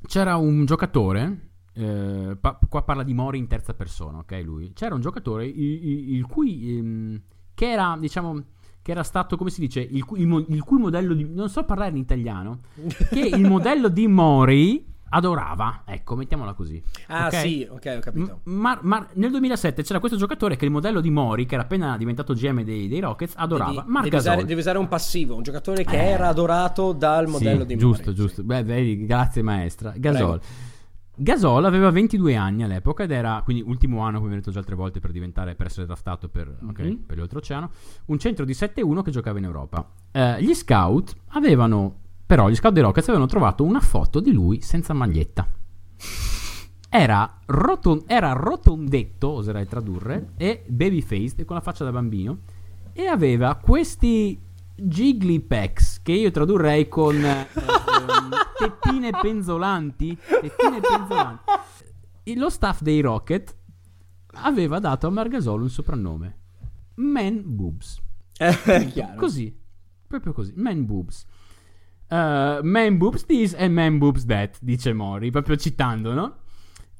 c'era 0.06 0.36
un 0.36 0.64
giocatore, 0.64 1.50
eh, 1.74 2.36
pa- 2.40 2.58
qua 2.68 2.82
parla 2.82 3.02
di 3.02 3.14
Mori 3.14 3.38
in 3.38 3.46
terza 3.46 3.74
persona, 3.74 4.18
ok 4.18 4.40
lui? 4.44 4.72
C'era 4.72 4.94
un 4.94 5.00
giocatore 5.00 5.46
il, 5.46 5.58
il, 5.58 6.14
il 6.14 6.26
cui, 6.26 6.76
ehm, 6.76 7.20
che 7.52 7.70
era, 7.70 7.96
diciamo, 7.98 8.42
che 8.80 8.90
era 8.90 9.02
stato, 9.02 9.36
come 9.36 9.50
si 9.50 9.60
dice, 9.60 9.80
il, 9.80 10.04
il, 10.16 10.46
il 10.48 10.62
cui 10.62 10.78
modello 10.78 11.14
di... 11.14 11.24
non 11.24 11.48
so 11.48 11.64
parlare 11.64 11.90
in 11.90 11.96
italiano, 11.96 12.60
che 13.10 13.20
il 13.20 13.46
modello 13.46 13.88
di 13.88 14.06
Mori 14.06 14.92
adorava, 15.14 15.82
ecco, 15.84 16.16
mettiamola 16.16 16.54
così. 16.54 16.82
Ah, 17.06 17.26
okay? 17.26 17.48
sì, 17.48 17.68
ok, 17.68 17.94
ho 17.96 18.00
capito. 18.00 18.40
Ma, 18.44 18.78
ma, 18.82 19.06
nel 19.14 19.30
2007 19.30 19.82
c'era 19.82 20.00
questo 20.00 20.18
giocatore 20.18 20.56
che 20.56 20.64
il 20.64 20.70
modello 20.70 21.00
di 21.00 21.10
Mori, 21.10 21.46
che 21.46 21.54
era 21.54 21.64
appena 21.64 21.96
diventato 21.96 22.34
GM 22.34 22.62
dei, 22.62 22.88
dei 22.88 23.00
Rockets, 23.00 23.34
adorava. 23.36 23.84
Devi, 23.86 24.02
devi 24.02 24.16
usare, 24.16 24.44
devi 24.44 24.60
usare 24.60 24.78
un 24.78 24.88
passivo, 24.88 25.36
un 25.36 25.42
giocatore 25.42 25.84
che 25.84 25.96
eh. 25.96 26.10
era 26.10 26.28
adorato 26.28 26.92
dal 26.92 27.28
modello 27.28 27.60
sì, 27.60 27.66
di 27.66 27.76
giusto, 27.76 27.86
Mori. 27.86 28.14
Giusto, 28.14 28.22
giusto. 28.22 28.42
Beh, 28.42 28.62
vedi, 28.64 29.06
grazie 29.06 29.42
maestra. 29.42 29.92
Gasol. 29.96 30.38
Prego. 30.38 30.72
Gasol 31.16 31.64
aveva 31.64 31.90
22 31.90 32.34
anni 32.34 32.64
all'epoca 32.64 33.04
ed 33.04 33.12
era, 33.12 33.40
quindi 33.44 33.62
ultimo 33.62 34.00
anno, 34.00 34.18
come 34.18 34.32
ho 34.32 34.34
detto 34.34 34.50
già 34.50 34.58
altre 34.58 34.74
volte, 34.74 35.00
per 35.00 35.12
diventare, 35.12 35.54
per 35.54 35.66
essere 35.66 35.86
draftato 35.86 36.28
per, 36.28 36.56
okay, 36.68 36.86
mm-hmm. 36.86 36.96
per 37.06 37.18
l'oltreoceano, 37.18 37.70
un 38.06 38.18
centro 38.18 38.44
di 38.44 38.52
7-1 38.52 39.02
che 39.02 39.10
giocava 39.10 39.38
in 39.38 39.44
Europa. 39.44 39.88
Eh, 40.10 40.42
gli 40.42 40.54
scout 40.54 41.14
avevano, 41.28 41.94
però 42.26 42.48
gli 42.48 42.56
scout 42.56 42.72
dei 42.72 42.82
Rockets 42.82 43.08
avevano 43.08 43.28
trovato 43.28 43.62
una 43.64 43.80
foto 43.80 44.18
di 44.18 44.32
lui 44.32 44.60
senza 44.60 44.92
maglietta. 44.92 45.46
Era, 46.88 47.38
roton- 47.46 48.04
era 48.06 48.32
rotondetto, 48.32 49.28
oserei 49.28 49.66
tradurre, 49.66 50.32
e 50.36 50.64
babyfaced, 50.66 51.44
con 51.44 51.56
la 51.56 51.62
faccia 51.62 51.84
da 51.84 51.92
bambino, 51.92 52.38
e 52.92 53.06
aveva 53.06 53.54
questi 53.56 54.40
jiggly 54.74 55.40
pecs, 55.40 56.02
che 56.02 56.12
io 56.12 56.30
tradurrei 56.30 56.88
con 56.88 57.16
eh, 57.16 57.48
ehm, 57.52 58.30
tettine 58.58 59.10
penzolanti. 59.10 60.16
Tettine 60.16 60.80
penzolanti. 60.80 61.42
Lo 62.36 62.50
staff 62.50 62.80
dei 62.80 63.00
Rocket 63.00 63.56
aveva 64.34 64.78
dato 64.78 65.06
a 65.06 65.10
Margasol 65.10 65.62
un 65.62 65.70
soprannome. 65.70 66.38
Man 66.96 67.42
Boobs. 67.44 68.00
così, 69.16 69.56
proprio 70.06 70.32
così, 70.32 70.52
Man 70.56 70.84
Boobs. 70.86 71.26
Uh, 72.06 72.62
man 72.62 72.98
boobs 72.98 73.24
this 73.24 73.54
e 73.54 73.66
man 73.66 73.98
boobs 73.98 74.26
that, 74.26 74.58
dice 74.60 74.92
Mori, 74.92 75.30
proprio 75.30 75.56
citando, 75.56 76.12
no? 76.12 76.36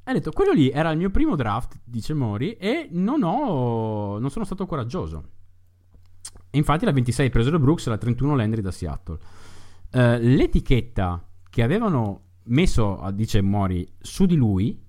Ha 0.03 0.13
detto, 0.13 0.31
quello 0.31 0.51
lì 0.51 0.69
era 0.69 0.91
il 0.91 0.97
mio 0.97 1.09
primo 1.09 1.35
draft, 1.35 1.79
dice 1.83 2.13
Mori, 2.13 2.53
e 2.53 2.87
non 2.91 3.23
ho... 3.23 4.17
non 4.19 4.29
sono 4.29 4.45
stato 4.45 4.65
coraggioso. 4.65 5.29
Infatti 6.55 6.85
la 6.85 6.91
26 6.91 7.29
presero 7.29 7.59
Brooks 7.59 7.87
e 7.87 7.89
la 7.89 7.97
31 7.97 8.35
Landry 8.35 8.61
da 8.61 8.71
Seattle. 8.71 9.19
Uh, 9.91 10.17
l'etichetta 10.19 11.27
che 11.49 11.63
avevano 11.63 12.21
messo, 12.45 12.99
dice 13.13 13.41
Mori, 13.41 13.87
su 13.99 14.25
di 14.25 14.35
lui, 14.35 14.83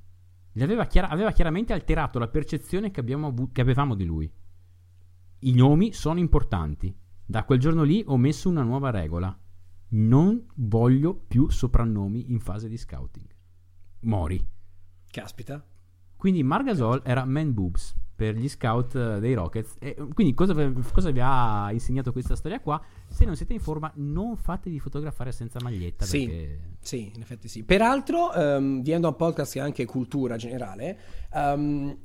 aveva, 0.58 0.86
chiara- 0.86 1.08
aveva, 1.08 1.32
chiaramente 1.32 1.72
alterato 1.72 2.18
la 2.18 2.28
percezione 2.28 2.90
che, 2.90 3.00
avu- 3.00 3.52
che 3.52 3.60
avevamo 3.60 3.94
di 3.94 4.04
lui. 4.04 4.30
I 5.40 5.54
nomi 5.54 5.92
sono 5.92 6.18
importanti. 6.18 6.94
Da 7.24 7.44
quel 7.44 7.58
giorno 7.58 7.82
lì 7.82 8.02
ho 8.06 8.16
messo 8.16 8.48
una 8.48 8.62
nuova 8.62 8.90
regola 8.90 9.36
non 9.88 10.44
voglio 10.56 11.14
più 11.14 11.48
soprannomi 11.48 12.30
in 12.30 12.40
fase 12.40 12.68
di 12.68 12.76
scouting. 12.76 13.26
Mori. 14.00 14.44
Caspita. 15.06 15.64
Quindi 16.16 16.42
Margasol 16.42 17.02
era 17.04 17.24
Man 17.24 17.54
Boobs 17.54 17.94
per 18.16 18.34
gli 18.34 18.48
scout 18.48 18.94
eh, 18.96 19.20
dei 19.20 19.34
Rockets. 19.34 19.74
E 19.78 19.94
quindi 20.14 20.32
cosa, 20.32 20.54
cosa, 20.92 21.10
vi 21.10 21.20
ha 21.22 21.70
insegnato 21.70 22.12
questa 22.12 22.34
storia 22.34 22.60
qua? 22.60 22.82
Se 23.06 23.26
non 23.26 23.36
siete 23.36 23.52
in 23.52 23.60
forma, 23.60 23.92
non 23.96 24.36
fatevi 24.36 24.80
fotografare 24.80 25.30
senza 25.32 25.58
maglietta. 25.62 26.06
Sì, 26.06 26.26
perché... 26.26 26.60
sì 26.80 27.12
in 27.14 27.20
effetti 27.20 27.46
sì. 27.46 27.62
Peraltro, 27.62 28.30
um, 28.34 28.82
a 28.84 28.96
un 28.96 29.16
podcast 29.16 29.52
che 29.52 29.58
è 29.58 29.62
anche 29.62 29.84
cultura 29.84 30.36
generale, 30.36 30.98
um, 31.34 31.96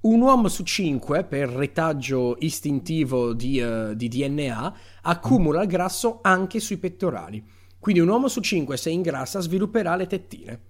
un 0.00 0.20
uomo 0.20 0.48
su 0.48 0.62
cinque, 0.62 1.24
per 1.24 1.50
retaggio 1.50 2.36
istintivo 2.38 3.34
di, 3.34 3.60
uh, 3.60 3.94
di 3.94 4.08
DNA, 4.08 4.76
accumula 5.02 5.62
il 5.62 5.68
grasso 5.68 6.20
anche 6.22 6.60
sui 6.60 6.78
pettorali. 6.78 7.44
Quindi 7.78 8.00
un 8.00 8.08
uomo 8.08 8.28
su 8.28 8.40
cinque, 8.40 8.78
se 8.78 8.90
ingrassa, 8.90 9.40
svilupperà 9.40 9.96
le 9.96 10.06
tettine. 10.06 10.60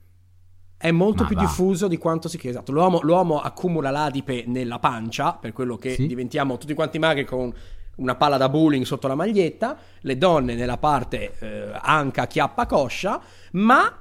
È 0.78 0.92
molto 0.92 1.22
Ma 1.22 1.28
più 1.28 1.36
va. 1.36 1.42
diffuso 1.42 1.88
di 1.88 1.98
quanto 1.98 2.28
si 2.28 2.38
chiede. 2.38 2.56
Esatto. 2.56 2.72
L'uomo, 2.72 3.00
l'uomo, 3.02 3.40
accumula 3.40 3.90
l'adipe 3.90 4.44
nella 4.46 4.78
pancia, 4.78 5.32
per 5.32 5.52
quello 5.52 5.76
che 5.76 5.94
sì? 5.94 6.06
diventiamo 6.06 6.56
tutti 6.56 6.72
quanti 6.72 7.00
magri 7.00 7.24
con 7.24 7.52
una 7.96 8.14
palla 8.14 8.36
da 8.36 8.48
bowling 8.48 8.84
sotto 8.84 9.08
la 9.08 9.16
maglietta, 9.16 9.76
le 10.02 10.16
donne 10.16 10.54
nella 10.54 10.76
parte 10.78 11.36
eh, 11.40 11.72
anca, 11.82 12.28
chiappa, 12.28 12.66
coscia, 12.66 13.20
ma, 13.52 13.92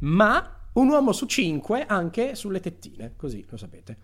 ma 0.00 0.56
un 0.74 0.88
uomo 0.88 1.12
su 1.12 1.26
cinque 1.26 1.84
anche 1.86 2.36
sulle 2.36 2.60
tettine, 2.60 3.14
così 3.16 3.44
lo 3.48 3.56
sapete. 3.56 3.96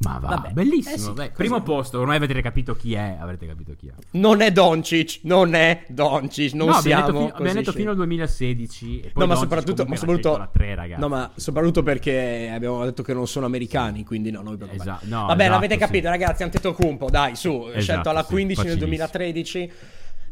Ma 0.00 0.18
va, 0.18 0.28
Vabbè. 0.28 0.52
bellissimo. 0.52 0.94
Eh 0.94 0.98
sì, 0.98 1.12
Beh, 1.12 1.30
primo 1.30 1.62
posto, 1.62 1.98
ormai 2.00 2.16
avete 2.16 2.40
capito 2.40 2.74
chi 2.74 2.94
è. 2.94 3.18
Avrete 3.20 3.46
capito 3.46 3.74
chi 3.76 3.88
è. 3.88 3.92
Non 4.12 4.40
è 4.40 4.50
Doncic, 4.50 5.20
non 5.24 5.54
è 5.54 5.84
Doncic, 5.88 6.54
non 6.54 6.68
no, 6.68 6.80
siamo 6.80 7.04
abbiamo 7.04 7.20
detto, 7.26 7.34
abbiamo 7.36 7.58
detto 7.58 7.72
fino 7.72 7.90
al 7.90 7.96
2016 7.96 9.00
e 9.00 9.10
poi 9.10 9.22
No, 9.22 9.26
ma 9.26 9.34
soprattutto, 9.34 9.84
ma 9.84 9.96
soprattutto 9.96 10.48
3, 10.52 10.96
No, 10.96 11.08
ma 11.08 11.30
soprattutto 11.34 11.82
perché 11.82 12.50
abbiamo 12.50 12.82
detto 12.84 13.02
che 13.02 13.12
non 13.12 13.26
sono 13.26 13.44
americani, 13.44 14.02
quindi 14.04 14.30
no, 14.30 14.40
noi 14.40 14.56
esatto, 14.70 15.04
no, 15.06 15.26
Vabbè, 15.26 15.42
esatto, 15.42 15.52
l'avete 15.52 15.76
capito, 15.76 16.04
sì. 16.04 16.08
ragazzi, 16.08 16.42
Antetokounmpo, 16.44 17.10
dai, 17.10 17.36
su, 17.36 17.64
esatto, 17.66 17.80
scelto 17.80 18.08
alla 18.08 18.24
15 18.24 18.60
sì, 18.60 18.66
nel 18.66 18.78
2013 18.78 19.72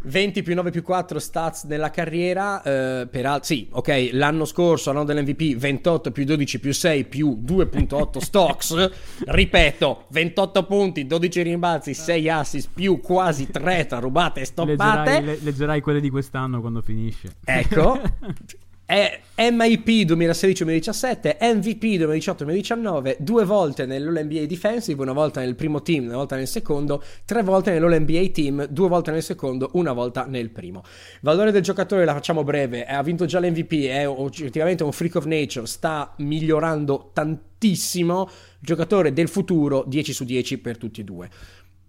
20 0.01 0.43
più 0.43 0.55
9 0.55 0.71
più 0.71 0.83
4 0.83 1.19
stats 1.19 1.65
nella 1.65 1.91
carriera, 1.91 2.63
eh, 2.63 3.09
per 3.11 3.39
sì, 3.43 3.69
ok, 3.71 4.11
l'anno 4.13 4.45
scorso, 4.45 4.93
l'anno 4.93 5.05
dell'MVP, 5.05 5.57
28 5.57 6.13
più 6.13 6.25
12 6.25 6.61
più 6.61 6.73
6 6.73 7.05
più 7.05 7.43
2.8 7.45 8.19
stocks, 8.19 8.91
ripeto, 9.27 10.05
28 10.11 10.65
punti, 10.65 11.07
12 11.07 11.43
rimbalzi, 11.43 11.95
6 11.95 12.29
assist 12.29 12.71
più 12.73 13.01
quasi 13.01 13.49
3 13.51 13.87
tra 13.87 13.99
rubate 13.99 14.41
e 14.41 14.45
stoppate. 14.45 15.11
Leggerai, 15.11 15.43
leggerai 15.43 15.81
quelle 15.81 16.01
di 16.01 16.11
quest'anno 16.11 16.61
quando 16.61 16.81
finisce. 16.81 17.35
Ecco. 17.45 18.01
È 18.91 19.21
MIP 19.37 19.87
2016-2017, 20.09 21.37
MVP 21.43 22.01
2018-2019, 22.01 23.17
due 23.19 23.45
volte 23.45 23.85
nell'All-NBA 23.85 24.47
Defensive, 24.47 25.03
una 25.03 25.13
volta 25.13 25.41
nel 25.41 25.57
primo 25.57 25.83
team, 25.83 26.07
una 26.07 26.17
volta 26.17 26.37
nel 26.37 26.49
secondo, 26.49 27.05
tre 27.27 27.43
volte 27.43 27.71
nell'All-NBA 27.71 28.31
Team, 28.31 28.67
due 28.69 28.89
volte 28.89 29.11
nel 29.11 29.23
secondo, 29.23 29.69
una 29.75 29.93
volta 29.93 30.25
nel 30.25 30.49
primo. 30.49 30.85
Valore 31.21 31.53
del 31.53 31.61
giocatore, 31.61 32.07
la 32.07 32.15
facciamo 32.15 32.45
breve, 32.45 32.87
ha 32.87 33.03
vinto 33.03 33.27
già 33.27 33.41
l'MVP, 33.41 33.89
è 33.89 34.09
oggettivamente 34.09 34.85
un 34.85 34.93
freak 34.93 35.17
of 35.17 35.27
nature, 35.27 35.67
sta 35.67 36.15
migliorando 36.21 37.11
tantissimo, 37.13 38.27
giocatore 38.59 39.13
del 39.13 39.29
futuro, 39.29 39.85
10 39.87 40.13
su 40.15 40.25
10 40.25 40.61
per 40.61 40.79
tutti 40.79 41.03
e 41.03 41.05
due. 41.05 41.29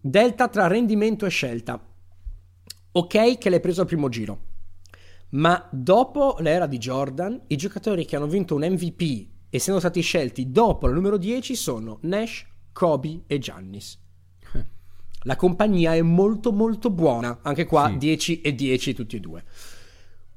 Delta 0.01 0.49
tra 0.49 0.67
rendimento 0.67 1.25
e 1.25 1.29
scelta. 1.29 1.81
Ok 2.91 3.37
che 3.37 3.49
l'hai 3.49 3.61
preso 3.61 3.79
al 3.79 3.87
primo 3.87 4.09
giro 4.09 4.48
ma 5.31 5.67
dopo 5.71 6.37
l'era 6.39 6.65
di 6.65 6.77
Jordan, 6.77 7.41
i 7.47 7.55
giocatori 7.55 8.05
che 8.05 8.15
hanno 8.15 8.27
vinto 8.27 8.55
un 8.55 8.61
MVP 8.61 9.27
essendo 9.49 9.79
stati 9.79 10.01
scelti 10.01 10.51
dopo 10.51 10.87
la 10.87 10.93
numero 10.93 11.17
10, 11.17 11.55
sono 11.55 11.99
Nash, 12.01 12.45
Kobe 12.71 13.23
e 13.27 13.39
Giannis. 13.39 13.99
La 15.23 15.35
compagnia 15.35 15.95
è 15.95 16.01
molto 16.01 16.51
molto 16.51 16.89
buona, 16.89 17.39
anche 17.41 17.65
qua 17.65 17.87
Sì. 17.89 17.97
10 17.97 18.41
e 18.41 18.55
10 18.55 18.93
tutti 18.93 19.15
e 19.17 19.19
due. 19.19 19.43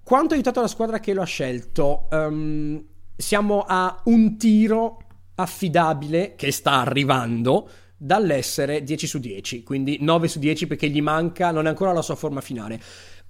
Quanto 0.03 0.33
ha 0.33 0.35
aiutato 0.35 0.61
la 0.61 0.67
squadra 0.67 0.99
che 0.99 1.15
lo 1.15 1.23
ha 1.23 1.27
scelto? 1.27 2.09
Ehm, 2.11 2.85
siamo 3.17 3.65
a 3.67 4.01
un 4.07 4.37
tiro 4.37 4.99
affidabile 5.37 6.35
che 6.35 6.51
sta 6.51 6.81
arrivando 6.81 7.69
dall'essere 7.97 8.83
10 8.83 9.07
su 9.07 9.19
10, 9.21 9.63
quindi 9.63 9.99
9 10.01 10.27
su 10.27 10.41
10 10.41 10.67
perché 10.67 10.89
gli 10.89 11.01
manca, 11.01 11.53
non 11.53 11.67
è 11.67 11.69
ancora 11.69 11.93
la 11.93 12.03
sua 12.03 12.17
forma 12.17 12.41
finale. 12.41 12.81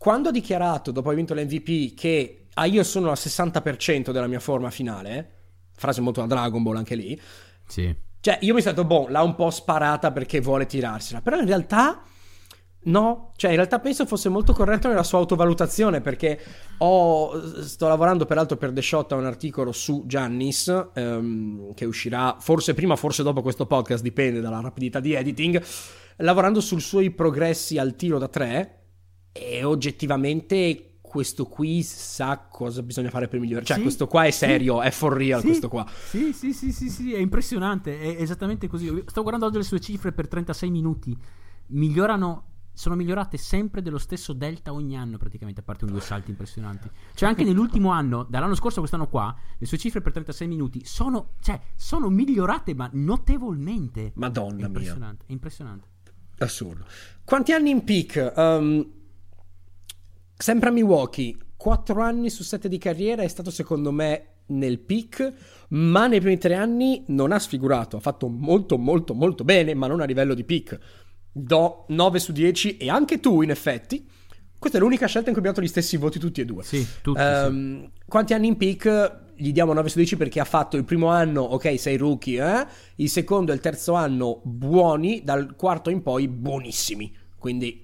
Quando 0.03 0.31
ha 0.31 0.33
dichiarato, 0.33 0.91
dopo 0.91 1.11
aver 1.11 1.25
vinto 1.25 1.33
l'MVP, 1.33 1.95
che 1.95 2.47
ah, 2.55 2.65
io 2.65 2.83
sono 2.83 3.11
al 3.11 3.17
60% 3.17 4.11
della 4.11 4.27
mia 4.27 4.41
forma 4.41 4.69
finale, 4.69 5.31
frase 5.77 6.01
molto 6.01 6.21
da 6.23 6.27
Dragon 6.27 6.61
Ball 6.61 6.75
anche 6.75 6.97
lì, 6.97 7.17
Sì. 7.69 7.95
cioè, 8.19 8.39
io 8.41 8.53
mi 8.53 8.61
sono 8.61 8.75
detto, 8.75 8.85
boh, 8.85 9.07
l'ha 9.09 9.23
un 9.23 9.37
po' 9.37 9.51
sparata 9.51 10.11
perché 10.11 10.41
vuole 10.41 10.67
tirarsela. 10.67 11.21
Però 11.21 11.39
in 11.39 11.47
realtà, 11.47 12.03
no. 12.87 13.31
Cioè, 13.37 13.51
in 13.51 13.57
realtà 13.59 13.79
penso 13.79 14.05
fosse 14.05 14.29
molto 14.29 14.53
corretto 14.53 14.89
nella 14.89 15.05
sua 15.05 15.19
autovalutazione 15.19 16.01
perché 16.01 16.37
ho- 16.79 17.63
sto 17.63 17.87
lavorando 17.87 18.27
peraltro 18.27 18.57
per 18.57 18.73
The 18.73 18.83
Shot 18.83 19.13
a 19.13 19.15
un 19.15 19.25
articolo 19.27 19.71
su 19.71 20.03
Giannis 20.07 20.89
ehm, 20.95 21.75
che 21.75 21.85
uscirà 21.85 22.39
forse 22.41 22.75
prima, 22.75 22.97
forse 22.97 23.23
dopo 23.23 23.41
questo 23.41 23.67
podcast, 23.67 24.03
dipende 24.03 24.41
dalla 24.41 24.61
rapidità 24.61 24.99
di 24.99 25.13
editing. 25.13 25.63
Lavorando 26.17 26.61
sui 26.61 26.81
suoi 26.81 27.11
progressi 27.13 27.79
al 27.79 27.95
tiro 27.95 28.19
da 28.19 28.27
tre 28.27 28.79
e 29.33 29.65
oggettivamente 29.65 30.99
questo 31.01 31.45
qui 31.47 31.83
sa 31.83 32.39
cosa 32.51 32.83
bisogna 32.83 33.11
fare 33.11 33.29
per 33.29 33.39
migliorare. 33.39 33.67
Cioè, 33.67 33.77
Sì, 33.77 33.83
questo 33.83 34.07
qua 34.07 34.25
è 34.25 34.31
sì. 34.31 34.39
serio, 34.39 34.81
è 34.81 34.91
for 34.91 35.13
real 35.15 35.41
Sì, 35.41 35.47
questo 35.49 35.69
qua. 35.69 35.87
Sì, 36.09 36.33
sì, 36.33 36.53
sì, 36.55 36.73
sì, 36.73 36.89
sì, 36.89 37.13
è 37.13 37.19
impressionante, 37.19 38.01
è 38.01 38.23
esattamente 38.23 38.67
così. 38.67 38.87
Sto 39.07 39.21
guardando 39.21 39.47
oggi 39.47 39.59
le 39.59 39.65
sue 39.65 39.79
cifre 39.81 40.13
per 40.13 40.27
36 40.29 40.71
minuti. 40.71 41.15
Migliorano, 41.67 42.47
sono 42.73 42.95
migliorate 42.95 43.37
sempre 43.37 43.83
dello 43.83 43.99
stesso 43.99 44.33
delta 44.33 44.73
ogni 44.73 44.97
anno 44.97 45.19
praticamente, 45.19 45.61
a 45.61 45.63
parte 45.63 45.85
un 45.85 45.91
due 45.93 46.01
salti 46.01 46.31
impressionanti. 46.31 46.89
Cioè 47.15 47.29
anche 47.29 47.45
nell'ultimo 47.45 47.91
anno, 47.91 48.25
dall'anno 48.29 48.55
scorso 48.55 48.77
a 48.77 48.81
quest'anno 48.81 49.09
qua, 49.09 49.37
le 49.59 49.67
sue 49.67 49.77
cifre 49.77 50.01
per 50.01 50.13
36 50.13 50.49
minuti 50.49 50.81
sono, 50.87 51.35
cioè, 51.41 51.61
sono 51.77 52.09
migliorate 52.09 52.75
ma 52.75 52.89
notevolmente. 52.93 54.13
Madonna 54.15 54.53
È 54.53 54.57
mia. 54.57 54.67
impressionante, 54.67 55.25
è 55.27 55.33
impressionante. 55.33 55.89
Assurdo. 56.39 56.87
Quanti 57.23 57.53
anni 57.53 57.69
in 57.71 57.85
peak? 57.85 58.33
Um, 58.35 59.01
sempre 60.43 60.71
a 60.71 60.73
Milwaukee, 60.73 61.37
4 61.57 62.03
anni 62.03 62.29
su 62.29 62.43
7 62.43 62.69
di 62.69 62.77
carriera 62.77 63.23
è 63.23 63.29
stato 63.29 63.53
secondo 63.53 63.93
me 63.93 64.27
nel 64.47 64.81
peak, 64.81 65.33
ma 65.69 66.09
nei 66.09 66.19
primi 66.19 66.37
3 66.37 66.55
anni 66.55 67.05
non 67.09 67.31
ha 67.31 67.39
sfigurato, 67.39 67.97
ha 67.97 68.01
fatto 68.01 68.29
molto 68.29 68.77
molto 68.77 69.15
molto 69.15 69.45
bene, 69.45 69.73
ma 69.75 69.87
non 69.87 70.01
a 70.01 70.05
livello 70.05 70.35
di 70.35 70.43
peak. 70.43 70.79
Do 71.31 71.85
9 71.89 72.19
su 72.19 72.33
10 72.33 72.77
e 72.77 72.91
anche 72.91 73.21
tu 73.21 73.43
in 73.43 73.51
effetti. 73.51 74.05
Questa 74.59 74.79
è 74.79 74.83
l'unica 74.83 75.07
scelta 75.07 75.29
in 75.29 75.35
cui 75.35 75.47
abbiamo 75.47 75.57
dato 75.57 75.65
gli 75.65 75.71
stessi 75.71 75.97
voti 75.97 76.19
tutti 76.19 76.41
e 76.41 76.45
due. 76.45 76.65
Sì, 76.65 76.85
tutti. 77.01 77.21
sì. 77.21 77.25
Ehm, 77.25 77.91
Quanti 78.05 78.35
anni 78.35 78.49
in 78.49 78.57
peak? 78.57 79.21
Gli 79.37 79.53
diamo 79.53 79.73
9 79.73 79.89
su 79.89 79.97
10 79.97 80.17
perché 80.17 80.41
ha 80.41 80.45
fatto 80.45 80.77
il 80.77 80.85
primo 80.85 81.07
anno, 81.07 81.43
ok, 81.43 81.79
sei 81.79 81.97
rookie, 81.97 82.43
eh? 82.45 82.67
il 82.97 83.09
secondo 83.09 83.53
e 83.53 83.55
il 83.55 83.61
terzo 83.61 83.95
anno 83.95 84.41
buoni, 84.45 85.23
dal 85.25 85.55
quarto 85.55 85.89
in 85.89 86.03
poi 86.03 86.27
buonissimi. 86.27 87.17
Quindi 87.39 87.82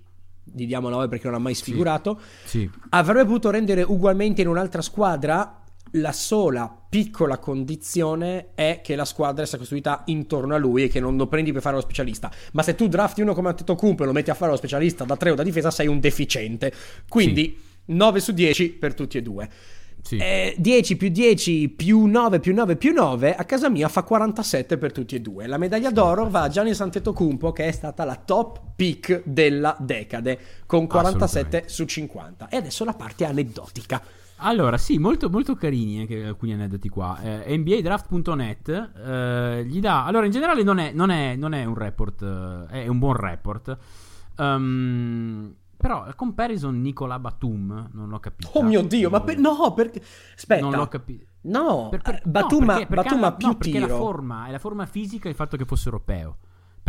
gli 0.54 0.66
diamo 0.66 0.88
9 0.88 1.08
perché 1.08 1.26
non 1.26 1.34
ha 1.34 1.38
mai 1.38 1.54
sfigurato. 1.54 2.20
Sì. 2.44 2.68
Avrebbe 2.90 3.24
potuto 3.24 3.50
rendere 3.50 3.82
ugualmente 3.82 4.42
in 4.42 4.48
un'altra 4.48 4.82
squadra. 4.82 5.62
La 5.92 6.12
sola 6.12 6.70
piccola 6.88 7.38
condizione 7.38 8.48
è 8.54 8.80
che 8.82 8.94
la 8.94 9.06
squadra 9.06 9.46
sia 9.46 9.56
costruita 9.56 10.02
intorno 10.06 10.54
a 10.54 10.58
lui 10.58 10.84
e 10.84 10.88
che 10.88 11.00
non 11.00 11.16
lo 11.16 11.26
prendi 11.26 11.50
per 11.50 11.62
fare 11.62 11.76
lo 11.76 11.80
specialista. 11.80 12.30
Ma 12.52 12.62
se 12.62 12.74
tu 12.74 12.88
drafti 12.88 13.22
uno 13.22 13.34
come 13.34 13.48
Antetokounmpo 13.48 14.02
e 14.02 14.06
lo 14.06 14.12
metti 14.12 14.30
a 14.30 14.34
fare 14.34 14.50
lo 14.50 14.58
specialista 14.58 15.04
da 15.04 15.16
3 15.16 15.30
o 15.30 15.34
da 15.34 15.42
difesa, 15.42 15.70
sei 15.70 15.87
un 15.87 15.98
deficiente. 15.98 16.72
Quindi 17.08 17.58
9 17.87 18.20
su 18.20 18.32
10 18.32 18.70
per 18.72 18.92
tutti 18.92 19.16
e 19.16 19.22
due. 19.22 19.48
Sì. 20.08 20.16
Eh, 20.16 20.54
10 20.56 20.96
più 20.96 21.10
10 21.10 21.68
più 21.68 22.06
9 22.06 22.40
più 22.40 22.54
9 22.54 22.76
più 22.76 22.94
9 22.94 23.34
a 23.34 23.44
casa 23.44 23.68
mia 23.68 23.88
fa 23.88 24.02
47 24.04 24.78
per 24.78 24.90
tutti 24.90 25.16
e 25.16 25.20
due. 25.20 25.46
La 25.46 25.58
medaglia 25.58 25.90
d'oro 25.90 26.30
va 26.30 26.44
a 26.44 26.48
Giannis 26.48 26.80
Antetokounmpo 26.80 27.52
che 27.52 27.66
è 27.66 27.70
stata 27.72 28.04
la 28.04 28.16
top 28.16 28.58
pick 28.74 29.20
della 29.26 29.76
decade 29.78 30.38
con 30.64 30.86
47 30.86 31.26
Assolutamente. 31.26 31.68
su 31.68 31.84
50. 31.84 32.48
E 32.48 32.56
adesso 32.56 32.84
la 32.86 32.94
parte 32.94 33.26
aneddotica. 33.26 34.00
Allora, 34.36 34.78
sì, 34.78 34.96
molto, 34.96 35.28
molto 35.28 35.54
carini 35.56 36.00
anche 36.00 36.24
alcuni 36.24 36.54
aneddoti 36.54 36.88
qua. 36.88 37.20
Eh, 37.44 37.54
NBAdraft.net 37.58 38.90
eh, 39.04 39.64
gli 39.66 39.78
dà. 39.80 40.06
Allora, 40.06 40.24
in 40.24 40.32
generale, 40.32 40.62
non 40.62 40.78
è, 40.78 40.90
non 40.94 41.10
è- 41.10 41.36
non 41.36 41.52
è 41.52 41.64
un 41.66 41.74
report, 41.74 42.22
eh, 42.22 42.84
è 42.84 42.86
un 42.86 42.98
buon 42.98 43.16
report. 43.16 43.76
Um, 44.38 45.54
però, 45.78 46.04
la 46.04 46.14
comparison 46.14 46.78
Nicola 46.80 47.18
Batum, 47.18 47.88
non 47.92 48.08
l'ho 48.08 48.18
capito. 48.18 48.50
Oh 48.54 48.62
mio 48.62 48.82
dio, 48.82 49.08
ma 49.08 49.20
per- 49.22 49.38
no, 49.38 49.72
perché 49.72 50.02
aspetta. 50.34 50.60
Non 50.60 50.72
l'ho 50.72 50.88
capito. 50.88 51.24
No, 51.42 51.88
Per- 51.88 52.02
per- 52.02 52.14
eh, 52.16 52.20
no, 52.24 52.30
Batum, 52.32 52.66
perché- 52.66 52.86
perché 52.86 52.94
Batum 53.08 53.24
ha- 53.24 53.32
più 53.32 53.46
no, 53.46 53.54
perché 53.56 53.70
tiro. 53.78 53.86
la 53.86 53.94
forma, 53.96 54.46
è 54.46 54.50
la 54.50 54.58
forma 54.58 54.84
fisica 54.86 55.28
e 55.28 55.30
il 55.30 55.36
fatto 55.36 55.56
che 55.56 55.64
fosse 55.64 55.84
europeo. 55.86 56.36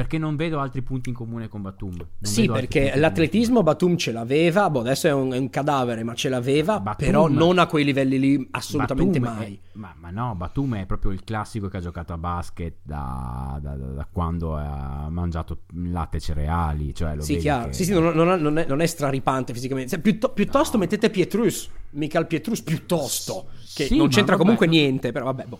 Perché 0.01 0.17
non 0.17 0.35
vedo 0.35 0.59
altri 0.59 0.81
punti 0.81 1.09
in 1.09 1.15
comune 1.15 1.47
con 1.47 1.61
Batum. 1.61 1.95
Non 1.95 2.07
Sì, 2.21 2.47
perché 2.47 2.93
l'atletismo 2.95 3.63
Batum 3.63 3.97
ce 3.97 4.11
l'aveva, 4.11 4.69
boh, 4.69 4.79
adesso 4.79 5.07
è 5.07 5.13
un, 5.13 5.31
è 5.33 5.37
un 5.37 5.49
cadavere, 5.49 6.03
ma 6.03 6.13
ce 6.13 6.29
l'aveva, 6.29 6.79
Batum- 6.79 7.05
però 7.09 7.27
non 7.27 7.59
a 7.59 7.67
quei 7.67 7.83
livelli 7.83 8.17
lì, 8.19 8.47
assolutamente 8.51 9.19
Batum 9.19 9.35
è- 9.35 9.39
mai. 9.39 9.59
ma, 9.73 9.93
ma 9.99 10.09
no, 10.09 10.35
Batum 10.35 10.75
è 10.75 10.85
proprio 10.85 11.11
il 11.11 11.23
classico 11.23 11.67
che 11.67 11.77
ha 11.77 11.81
giocato 11.81 12.13
a 12.13 12.17
basket 12.17 12.75
da, 12.81 13.59
da- 13.61 13.75
da- 13.75 13.85
da 13.85 14.07
quando 14.11 14.55
ha 14.55 15.07
mangiato 15.09 15.63
latte 15.85 16.17
e 16.17 16.19
cereali. 16.21 16.93
Cioè 16.95 17.15
lo 17.15 17.21
Sì, 17.21 17.37
chiaro. 17.37 17.67
che- 17.67 17.73
Sì, 17.73 17.83
sì, 17.85 17.93
non, 17.93 18.13
non- 18.15 18.57
è, 18.57 18.65
non 18.67 18.81
è 18.81 18.85
straripante 18.85 19.53
fisicamente. 19.53 19.89
Cioè, 19.91 19.99
piutto- 19.99 20.29
piuttosto 20.29 20.77
mettete 20.77 21.09
Pietrus, 21.09 21.69
Michael 21.91 22.27
Pietrus, 22.27 22.61
piuttosto. 22.61 23.47
Che 23.73 23.85
Sì, 23.85 23.97
non 23.97 24.07
c'entra 24.07 24.33
vabbè. 24.35 24.39
comunque 24.41 24.67
niente, 24.67 25.11
però 25.11 25.25
vabbè, 25.25 25.45
boh. 25.45 25.59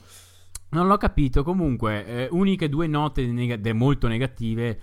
Non 0.70 0.88
l'ho 0.88 0.98
capito. 0.98 1.44
Comunque, 1.44 2.06
eh, 2.06 2.28
uniche 2.32 2.70
due 2.70 2.88
note 2.88 3.32
de- 3.60 3.74
molto 3.74 4.08
negative. 4.08 4.80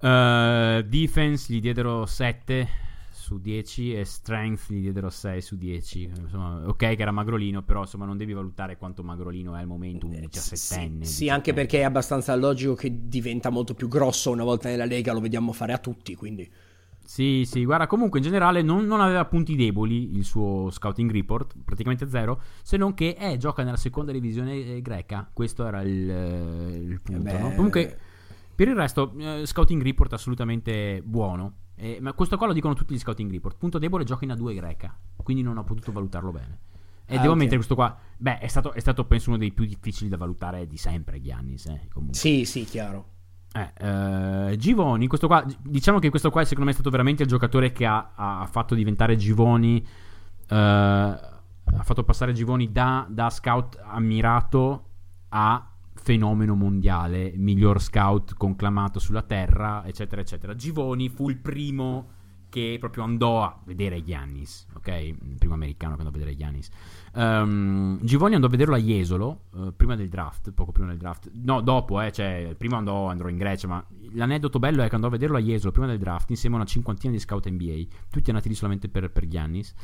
Eh, 0.00 0.84
defense 0.88 1.52
gli 1.52 1.60
diedero 1.60 2.06
7 2.06 2.68
su 3.10 3.38
10 3.40 3.94
e 3.94 4.04
strength 4.04 4.70
gli 4.72 4.80
diedero 4.80 5.08
6 5.10 5.40
su 5.40 5.56
10. 5.56 6.02
Insomma, 6.04 6.62
ok 6.66 6.76
che 6.76 6.96
era 6.98 7.10
magrolino, 7.12 7.62
però 7.62 7.80
insomma 7.82 8.04
non 8.06 8.16
devi 8.16 8.32
valutare 8.32 8.76
quanto 8.76 9.02
magrolino 9.02 9.54
è 9.54 9.60
al 9.60 9.66
momento 9.66 10.06
un 10.06 10.14
Eh, 10.14 10.28
17enne. 10.28 11.02
Sì, 11.04 11.12
sì, 11.12 11.28
anche 11.28 11.52
18enne. 11.52 11.54
perché 11.54 11.78
è 11.80 11.82
abbastanza 11.84 12.34
logico 12.34 12.74
che 12.74 13.08
diventa 13.08 13.50
molto 13.50 13.74
più 13.74 13.88
grosso 13.88 14.30
una 14.30 14.44
volta 14.44 14.68
nella 14.68 14.84
Lega, 14.84 15.12
lo 15.12 15.20
vediamo 15.20 15.52
fare 15.52 15.72
a 15.72 15.78
tutti, 15.78 16.14
quindi... 16.14 16.48
Sì, 17.10 17.42
sì, 17.44 17.64
guarda, 17.64 17.88
comunque 17.88 18.20
in 18.20 18.24
generale 18.24 18.62
non, 18.62 18.86
non 18.86 19.00
aveva 19.00 19.24
punti 19.24 19.56
deboli 19.56 20.16
il 20.16 20.24
suo 20.24 20.70
scouting 20.70 21.10
report, 21.10 21.56
praticamente 21.64 22.08
zero, 22.08 22.40
se 22.62 22.76
non 22.76 22.94
che 22.94 23.16
eh, 23.18 23.36
gioca 23.36 23.64
nella 23.64 23.76
seconda 23.76 24.12
divisione 24.12 24.76
eh, 24.76 24.80
greca, 24.80 25.28
questo 25.32 25.66
era 25.66 25.82
il, 25.82 26.08
eh, 26.08 26.76
il 26.76 27.00
punto. 27.02 27.20
beh. 27.22 27.38
no? 27.40 27.52
Comunque, 27.56 27.98
per 28.54 28.68
il 28.68 28.76
resto, 28.76 29.12
eh, 29.18 29.42
scouting 29.44 29.82
report 29.82 30.12
assolutamente 30.12 31.02
buono, 31.04 31.54
Eh, 31.74 31.98
ma 32.00 32.12
questo 32.12 32.36
qua 32.36 32.46
lo 32.46 32.52
dicono 32.52 32.74
tutti 32.74 32.94
gli 32.94 32.98
scouting 32.98 33.28
report, 33.28 33.56
punto 33.56 33.78
debole 33.78 34.04
gioca 34.04 34.24
in 34.24 34.30
A2 34.30 34.54
greca, 34.54 34.96
quindi 35.20 35.42
non 35.42 35.56
ho 35.56 35.64
potuto 35.64 35.90
valutarlo 35.90 36.30
bene. 36.30 36.58
E 37.06 37.16
Ah, 37.16 37.20
devo 37.22 37.32
ok. 37.32 37.38
mettere 37.38 37.56
questo 37.56 37.74
qua, 37.74 37.98
beh, 38.18 38.38
è 38.38 38.46
stato, 38.46 38.72
è 38.72 38.78
stato 38.78 39.04
penso 39.04 39.30
uno 39.30 39.38
dei 39.38 39.50
più 39.50 39.64
difficili 39.64 40.08
da 40.08 40.16
valutare 40.16 40.64
di 40.68 40.76
sempre, 40.76 41.20
Giannis, 41.20 41.66
eh, 41.66 41.88
comunque. 41.92 42.16
Sì, 42.16 42.44
sì, 42.44 42.62
chiaro. 42.62 43.18
Eh, 43.52 43.72
eh, 44.50 44.56
Givoni, 44.56 45.08
questo 45.08 45.26
qua, 45.26 45.44
diciamo 45.60 45.98
che 45.98 46.08
questo 46.08 46.30
qua 46.30 46.44
secondo 46.44 46.66
me 46.66 46.70
è 46.70 46.74
stato 46.74 46.90
veramente 46.90 47.24
il 47.24 47.28
giocatore 47.28 47.72
che 47.72 47.84
ha, 47.84 48.12
ha 48.14 48.46
fatto 48.46 48.74
diventare 48.74 49.16
Givoni, 49.16 49.84
eh, 50.48 50.56
ha 50.56 51.82
fatto 51.82 52.04
passare 52.04 52.32
Givoni 52.32 52.70
da, 52.70 53.06
da 53.08 53.28
scout 53.28 53.80
ammirato 53.82 54.84
a 55.30 55.68
fenomeno 55.94 56.54
mondiale, 56.54 57.32
miglior 57.36 57.80
scout 57.80 58.34
conclamato 58.34 58.98
sulla 58.98 59.22
terra, 59.22 59.84
eccetera, 59.84 60.20
eccetera. 60.20 60.54
Givoni 60.54 61.08
fu 61.08 61.28
il 61.28 61.36
primo 61.36 62.18
che 62.50 62.76
proprio 62.78 63.04
andò 63.04 63.42
a 63.42 63.58
vedere 63.64 64.02
Giannis, 64.04 64.66
ok? 64.74 64.88
Il 64.88 65.36
primo 65.38 65.54
americano 65.54 65.94
che 65.94 66.02
andò 66.02 66.14
a 66.14 66.18
vedere 66.18 66.36
Giannis. 66.36 66.68
Ehm, 67.14 67.98
Givoni 68.02 68.34
andò 68.34 68.46
a 68.46 68.50
vederlo 68.50 68.74
a 68.74 68.78
Jesolo 68.78 69.44
eh, 69.56 69.72
prima 69.74 69.96
del 69.96 70.10
draft, 70.10 70.52
poco 70.52 70.72
prima 70.72 70.88
del 70.88 70.98
draft. 70.98 71.30
No, 71.32 71.62
dopo, 71.62 72.00
eh, 72.02 72.12
cioè, 72.12 72.54
prima 72.58 72.76
andò, 72.76 73.08
andrò 73.08 73.28
in 73.28 73.38
Grecia, 73.38 73.66
ma 73.66 73.82
l'aneddoto 74.12 74.58
bello 74.58 74.82
è 74.82 74.88
che 74.88 74.94
andò 74.94 75.06
a 75.06 75.10
vederlo 75.10 75.38
a 75.38 75.40
Jesolo 75.40 75.72
prima 75.72 75.86
del 75.86 75.98
draft 75.98 76.28
insieme 76.28 76.56
a 76.56 76.58
una 76.58 76.68
cinquantina 76.68 77.12
di 77.12 77.18
scout 77.18 77.48
NBA, 77.48 77.84
tutti 78.10 78.28
andati 78.28 78.48
lì 78.48 78.54
solamente 78.54 78.90
per, 78.90 79.10
per 79.10 79.26
Giannis. 79.26 79.74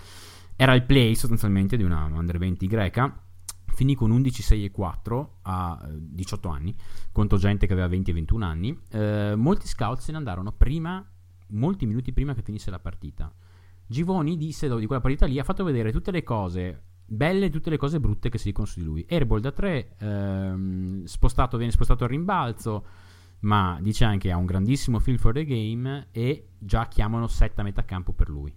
Era 0.56 0.74
il 0.74 0.84
play 0.84 1.14
sostanzialmente 1.14 1.76
di 1.76 1.84
una 1.84 2.04
under 2.12 2.38
20 2.38 2.66
greca. 2.66 3.20
Finì 3.66 3.94
con 3.94 4.10
11, 4.10 4.42
6 4.42 4.64
e 4.64 4.70
4 4.70 5.38
a 5.42 5.78
eh, 5.82 5.88
18 5.98 6.48
anni, 6.48 6.74
contro 7.12 7.36
gente 7.36 7.66
che 7.66 7.74
aveva 7.74 7.88
20 7.88 8.10
e 8.10 8.14
21 8.14 8.44
anni. 8.44 8.80
Eh, 8.90 9.34
molti 9.36 9.66
scout 9.66 10.00
se 10.00 10.12
ne 10.12 10.18
andarono 10.18 10.50
prima, 10.52 11.06
molti 11.48 11.86
minuti 11.86 12.12
prima 12.12 12.34
che 12.34 12.42
finisse 12.42 12.70
la 12.70 12.78
partita. 12.78 13.32
Givoni 13.86 14.36
disse 14.36 14.66
dopo 14.66 14.80
di 14.80 14.86
quella 14.86 15.00
partita 15.00 15.26
lì, 15.26 15.38
ha 15.38 15.44
fatto 15.44 15.64
vedere 15.64 15.92
tutte 15.92 16.10
le 16.10 16.22
cose 16.22 16.82
belle 17.06 17.50
tutte 17.50 17.70
le 17.70 17.76
cose 17.76 18.00
brutte 18.00 18.28
che 18.28 18.38
si 18.38 18.48
dicono 18.48 18.66
su 18.66 18.80
di 18.80 18.84
lui. 18.84 19.06
Airball 19.08 19.40
da 19.40 19.52
3, 19.52 19.96
ehm, 19.98 21.04
spostato, 21.04 21.56
viene 21.56 21.72
spostato 21.72 22.04
al 22.04 22.10
rimbalzo, 22.10 22.84
ma 23.40 23.78
dice 23.80 24.04
anche 24.04 24.30
ha 24.30 24.36
un 24.36 24.46
grandissimo 24.46 24.98
feel 24.98 25.18
for 25.18 25.32
the 25.32 25.44
game 25.44 26.08
e 26.10 26.48
già 26.58 26.88
chiamano 26.88 27.28
7 27.28 27.60
a 27.60 27.64
metà 27.64 27.84
campo 27.84 28.12
per 28.12 28.28
lui. 28.28 28.52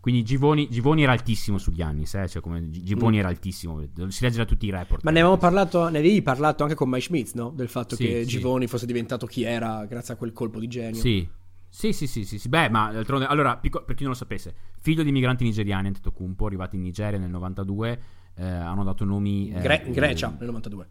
Quindi 0.00 0.24
Givoni, 0.24 0.66
Givoni 0.70 1.02
era 1.02 1.12
altissimo 1.12 1.58
su 1.58 1.72
Giannis, 1.72 2.14
eh? 2.14 2.26
cioè 2.26 2.40
come 2.40 2.70
Givoni 2.70 3.16
mm. 3.16 3.18
era 3.18 3.28
altissimo, 3.28 3.82
si 4.08 4.22
legge 4.22 4.38
da 4.38 4.46
tutti 4.46 4.64
i 4.64 4.70
report. 4.70 5.04
Ma 5.04 5.10
ne 5.10 5.18
avevamo 5.18 5.38
parlato, 5.38 5.90
ne 5.90 5.98
avevi 5.98 6.22
parlato 6.22 6.62
anche 6.62 6.74
con 6.74 6.88
Mike 6.88 7.02
Schmitz, 7.02 7.34
no? 7.34 7.50
Del 7.54 7.68
fatto 7.68 7.96
sì, 7.96 8.06
che 8.06 8.22
sì. 8.22 8.28
Givoni 8.28 8.66
fosse 8.66 8.86
diventato 8.86 9.26
chi 9.26 9.42
era 9.42 9.84
grazie 9.84 10.14
a 10.14 10.16
quel 10.16 10.32
colpo 10.32 10.58
di 10.58 10.68
genio. 10.68 10.98
Sì, 10.98 11.28
sì, 11.70 11.92
sì, 11.92 12.06
sì, 12.06 12.24
sì, 12.24 12.38
sì. 12.38 12.48
Beh, 12.48 12.68
ma 12.68 12.90
d'altronde, 12.92 13.26
allora, 13.26 13.56
piccolo, 13.56 13.84
per 13.84 13.94
chi 13.94 14.02
non 14.02 14.12
lo 14.12 14.18
sapesse, 14.18 14.54
figlio 14.80 15.02
di 15.02 15.12
migranti 15.12 15.44
nigeriani, 15.44 15.86
Antetokounmpo, 15.86 16.44
arrivati 16.44 16.76
in 16.76 16.82
Nigeria 16.82 17.18
nel 17.18 17.30
92, 17.30 18.02
eh, 18.34 18.44
hanno 18.44 18.84
dato 18.84 19.04
nomi... 19.04 19.50
Eh, 19.50 19.60
Gre- 19.60 19.82
in 19.86 19.92
Grecia, 19.92 20.28
nel 20.36 20.46
92. 20.46 20.88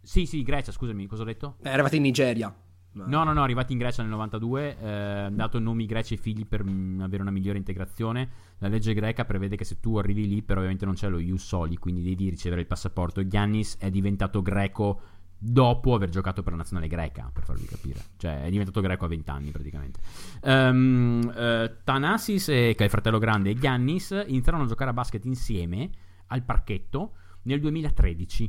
Sì, 0.00 0.24
sì, 0.24 0.42
Grecia, 0.42 0.72
scusami, 0.72 1.06
cosa 1.06 1.22
ho 1.22 1.26
detto? 1.26 1.56
Eh, 1.62 1.68
arrivati 1.68 1.96
in 1.96 2.02
Nigeria. 2.02 2.54
No, 2.94 3.24
no, 3.24 3.32
no, 3.32 3.42
arrivati 3.42 3.72
in 3.72 3.78
Grecia 3.78 4.02
nel 4.02 4.10
92, 4.10 4.76
eh, 4.78 5.28
dato 5.32 5.58
nomi 5.58 5.86
greci 5.86 6.12
ai 6.12 6.18
figli 6.18 6.44
per 6.46 6.62
mh, 6.62 7.00
avere 7.00 7.22
una 7.22 7.30
migliore 7.30 7.56
integrazione. 7.56 8.28
La 8.58 8.68
legge 8.68 8.92
greca 8.92 9.24
prevede 9.24 9.56
che 9.56 9.64
se 9.64 9.80
tu 9.80 9.96
arrivi 9.96 10.28
lì, 10.28 10.42
però 10.42 10.58
ovviamente 10.58 10.84
non 10.84 10.94
c'è 10.94 11.08
lo 11.08 11.18
ius 11.18 11.42
soli, 11.42 11.78
quindi 11.78 12.02
devi 12.02 12.28
ricevere 12.28 12.60
il 12.60 12.66
passaporto. 12.66 13.26
Giannis 13.26 13.78
è 13.78 13.90
diventato 13.90 14.42
greco 14.42 15.00
dopo 15.44 15.94
aver 15.94 16.08
giocato 16.08 16.42
per 16.42 16.52
la 16.52 16.58
nazionale 16.58 16.86
greca, 16.86 17.28
per 17.32 17.42
farvi 17.42 17.64
capire. 17.64 18.00
Cioè, 18.16 18.44
è 18.44 18.50
diventato 18.50 18.80
greco 18.80 19.06
a 19.06 19.08
20 19.08 19.30
anni 19.30 19.50
praticamente. 19.50 20.00
Um, 20.42 21.32
uh, 21.34 21.82
Thanasis, 21.82 22.48
e, 22.48 22.74
che 22.76 22.82
è 22.82 22.84
il 22.84 22.90
fratello 22.90 23.18
grande, 23.18 23.50
e 23.50 23.54
Giannis 23.54 24.24
iniziarono 24.26 24.64
a 24.64 24.66
giocare 24.68 24.90
a 24.90 24.92
basket 24.92 25.24
insieme 25.24 25.90
al 26.28 26.44
parchetto 26.44 27.14
nel 27.42 27.60
2013. 27.60 28.44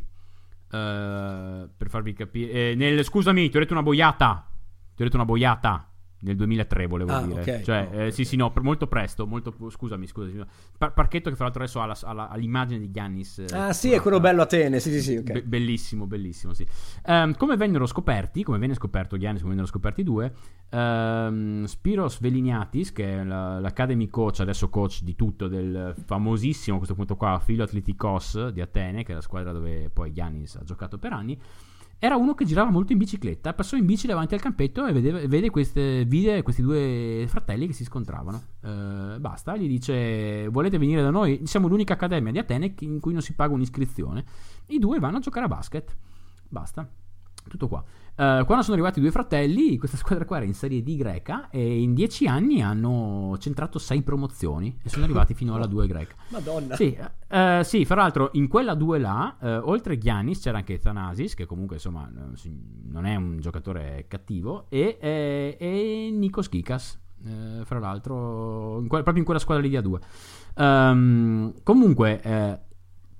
Uh, 0.74 1.70
per 1.76 1.90
farvi 1.90 2.14
capire. 2.14 2.72
Eh, 2.72 2.76
nel, 2.76 3.04
scusami, 3.04 3.50
ti 3.50 3.58
ho 3.58 3.60
detto 3.60 3.74
una 3.74 3.84
boiata. 3.84 4.48
Ti 4.96 5.02
ho 5.02 5.06
detto 5.06 5.16
una 5.16 5.26
boiata. 5.26 5.93
Nel 6.24 6.36
2003 6.36 6.88
volevo 6.88 7.12
ah, 7.12 7.22
dire. 7.22 7.42
Okay. 7.42 7.64
Cioè, 7.64 7.90
oh, 7.92 8.02
eh, 8.02 8.12
sì, 8.12 8.24
sì, 8.24 8.36
no, 8.36 8.52
per, 8.52 8.64
molto 8.64 8.88
presto. 8.88 9.28
Molto, 9.28 9.54
scusami, 9.70 10.08
scusami. 10.08 10.44
Par- 10.78 10.94
parchetto 10.94 11.30
che 11.30 11.36
fra 11.36 11.46
l'altro 11.46 11.64
adesso 11.64 11.82
ha, 11.82 11.86
la, 11.86 11.98
ha, 12.02 12.14
la, 12.14 12.28
ha 12.30 12.36
l'immagine 12.36 12.80
di 12.80 12.92
Giannis. 12.92 13.40
Eh, 13.40 13.56
ah, 13.56 13.74
sì, 13.74 13.92
è 13.92 14.00
quello 14.00 14.20
bello 14.20 14.42
Atene. 14.42 14.80
Sì, 14.80 14.92
sì, 14.92 15.02
sì. 15.02 15.16
Okay. 15.18 15.34
Be- 15.34 15.44
bellissimo, 15.44 16.08
bellissimo, 16.08 16.54
sì. 16.54 16.66
Um, 17.06 17.36
come 17.36 17.58
vennero 17.58 17.86
scoperti, 17.86 18.44
come 18.44 18.58
venne 18.58 18.74
scoperto 18.74 19.18
Giannis, 19.18 19.42
come 19.42 19.54
vennero 19.54 19.70
scoperti 19.70 20.02
i 20.02 20.04
due, 20.04 20.34
um, 20.72 21.66
Spiros 21.66 22.20
Veliniatis, 22.20 22.92
che 22.92 23.20
è 23.20 23.24
la, 23.24 23.60
l'Academy 23.60 24.08
coach, 24.08 24.40
adesso 24.40 24.70
coach 24.70 25.02
di 25.02 25.16
tutto, 25.16 25.48
del 25.48 25.94
famosissimo 26.06 26.76
a 26.76 26.78
questo 26.78 26.96
punto 26.96 27.16
qua, 27.16 27.40
Filo 27.44 27.64
Atleticos 27.64 28.50
di 28.50 28.62
Atene, 28.62 29.04
che 29.04 29.12
è 29.12 29.16
la 29.16 29.22
squadra 29.22 29.52
dove 29.52 29.90
poi 29.92 30.14
Giannis 30.14 30.56
ha 30.56 30.64
giocato 30.64 30.98
per 30.98 31.12
anni 31.12 31.38
era 32.00 32.16
uno 32.18 32.34
che 32.34 32.44
girava 32.46 32.70
molto 32.70 32.92
in 32.92 32.98
bicicletta, 32.98 33.54
passò 33.54 33.78
in 33.78 33.86
bici 33.86 34.08
davanti 34.08 34.34
al 34.34 34.42
campetto 34.42 34.86
e 34.86 34.92
vede, 34.92 35.28
vede 35.28 35.50
queste, 35.50 36.04
vide 36.06 36.42
questi 36.42 36.62
due 36.62 37.26
fratelli 37.28 37.68
che 37.68 37.74
si 37.74 37.86
scontravano. 37.86 38.42
Uh, 38.62 39.20
basta, 39.20 39.56
gli 39.56 39.68
dice: 39.68 40.48
Volete 40.50 40.78
venire 40.78 41.02
da 41.02 41.10
noi? 41.10 41.42
Siamo 41.46 41.68
l'unica 41.68 41.94
accademia 41.94 42.32
di 42.32 42.40
Atene 42.40 42.74
in 42.80 43.00
cui 43.00 43.14
non 43.14 43.22
si 43.22 43.34
paga 43.34 43.54
un'iscrizione. 43.54 44.26
I 44.68 44.80
due 44.80 45.00
vanno 45.00 45.18
a 45.18 45.22
giocare 45.22 45.46
a 45.46 45.50
basket. 45.50 45.96
Basta. 46.50 46.90
Tutto 47.48 47.68
qua. 47.68 47.84
Uh, 48.16 48.46
quando 48.46 48.62
sono 48.62 48.74
arrivati 48.74 49.00
i 49.00 49.02
due 49.02 49.12
fratelli, 49.12 49.78
questa 49.78 49.98
squadra 49.98 50.26
qua 50.26 50.38
era 50.38 50.46
in 50.46 50.54
Serie 50.54 50.84
D 50.84 50.96
greca 50.96 51.50
e 51.50 51.82
in 51.82 51.96
dieci 51.96 52.28
anni 52.28 52.62
hanno 52.62 53.36
centrato 53.40 53.80
sei 53.80 54.04
promozioni 54.04 54.78
e 54.84 54.90
sono 54.90 55.04
arrivati 55.04 55.34
fino 55.34 55.56
alla 55.56 55.66
2 55.66 55.88
greca. 55.88 56.16
Madonna. 56.30 56.76
Sì, 56.76 56.96
uh, 56.98 57.64
sì, 57.64 57.86
fra 57.86 57.96
l'altro 57.96 58.30
in 58.34 58.48
quella 58.48 58.76
2 58.76 59.00
là, 59.00 59.36
uh, 59.40 59.48
oltre 59.70 59.98
Giannis 59.98 60.42
c'era 60.42 60.58
anche 60.58 60.78
Thanasis, 60.78 61.34
che 61.34 61.46
comunque 61.46 61.78
insomma 61.78 62.08
non 62.12 63.06
è 63.06 63.16
un 63.16 63.40
giocatore 63.40 64.06
cattivo, 64.08 64.66
e, 64.70 64.98
e, 65.00 65.58
e 65.60 66.10
Nikos 66.12 66.50
Kikas, 66.50 67.00
fra 67.64 67.80
l'altro, 67.80 68.80
in 68.80 68.88
que- 68.88 69.02
proprio 69.02 69.20
in 69.20 69.24
quella 69.24 69.40
squadra 69.40 69.64
lì 69.64 69.70
di 69.70 69.78
A2. 69.78 69.88
Um, 69.88 70.64
ehm, 70.64 71.54
comunque 71.64 72.22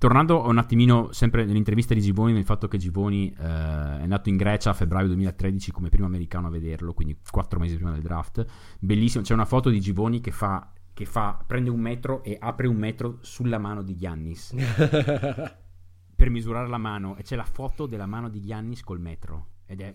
Tornando 0.04 0.46
un 0.46 0.58
attimino 0.58 1.12
sempre 1.12 1.46
nell'intervista 1.46 1.94
di 1.94 2.02
Givoni, 2.02 2.34
nel 2.34 2.44
fatto 2.44 2.68
che 2.68 2.76
Givoni 2.76 3.30
eh, 3.30 4.00
è 4.02 4.06
nato 4.06 4.28
in 4.28 4.36
Grecia 4.36 4.68
a 4.68 4.74
febbraio 4.74 5.06
2013 5.06 5.72
come 5.72 5.88
primo 5.88 6.04
americano 6.04 6.48
a 6.48 6.50
vederlo, 6.50 6.92
quindi 6.92 7.16
quattro 7.30 7.58
mesi 7.58 7.76
prima 7.76 7.92
del 7.92 8.02
draft. 8.02 8.44
Bellissimo, 8.78 9.24
c'è 9.24 9.32
una 9.32 9.46
foto 9.46 9.70
di 9.70 9.80
Givoni 9.80 10.20
che 10.20 10.30
fa, 10.30 10.70
che 10.92 11.06
fa 11.06 11.42
prende 11.46 11.70
un 11.70 11.80
metro 11.80 12.22
e 12.22 12.36
apre 12.38 12.66
un 12.66 12.76
metro 12.76 13.16
sulla 13.22 13.56
mano 13.56 13.80
di 13.80 13.96
Giannis 13.96 14.54
per 16.14 16.28
misurare 16.28 16.68
la 16.68 16.76
mano 16.76 17.16
e 17.16 17.22
c'è 17.22 17.34
la 17.34 17.46
foto 17.46 17.86
della 17.86 18.04
mano 18.04 18.28
di 18.28 18.42
Giannis 18.42 18.82
col 18.82 19.00
metro 19.00 19.52
ed 19.64 19.80
è 19.80 19.94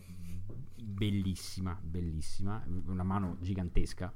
bellissima, 0.75 1.77
bellissima, 1.79 2.65
una 2.87 3.03
mano 3.03 3.37
gigantesca 3.41 4.11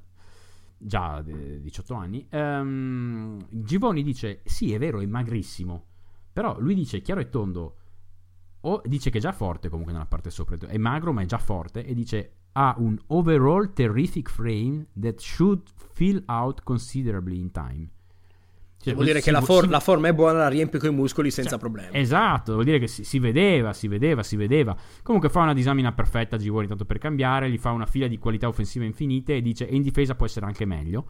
già 0.86 1.22
18 1.22 1.94
anni, 1.94 2.28
um, 2.32 3.46
Givoni 3.50 4.04
dice 4.04 4.42
sì 4.46 4.74
è 4.74 4.78
vero 4.78 5.00
è 5.00 5.06
magrissimo, 5.06 5.86
però 6.32 6.60
lui 6.60 6.76
dice 6.76 7.02
chiaro 7.02 7.22
e 7.22 7.30
tondo, 7.30 7.78
o 8.62 8.82
dice 8.86 9.10
che 9.10 9.18
è 9.18 9.22
già 9.22 9.32
forte 9.32 9.70
comunque 9.70 9.94
nella 9.94 10.06
parte 10.06 10.30
sopra, 10.30 10.56
è 10.56 10.78
magro 10.78 11.12
ma 11.14 11.22
è 11.22 11.26
già 11.26 11.38
forte 11.38 11.86
e 11.86 11.94
dice 11.94 12.38
ha 12.54 12.76
un 12.78 12.98
overall 13.08 13.74
terrific 13.74 14.30
frame 14.30 14.88
that 15.00 15.20
should 15.20 15.68
fill 15.76 16.22
out 16.28 16.64
considerably 16.64 17.40
in 17.40 17.52
time. 17.52 17.90
Cioè, 18.84 18.96
vuol 18.96 19.06
dire 19.06 19.20
si, 19.20 19.26
che 19.26 19.32
la, 19.32 19.40
for- 19.40 19.64
si, 19.64 19.70
la, 19.70 19.80
forma 19.80 20.10
è 20.10 20.14
buona, 20.14 20.40
la 20.40 20.50
riempie 20.50 20.78
con 20.78 20.90
i 20.90 20.94
muscoli 20.94 21.32
senza 21.32 21.52
cioè, 21.52 21.60
problemi. 21.60 21.88
Esatto, 21.94 22.52
vuol 22.52 22.66
dire 22.66 22.80
che 22.80 22.88
si, 22.88 23.06
si, 23.06 23.18
vedeva, 23.18 23.72
si 23.72 23.88
vedeva, 23.88 24.24
si 24.24 24.36
vedeva. 24.36 24.76
Comunque 25.02 25.30
fa 25.30 25.40
una 25.40 25.54
disamina 25.54 25.94
perfetta 25.94 26.36
Givori 26.36 26.68
tanto 26.68 26.84
per 26.84 26.98
cambiare, 26.98 27.50
gli 27.50 27.58
fa 27.58 27.72
una 27.72 27.86
fila 27.86 28.08
di 28.08 28.18
qualità 28.18 28.50
offensive 28.50 28.84
infinite 28.84 29.38
e 29.38 29.42
dice 29.42 29.70
e 29.70 29.76
in 29.76 29.84
difesa 29.84 30.16
può 30.16 30.26
essere 30.26 30.46
anche 30.48 30.66
meglio. 30.66 31.06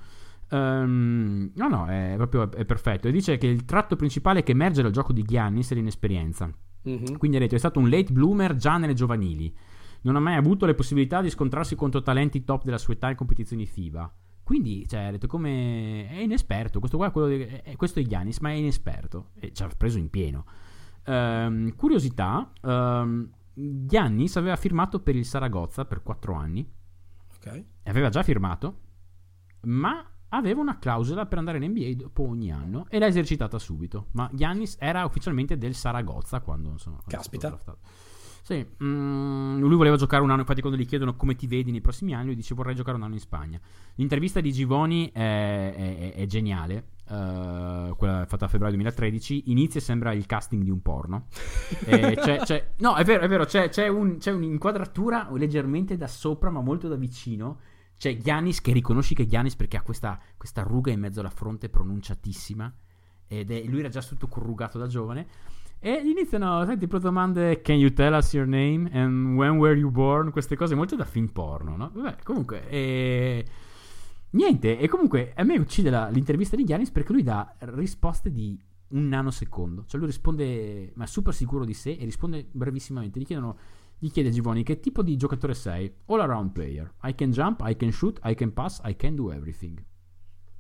Um, 0.50 1.50
no, 1.56 1.68
no, 1.68 1.88
è 1.88 2.14
proprio 2.16 2.52
è 2.52 2.64
perfetto. 2.64 3.08
E 3.08 3.12
dice 3.12 3.40
che 3.40 3.48
il 3.48 3.66
tratto 3.66 3.96
principale 3.96 4.44
che 4.44 4.52
emerge 4.52 4.84
dal 4.84 4.92
gioco 4.92 5.12
di 5.12 5.24
Giannis 5.24 5.72
è 5.72 5.74
l'inesperienza. 5.74 6.52
Mm-hmm. 6.88 7.16
Quindi 7.18 7.38
ha 7.38 7.40
detto 7.40 7.56
è 7.56 7.60
stato 7.60 7.80
un 7.80 7.90
late 7.90 8.12
bloomer 8.12 8.56
già 8.56 8.78
nelle 8.78 8.94
giovanili. 8.94 9.52
Non 10.02 10.16
ha 10.16 10.20
mai 10.20 10.36
avuto 10.36 10.68
le 10.68 10.76
possibilità 10.76 11.22
di 11.22 11.32
scontrarsi 11.32 11.74
contro 11.74 12.04
talenti 12.04 12.44
top 12.44 12.66
della 12.66 12.78
sua 12.78 12.94
età 12.94 13.10
in 13.10 13.16
competizioni 13.16 13.66
FIBA. 13.66 14.14
Quindi, 14.44 14.86
cioè, 14.88 15.04
ha 15.04 15.12
detto 15.12 15.28
come 15.28 16.08
è 16.10 16.20
inesperto. 16.20 16.80
Questo 16.80 16.98
qua 16.98 17.08
è 17.08 17.12
quello 17.12 17.28
di, 17.28 17.42
è, 17.42 17.76
questo 17.76 18.00
è 18.00 18.04
Giannis, 18.04 18.40
ma 18.40 18.50
è 18.50 18.54
inesperto. 18.54 19.30
E 19.40 19.54
ci 19.54 19.64
ha 19.64 19.70
preso 19.76 19.98
in 19.98 20.10
pieno. 20.10 20.46
Um, 21.06 21.76
curiosità: 21.76 22.52
um, 22.62 23.30
Giannis 23.54 24.36
aveva 24.36 24.56
firmato 24.56 25.00
per 25.02 25.16
il 25.16 25.26
Saragozza 25.26 25.86
per 25.86 26.04
4 26.04 26.34
anni. 26.34 26.70
Ok. 27.36 27.64
Aveva 27.84 28.10
già 28.10 28.24
firmato, 28.24 28.80
ma 29.62 30.06
aveva 30.30 30.62
una 30.62 30.80
clausola 30.80 31.26
per 31.26 31.38
andare 31.38 31.64
in 31.64 31.72
NBA 31.72 31.94
dopo 31.96 32.28
ogni 32.28 32.52
anno 32.52 32.86
e 32.90 33.00
l'ha 33.00 33.08
esercitata 33.08 33.60
subito. 33.60 34.08
Ma 34.12 34.30
Giannis 34.34 34.76
era 34.80 35.06
ufficialmente 35.06 35.58
del 35.58 35.76
Saragozza 35.76 36.42
quando 36.42 36.70
insomma. 36.70 37.00
Caspita. 37.08 37.58
Sì, 38.46 38.66
mm, 38.84 39.58
lui 39.58 39.76
voleva 39.78 39.96
giocare 39.96 40.22
un 40.22 40.30
anno, 40.30 40.42
infatti 40.42 40.60
quando 40.60 40.78
gli 40.78 40.86
chiedono 40.86 41.16
come 41.16 41.34
ti 41.34 41.48
vedi 41.48 41.72
nei 41.72 41.80
prossimi 41.80 42.14
anni, 42.14 42.26
lui 42.26 42.36
dice 42.36 42.54
vorrei 42.54 42.76
giocare 42.76 42.98
un 42.98 43.04
anno 43.04 43.14
in 43.14 43.22
Spagna. 43.22 43.58
L'intervista 43.96 44.42
di 44.42 44.52
Givoni 44.52 45.10
è, 45.14 45.74
è, 45.74 46.14
è 46.14 46.26
geniale, 46.26 46.88
uh, 47.08 47.96
quella 47.96 48.26
fatta 48.28 48.44
a 48.44 48.48
febbraio 48.50 48.74
2013, 48.74 49.44
inizia 49.46 49.80
e 49.80 49.84
sembra 49.84 50.12
il 50.12 50.26
casting 50.26 50.62
di 50.62 50.70
un 50.70 50.82
porno. 50.82 51.28
c'è, 51.88 52.40
c'è, 52.40 52.72
no, 52.80 52.96
è 52.96 53.06
vero, 53.06 53.24
è 53.24 53.30
vero, 53.30 53.46
c'è, 53.46 53.70
c'è, 53.70 53.88
un, 53.88 54.18
c'è 54.18 54.32
un'inquadratura 54.32 55.30
leggermente 55.32 55.96
da 55.96 56.08
sopra 56.08 56.50
ma 56.50 56.60
molto 56.60 56.90
da 56.90 56.98
vicino. 56.98 57.60
C'è 57.98 58.18
Giannis 58.18 58.60
che 58.60 58.74
riconosci 58.74 59.16
che 59.16 59.24
è 59.24 59.26
Giannis 59.26 59.56
perché 59.56 59.78
ha 59.78 59.82
questa, 59.84 60.20
questa 60.36 60.64
ruga 60.64 60.92
in 60.92 61.00
mezzo 61.00 61.22
alla 61.22 61.30
fronte 61.30 61.70
pronunciatissima 61.70 62.74
ed 63.26 63.52
è, 63.52 63.64
lui 63.64 63.80
era 63.80 63.88
già 63.88 64.02
tutto 64.02 64.28
corrugato 64.28 64.78
da 64.78 64.88
giovane. 64.88 65.28
E 65.86 65.92
iniziano, 65.96 66.64
sai, 66.64 66.78
tipo 66.78 66.98
domande 66.98 67.62
Can 67.62 67.76
you 67.76 67.92
tell 67.92 68.14
us 68.14 68.32
your 68.32 68.48
name? 68.48 68.90
And 68.94 69.36
when 69.36 69.58
were 69.58 69.78
you 69.78 69.92
born? 69.92 70.32
Queste 70.32 70.56
cose 70.56 70.76
molto 70.76 70.96
da 70.96 71.04
film 71.04 71.28
porno, 71.28 71.76
no? 71.76 71.92
Vabbè, 71.94 72.24
comunque... 72.24 72.70
E... 72.70 73.46
Niente, 74.30 74.80
e 74.80 74.88
comunque 74.88 75.34
a 75.36 75.44
me 75.44 75.58
uccide 75.58 75.90
la, 75.90 76.08
l'intervista 76.08 76.56
di 76.56 76.64
Giannis 76.64 76.90
perché 76.90 77.12
lui 77.12 77.22
dà 77.22 77.54
risposte 77.60 78.32
di 78.32 78.58
un 78.92 79.10
nanosecondo. 79.10 79.84
Cioè 79.86 80.00
lui 80.00 80.08
risponde, 80.08 80.94
ma 80.96 81.04
è 81.04 81.08
super 81.08 81.34
sicuro 81.34 81.66
di 81.66 81.74
sé 81.74 81.98
e 82.00 82.06
risponde 82.06 82.48
brevissimamente. 82.50 83.20
Gli 83.20 83.26
chiedono, 83.26 83.58
gli 83.98 84.10
chiede 84.10 84.30
Givoni 84.30 84.64
che 84.64 84.80
tipo 84.80 85.04
di 85.04 85.18
giocatore 85.18 85.54
sei? 85.54 85.94
All 86.06 86.22
around 86.22 86.54
player. 86.54 86.94
I 87.04 87.14
can 87.14 87.32
jump, 87.32 87.62
I 87.66 87.76
can 87.76 87.92
shoot, 87.92 88.22
I 88.24 88.36
can 88.36 88.54
pass, 88.54 88.80
I 88.86 88.96
can 88.96 89.16
do 89.16 89.34
everything. 89.34 89.84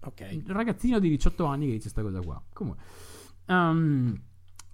Ok. 0.01 0.19
Il 0.32 0.43
ragazzino 0.47 0.99
di 0.99 1.07
18 1.07 1.45
anni 1.45 1.67
che 1.67 1.71
dice 1.78 1.89
questa 1.93 2.01
cosa 2.01 2.19
qua. 2.19 2.43
Comunque. 2.51 2.84
Um, 3.47 4.21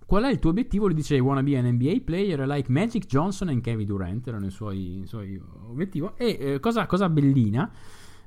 Qual 0.09 0.23
è 0.23 0.29
il 0.31 0.39
tuo 0.39 0.49
obiettivo? 0.49 0.87
Lui 0.87 0.95
dice: 0.95 1.15
I 1.15 1.19
wanna 1.19 1.43
be 1.43 1.55
an 1.55 1.67
NBA 1.67 2.01
player 2.03 2.47
like 2.47 2.71
Magic 2.71 3.05
Johnson 3.05 3.49
e 3.49 3.61
Kevin 3.61 3.85
Durant. 3.85 4.27
Erano 4.27 4.47
i 4.47 4.49
suoi, 4.49 5.01
i 5.01 5.05
suoi 5.05 5.39
obiettivi. 5.67 6.09
E 6.17 6.37
eh, 6.39 6.59
cosa, 6.59 6.87
cosa, 6.87 7.07
bellina. 7.09 7.71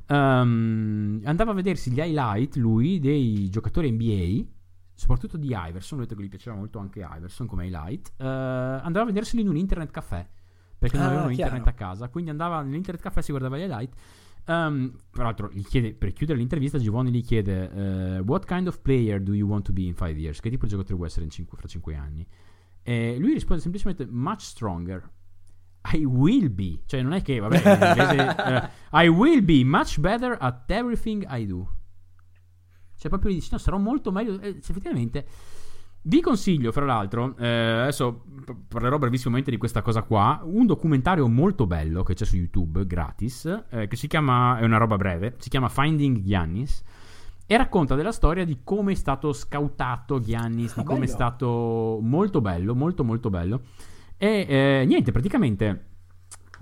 Um, 0.06 1.20
andava 1.24 1.50
a 1.50 1.54
vedersi 1.54 1.90
gli 1.90 1.98
highlight 1.98 2.54
lui 2.54 3.00
dei 3.00 3.48
giocatori 3.50 3.90
NBA 3.90 4.44
soprattutto 4.94 5.36
di 5.36 5.52
Iverson, 5.52 5.98
detto 5.98 6.14
che 6.14 6.22
gli 6.22 6.28
piaceva 6.28 6.54
molto 6.54 6.78
anche 6.78 7.00
Iverson 7.00 7.48
come 7.48 7.66
highlight, 7.66 8.12
uh, 8.18 8.24
andava 8.24 9.00
a 9.00 9.06
vederseli 9.06 9.42
in 9.42 9.48
un 9.48 9.56
internet 9.56 9.90
caffè 9.90 10.24
perché 10.78 10.96
non 10.96 11.06
Ah, 11.06 11.08
avevano 11.10 11.32
chiaro. 11.34 11.56
internet 11.56 11.74
a 11.74 11.76
casa, 11.76 12.08
quindi 12.10 12.30
andava 12.30 12.62
nell'internet 12.62 13.02
caffè 13.02 13.22
si 13.22 13.30
guardava 13.32 13.56
gli 13.56 13.62
highlight. 13.62 13.94
Um, 14.44 14.96
peraltro, 15.10 15.50
gli 15.52 15.62
chiede, 15.62 15.94
per 15.94 16.12
chiudere 16.12 16.38
l'intervista, 16.38 16.78
Giovanni 16.78 17.10
gli 17.12 17.24
chiede: 17.24 18.16
eh, 18.16 18.18
What 18.20 18.44
kind 18.46 18.66
of 18.66 18.80
player 18.80 19.20
do 19.20 19.34
you 19.34 19.48
want 19.48 19.64
to 19.66 19.72
be 19.72 19.82
in 19.82 19.94
five 19.94 20.18
years? 20.18 20.40
Che 20.40 20.50
tipo 20.50 20.64
di 20.64 20.70
giocatore 20.70 20.96
vuoi 20.96 21.06
essere 21.06 21.24
in 21.24 21.30
cinque- 21.30 21.56
fra 21.56 21.68
cinque 21.68 21.94
anni? 21.94 22.26
E 22.82 23.16
lui 23.18 23.32
risponde 23.32 23.62
semplicemente: 23.62 24.06
Much 24.06 24.40
stronger. 24.40 25.08
I 25.92 26.04
will 26.04 26.52
be, 26.52 26.80
cioè 26.86 27.02
non 27.02 27.12
è 27.12 27.22
che, 27.22 27.40
vabbè, 27.40 27.56
in 27.74 27.86
inglese, 27.86 28.36
eh, 28.36 29.04
I 29.04 29.08
will 29.08 29.44
be 29.44 29.64
much 29.64 29.98
better 29.98 30.36
at 30.40 30.70
everything 30.70 31.24
I 31.28 31.46
do. 31.46 31.68
Cioè, 32.96 33.10
proprio 33.10 33.30
gli 33.30 33.34
dice: 33.34 33.50
No, 33.52 33.58
sarò 33.58 33.78
molto 33.78 34.10
meglio. 34.10 34.40
Eh, 34.40 34.56
effettivamente. 34.58 35.26
Vi 36.04 36.20
consiglio, 36.20 36.72
fra 36.72 36.84
l'altro, 36.84 37.36
eh, 37.38 37.46
adesso 37.46 38.24
parlerò 38.66 38.98
brevissimamente 38.98 39.52
di 39.52 39.56
questa 39.56 39.82
cosa 39.82 40.02
qua, 40.02 40.40
un 40.42 40.66
documentario 40.66 41.28
molto 41.28 41.68
bello 41.68 42.02
che 42.02 42.14
c'è 42.14 42.24
su 42.24 42.34
YouTube, 42.34 42.86
gratis, 42.86 43.66
eh, 43.70 43.86
che 43.86 43.94
si 43.94 44.08
chiama, 44.08 44.58
è 44.58 44.64
una 44.64 44.78
roba 44.78 44.96
breve, 44.96 45.36
si 45.38 45.48
chiama 45.48 45.68
Finding 45.68 46.22
Giannis, 46.22 46.82
e 47.46 47.56
racconta 47.56 47.94
della 47.94 48.10
storia 48.10 48.44
di 48.44 48.62
come 48.64 48.92
è 48.92 48.94
stato 48.96 49.32
scoutato 49.32 50.18
Giannis, 50.18 50.74
di 50.74 50.80
Ah, 50.80 50.84
come 50.84 51.04
è 51.04 51.08
stato 51.08 52.00
molto 52.02 52.40
bello, 52.40 52.74
molto 52.74 53.04
molto 53.04 53.30
bello. 53.30 53.60
E 54.16 54.46
eh, 54.48 54.84
niente, 54.84 55.12
praticamente 55.12 55.91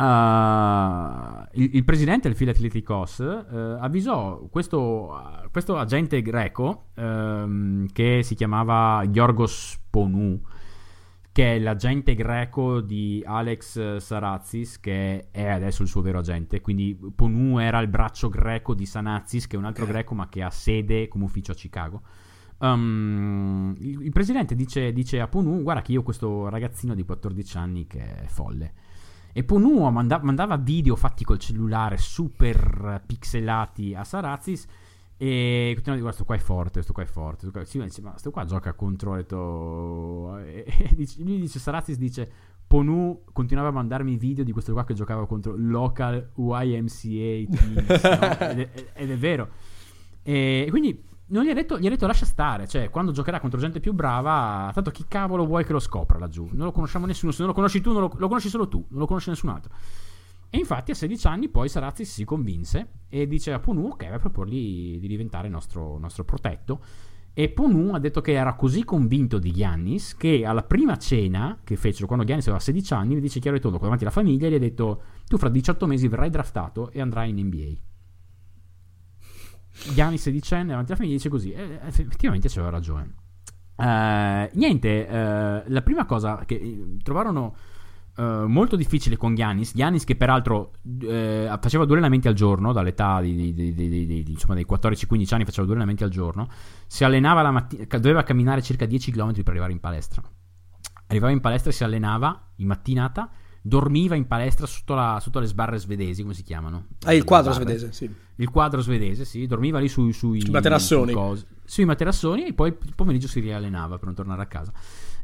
uh, 0.00 1.46
il, 1.52 1.70
il 1.74 1.84
presidente 1.84 2.28
del 2.28 2.36
Philly 2.36 2.50
Athletics 2.50 3.20
eh, 3.20 3.76
avvisò 3.80 4.46
questo, 4.50 5.48
questo 5.50 5.76
agente 5.76 6.22
greco 6.22 6.86
ehm, 6.94 7.86
che 7.92 8.22
si 8.22 8.34
chiamava 8.34 9.04
Yorgos 9.04 9.78
Ponu, 9.90 10.40
che 11.32 11.54
è 11.54 11.58
l'agente 11.58 12.14
greco 12.14 12.80
di 12.80 13.22
Alex 13.24 13.96
Sarazis, 13.96 14.80
che 14.80 15.28
è 15.30 15.46
adesso 15.46 15.82
il 15.82 15.88
suo 15.88 16.00
vero 16.00 16.18
agente. 16.18 16.60
Quindi 16.60 16.98
Ponu 17.14 17.58
era 17.58 17.78
il 17.80 17.88
braccio 17.88 18.28
greco 18.28 18.74
di 18.74 18.86
Sanazis, 18.86 19.46
che 19.46 19.56
è 19.56 19.58
un 19.58 19.64
altro 19.66 19.86
greco 19.86 20.14
ma 20.14 20.28
che 20.28 20.42
ha 20.42 20.50
sede 20.50 21.08
come 21.08 21.24
ufficio 21.24 21.52
a 21.52 21.54
Chicago. 21.54 22.02
Um, 22.58 23.74
il, 23.78 24.02
il 24.02 24.12
presidente 24.12 24.54
dice, 24.54 24.92
dice 24.92 25.20
a 25.20 25.28
Ponu: 25.28 25.62
Guarda, 25.62 25.82
che 25.82 25.92
io 25.92 26.00
ho 26.00 26.02
questo 26.02 26.48
ragazzino 26.48 26.94
di 26.94 27.04
14 27.04 27.56
anni 27.56 27.86
che 27.86 28.22
è 28.22 28.26
folle. 28.26 28.72
E 29.32 29.44
Ponu 29.44 29.88
manda- 29.90 30.20
mandava 30.22 30.56
video 30.56 30.96
fatti 30.96 31.24
col 31.24 31.38
cellulare 31.38 31.96
super 31.98 33.02
pixelati 33.06 33.94
a 33.94 34.04
Sarazis. 34.04 34.66
E 35.16 35.72
continuava 35.74 35.90
a 35.90 35.94
dire: 35.94 36.00
Guarda, 36.00 36.16
sto 36.16 36.24
qua 36.24 36.34
è 36.34 36.38
forte, 36.38 36.82
sto 36.82 36.92
qua 36.92 37.02
è 37.02 37.06
forte. 37.06 37.40
Sto 37.42 37.50
qua... 37.50 37.64
Sì, 37.64 37.78
ma 37.78 37.84
dice, 37.84 38.00
ma 38.00 38.16
sto 38.16 38.30
qua 38.30 38.44
gioca 38.44 38.72
contro. 38.72 39.14
detto... 39.16 40.38
E, 40.38 40.64
e 40.66 40.94
dice- 40.96 41.22
lui 41.22 41.38
dice: 41.38 41.58
Sarazis 41.58 41.96
dice. 41.96 42.30
Ponu 42.70 43.24
continuava 43.32 43.70
a 43.70 43.72
mandarmi 43.72 44.16
video 44.16 44.44
di 44.44 44.52
questo 44.52 44.72
qua 44.72 44.84
che 44.84 44.94
giocava 44.94 45.26
contro 45.26 45.56
local 45.56 46.30
YMCA 46.36 47.50
teams, 47.50 48.02
no? 48.04 48.38
ed, 48.46 48.58
è, 48.60 48.70
ed 48.94 49.10
è 49.10 49.16
vero. 49.16 49.48
E 50.22 50.68
quindi 50.70 51.02
non 51.30 51.44
gli 51.44 51.50
ha, 51.50 51.54
detto, 51.54 51.78
gli 51.78 51.86
ha 51.86 51.90
detto 51.90 52.06
lascia 52.06 52.24
stare, 52.24 52.66
cioè 52.66 52.90
quando 52.90 53.12
giocherà 53.12 53.40
contro 53.40 53.58
gente 53.58 53.80
più 53.80 53.92
brava, 53.92 54.70
tanto 54.74 54.90
chi 54.90 55.04
cavolo 55.06 55.46
vuoi 55.46 55.64
che 55.64 55.72
lo 55.72 55.78
scopra 55.78 56.18
laggiù? 56.18 56.48
Non 56.52 56.66
lo 56.66 56.72
conosciamo 56.72 57.06
nessuno, 57.06 57.32
se 57.32 57.38
non 57.38 57.48
lo 57.48 57.54
conosci 57.54 57.80
tu, 57.80 57.92
lo, 57.92 58.12
lo 58.14 58.28
conosci 58.28 58.48
solo 58.48 58.68
tu, 58.68 58.84
non 58.88 59.00
lo 59.00 59.06
conosce 59.06 59.30
nessun 59.30 59.50
altro. 59.50 59.72
E 60.52 60.58
infatti 60.58 60.90
a 60.90 60.94
16 60.94 61.26
anni 61.28 61.48
poi 61.48 61.68
Sarazzi 61.68 62.04
si 62.04 62.24
convinse 62.24 62.88
e 63.08 63.28
dice 63.28 63.52
a 63.52 63.60
Ponu 63.60 63.96
che 63.96 64.08
va 64.08 64.16
a 64.16 64.18
proporgli 64.18 64.98
di 64.98 65.06
diventare 65.06 65.48
nostro, 65.48 65.96
nostro 65.98 66.24
protetto. 66.24 66.80
E 67.32 67.48
Ponu 67.48 67.94
ha 67.94 68.00
detto 68.00 68.20
che 68.20 68.32
era 68.32 68.54
così 68.54 68.82
convinto 68.82 69.38
di 69.38 69.52
Giannis 69.52 70.16
che 70.16 70.44
alla 70.44 70.64
prima 70.64 70.96
cena 70.96 71.60
che 71.62 71.76
fecero 71.76 72.08
quando 72.08 72.24
Giannis 72.24 72.46
aveva 72.48 72.60
16 72.60 72.92
anni, 72.92 73.14
gli 73.14 73.20
dice 73.20 73.38
chiaro 73.38 73.56
e 73.56 73.60
tondo 73.60 73.78
davanti 73.78 74.02
alla 74.02 74.12
famiglia, 74.12 74.48
gli 74.48 74.54
ha 74.54 74.58
detto 74.58 75.02
tu 75.28 75.38
fra 75.38 75.48
18 75.48 75.86
mesi 75.86 76.08
verrai 76.08 76.30
draftato 76.30 76.90
e 76.90 77.00
andrai 77.00 77.30
in 77.30 77.46
NBA. 77.46 77.89
Giannis 79.94 80.22
16 80.22 80.54
davanti 80.66 80.74
alla 80.74 80.96
famiglia 80.96 81.14
dice 81.16 81.28
così, 81.28 81.52
e 81.52 81.80
effettivamente 81.84 82.48
c'aveva 82.48 82.70
ragione. 82.70 83.14
Eh, 83.76 84.50
niente, 84.54 85.06
eh, 85.06 85.62
la 85.66 85.82
prima 85.82 86.04
cosa 86.04 86.44
che 86.44 86.54
eh, 86.54 86.96
trovarono 87.02 87.54
eh, 88.16 88.44
molto 88.46 88.76
difficile 88.76 89.16
con 89.16 89.34
Giannis, 89.34 89.72
Giannis 89.74 90.04
che 90.04 90.16
peraltro 90.16 90.72
eh, 91.00 91.50
faceva 91.60 91.84
due 91.84 91.94
allenamenti 91.94 92.28
al 92.28 92.34
giorno, 92.34 92.72
dall'età 92.72 93.20
di- 93.20 93.54
di- 93.54 93.72
di- 93.72 94.24
insomma, 94.28 94.54
dei 94.54 94.66
14-15 94.68 95.34
anni 95.34 95.44
faceva 95.44 95.64
due 95.64 95.74
allenamenti 95.74 96.04
al 96.04 96.10
giorno, 96.10 96.48
si 96.86 97.04
allenava 97.04 97.40
la 97.40 97.50
mattina, 97.50 97.84
doveva 97.98 98.22
camminare 98.22 98.60
circa 98.62 98.84
10 98.84 99.12
km 99.12 99.32
per 99.32 99.48
arrivare 99.48 99.72
in 99.72 99.80
palestra. 99.80 100.22
Arrivava 101.06 101.32
in 101.32 101.40
palestra 101.40 101.70
e 101.70 101.72
si 101.72 101.82
allenava 101.82 102.50
in 102.56 102.66
mattinata, 102.66 103.30
dormiva 103.62 104.14
in 104.14 104.26
palestra 104.26 104.66
sotto, 104.66 104.94
la- 104.94 105.18
sotto 105.20 105.38
le 105.38 105.46
sbarre 105.46 105.78
svedesi, 105.78 106.22
come 106.22 106.34
si 106.34 106.42
chiamano? 106.42 106.86
Ah, 107.04 107.12
il 107.14 107.24
quadro 107.24 107.52
svedese, 107.52 107.92
sì. 107.92 108.10
Il 108.36 108.48
quadro 108.50 108.80
svedese, 108.80 109.24
sì, 109.24 109.46
dormiva 109.46 109.78
lì 109.78 109.88
sui, 109.88 110.12
sui, 110.12 110.40
Sui 110.40 110.50
materassoni. 110.50 111.12
sui 111.12 111.14
cosi- 111.14 111.46
sui 111.64 111.84
materassoni 111.84 112.46
e 112.46 112.52
poi 112.54 112.68
il 112.82 112.94
pomeriggio 112.94 113.28
si 113.28 113.40
riallenava 113.40 113.96
per 113.96 114.06
non 114.06 114.14
tornare 114.14 114.42
a 114.42 114.46
casa. 114.46 114.72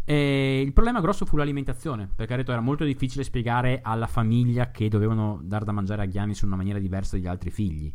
E 0.04 0.60
il 0.64 0.72
problema 0.72 1.00
grosso 1.00 1.24
fu 1.24 1.36
l'alimentazione, 1.36 2.08
perché 2.14 2.34
ha 2.34 2.36
detto 2.36 2.52
era 2.52 2.60
molto 2.60 2.84
difficile 2.84 3.24
spiegare 3.24 3.80
alla 3.82 4.06
famiglia 4.06 4.70
che 4.70 4.88
dovevano 4.88 5.40
dar 5.42 5.64
da 5.64 5.72
mangiare 5.72 6.02
a 6.02 6.08
Giannis 6.08 6.42
in 6.42 6.48
una 6.48 6.56
maniera 6.56 6.78
diversa 6.78 7.16
dagli 7.16 7.26
altri 7.26 7.50
figli. 7.50 7.92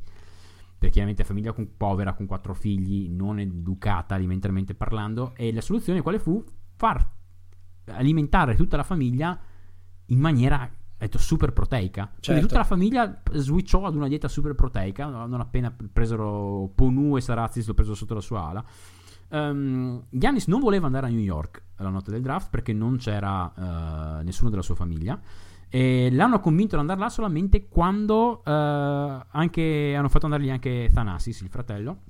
Perché 0.77 0.89
chiaramente 0.95 1.23
famiglia 1.23 1.53
con- 1.53 1.69
povera 1.77 2.13
con 2.13 2.25
quattro 2.25 2.53
figli, 2.55 3.07
non 3.07 3.39
educata 3.39 4.15
alimentarmente 4.15 4.73
parlando, 4.73 5.33
e 5.35 5.53
la 5.53 5.61
soluzione 5.61 6.01
quale 6.01 6.17
fu? 6.19 6.43
Far 6.75 7.07
alimentare 7.85 8.55
tutta 8.55 8.75
la 8.77 8.83
famiglia 8.83 9.39
in 10.11 10.19
maniera 10.19 10.69
detto, 10.97 11.17
super 11.17 11.51
proteica. 11.51 12.03
Quindi 12.03 12.21
Certo. 12.21 12.41
tutta 12.41 12.57
la 12.57 12.63
famiglia 12.63 13.21
switchò 13.31 13.85
ad 13.85 13.95
una 13.95 14.07
dieta 14.07 14.27
super 14.27 14.53
proteica. 14.53 15.07
Non 15.07 15.39
appena 15.39 15.75
presero 15.91 16.71
Ponu 16.75 17.17
e 17.17 17.21
Sarazzi, 17.21 17.63
l'ho 17.65 17.73
preso 17.73 17.95
sotto 17.95 18.13
la 18.13 18.21
sua 18.21 18.47
ala. 18.47 18.63
Um, 19.29 20.03
Giannis 20.09 20.47
non 20.47 20.59
voleva 20.59 20.87
andare 20.87 21.07
a 21.07 21.09
New 21.09 21.19
York 21.19 21.63
la 21.77 21.87
notte 21.87 22.11
del 22.11 22.21
draft 22.21 22.49
perché 22.49 22.73
non 22.73 22.97
c'era 22.97 24.19
eh, 24.19 24.23
nessuno 24.23 24.49
della 24.49 24.61
sua 24.61 24.75
famiglia. 24.75 25.19
E 25.69 26.09
l'hanno 26.11 26.41
convinto 26.41 26.75
ad 26.75 26.81
andare 26.81 26.99
là 26.99 27.09
solamente 27.09 27.69
quando 27.69 28.43
eh, 28.43 28.51
anche, 28.51 29.95
hanno 29.95 30.09
fatto 30.09 30.25
andargli 30.25 30.49
anche 30.49 30.89
Thanasis, 30.93 31.41
il 31.41 31.49
fratello. 31.49 32.01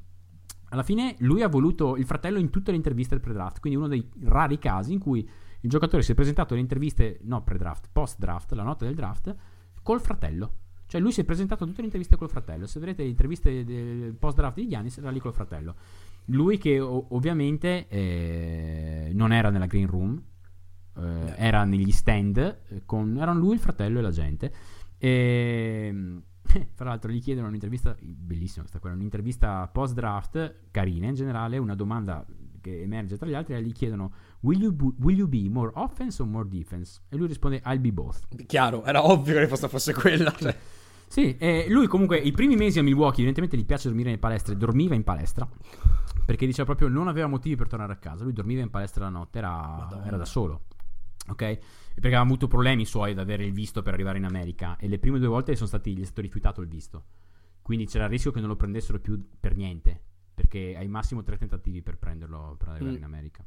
Alla 0.70 0.84
fine 0.84 1.16
lui 1.20 1.44
ha 1.44 1.48
voluto 1.48 1.96
il 1.96 2.06
fratello 2.06 2.40
in 2.40 2.50
tutte 2.50 2.72
le 2.72 2.78
interviste 2.78 3.14
del 3.14 3.24
pre-draft, 3.24 3.60
quindi 3.60 3.78
uno 3.78 3.88
dei 3.88 4.10
rari 4.24 4.58
casi 4.58 4.94
in 4.94 5.00
cui 5.00 5.30
il 5.62 5.70
giocatore 5.70 6.04
si 6.04 6.12
è 6.12 6.16
presentato 6.16 6.54
alle 6.54 6.62
interviste, 6.62 7.20
no 7.24 7.44
pre-draft, 7.44 7.90
post-draft, 7.92 8.52
la 8.54 8.64
notte 8.64 8.86
del 8.86 8.96
draft, 8.96 9.36
col 9.84 10.02
fratello. 10.02 10.56
Cioè 10.88 11.00
lui 11.00 11.12
si 11.12 11.22
è 11.22 11.24
presentato 11.24 11.64
a 11.64 11.68
tutte 11.68 11.80
le 11.80 11.86
interviste 11.86 12.18
col 12.18 12.30
fratello. 12.30 12.66
Se 12.68 12.80
vedrete 12.80 13.04
le 13.04 13.10
interviste 13.10 13.64
del 13.64 14.14
post-draft 14.14 14.56
di 14.56 14.68
Giannis, 14.68 14.98
era 14.98 15.10
lì 15.10 15.20
col 15.20 15.34
fratello. 15.34 15.76
Lui 16.26 16.58
che 16.58 16.80
o- 16.80 17.06
ovviamente 17.10 17.88
eh, 17.88 19.12
non 19.14 19.32
era 19.32 19.50
nella 19.50 19.68
green 19.68 19.88
room, 19.88 20.22
eh, 20.98 21.34
era 21.38 21.64
negli 21.64 21.92
stand, 21.92 22.38
eh, 22.38 22.82
con, 22.86 23.18
erano 23.18 23.40
lui, 23.40 23.54
il 23.54 23.60
fratello 23.60 24.00
e 24.00 24.02
la 24.02 24.12
gente. 24.12 24.54
E, 24.98 26.22
fra 26.74 26.90
l'altro 26.90 27.12
gli 27.12 27.22
chiedono 27.22 27.48
un'intervista, 27.48 27.96
bellissima 28.02 28.62
questa 28.62 28.80
qua, 28.80 28.92
un'intervista 28.92 29.68
post-draft, 29.68 30.72
carina 30.72 31.08
in 31.08 31.16
generale, 31.16 31.58
una 31.58 31.76
domanda 31.76 32.26
che 32.62 32.82
emerge 32.82 33.18
tra 33.18 33.28
gli 33.28 33.34
altri, 33.34 33.56
e 33.56 33.62
gli 33.62 33.74
chiedono 33.74 34.14
will 34.42 34.62
you, 34.62 34.72
bu- 34.72 34.96
will 35.00 35.18
you 35.18 35.28
be 35.28 35.50
more 35.50 35.72
offense 35.76 36.22
or 36.22 36.28
more 36.28 36.48
defense? 36.48 37.02
E 37.10 37.18
lui 37.18 37.28
risponde 37.28 37.62
I'll 37.66 37.82
be 37.82 37.92
both. 37.92 38.28
Chiaro, 38.46 38.86
era 38.86 39.06
ovvio 39.06 39.26
che 39.26 39.34
la 39.34 39.40
risposta 39.42 39.68
fosse 39.68 39.94
quella. 39.94 40.32
Cioè. 40.32 40.56
Sì, 41.08 41.36
e 41.38 41.66
lui 41.68 41.88
comunque 41.88 42.18
i 42.18 42.32
primi 42.32 42.56
mesi 42.56 42.80
a 42.80 42.84
Milwaukee 42.84 43.26
evidentemente 43.26 43.58
gli 43.58 43.66
piace 43.66 43.90
dormire 43.90 44.12
in 44.12 44.20
palestra, 44.20 44.54
dormiva 44.54 44.96
in 44.96 45.04
palestra 45.04 45.46
perché 46.26 46.46
diceva 46.46 46.64
proprio 46.64 46.88
non 46.88 47.10
aveva 47.10 47.28
motivi 47.28 47.58
per 47.58 47.68
tornare 47.68 47.92
a 47.92 47.98
casa, 47.98 48.24
lui 48.24 48.32
dormiva 48.32 48.62
in 48.62 48.70
palestra 48.70 49.04
la 49.04 49.10
notte, 49.10 49.40
era, 49.40 50.04
era 50.06 50.16
da 50.16 50.24
solo, 50.24 50.68
ok? 51.28 51.36
Perché 51.36 52.08
aveva 52.08 52.22
avuto 52.22 52.48
problemi 52.48 52.86
suoi 52.86 53.12
ad 53.12 53.20
avere 53.20 53.44
il 53.44 53.52
visto 53.52 53.82
per 53.82 53.94
arrivare 53.94 54.18
in 54.18 54.24
America 54.24 54.78
e 54.78 54.88
le 54.88 55.00
prime 55.00 55.20
due 55.20 55.28
volte 55.28 55.56
sono 55.56 55.68
stati, 55.68 55.94
gli 55.94 56.02
è 56.02 56.06
stato 56.06 56.22
rifiutato 56.22 56.62
il 56.62 56.70
visto, 56.70 57.04
quindi 57.62 57.86
c'era 57.86 58.06
il 58.06 58.12
rischio 58.12 58.32
che 58.32 58.40
non 58.40 58.48
lo 58.48 58.56
prendessero 58.56 59.00
più 59.00 59.22
per 59.38 59.58
niente, 59.58 60.02
perché 60.42 60.76
hai 60.78 60.88
massimo 60.88 61.22
tre 61.22 61.38
tentativi 61.38 61.82
per 61.82 61.98
prenderlo 61.98 62.56
per 62.58 62.70
arrivare 62.70 62.94
Mm. 62.94 62.98
in 62.98 63.04
America. 63.04 63.46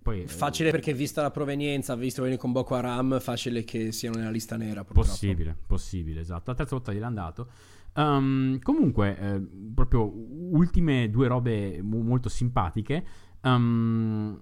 Poi, 0.00 0.22
eh, 0.22 0.26
Facile 0.28 0.70
perché 0.70 0.92
vista 0.92 1.20
la 1.22 1.30
provenienza, 1.30 1.96
visto 1.96 2.20
che 2.20 2.28
viene 2.28 2.40
con 2.40 2.52
Boko 2.52 2.74
Haram, 2.76 3.18
facile 3.18 3.64
che 3.64 3.90
siano 3.90 4.18
nella 4.18 4.30
lista 4.30 4.56
nera. 4.56 4.84
Purtroppo. 4.84 5.08
Possibile, 5.08 5.56
possibile, 5.66 6.20
esatto. 6.20 6.50
La 6.50 6.56
terza 6.56 6.76
volta 6.76 6.92
gliel'ha 6.92 7.10
dato. 7.10 7.48
Um, 7.94 8.58
comunque, 8.60 9.18
eh, 9.18 9.40
proprio 9.74 10.04
ultime 10.14 11.10
due 11.10 11.26
robe 11.26 11.82
mo- 11.82 12.02
molto 12.02 12.28
simpatiche. 12.28 13.04
Um, 13.42 14.40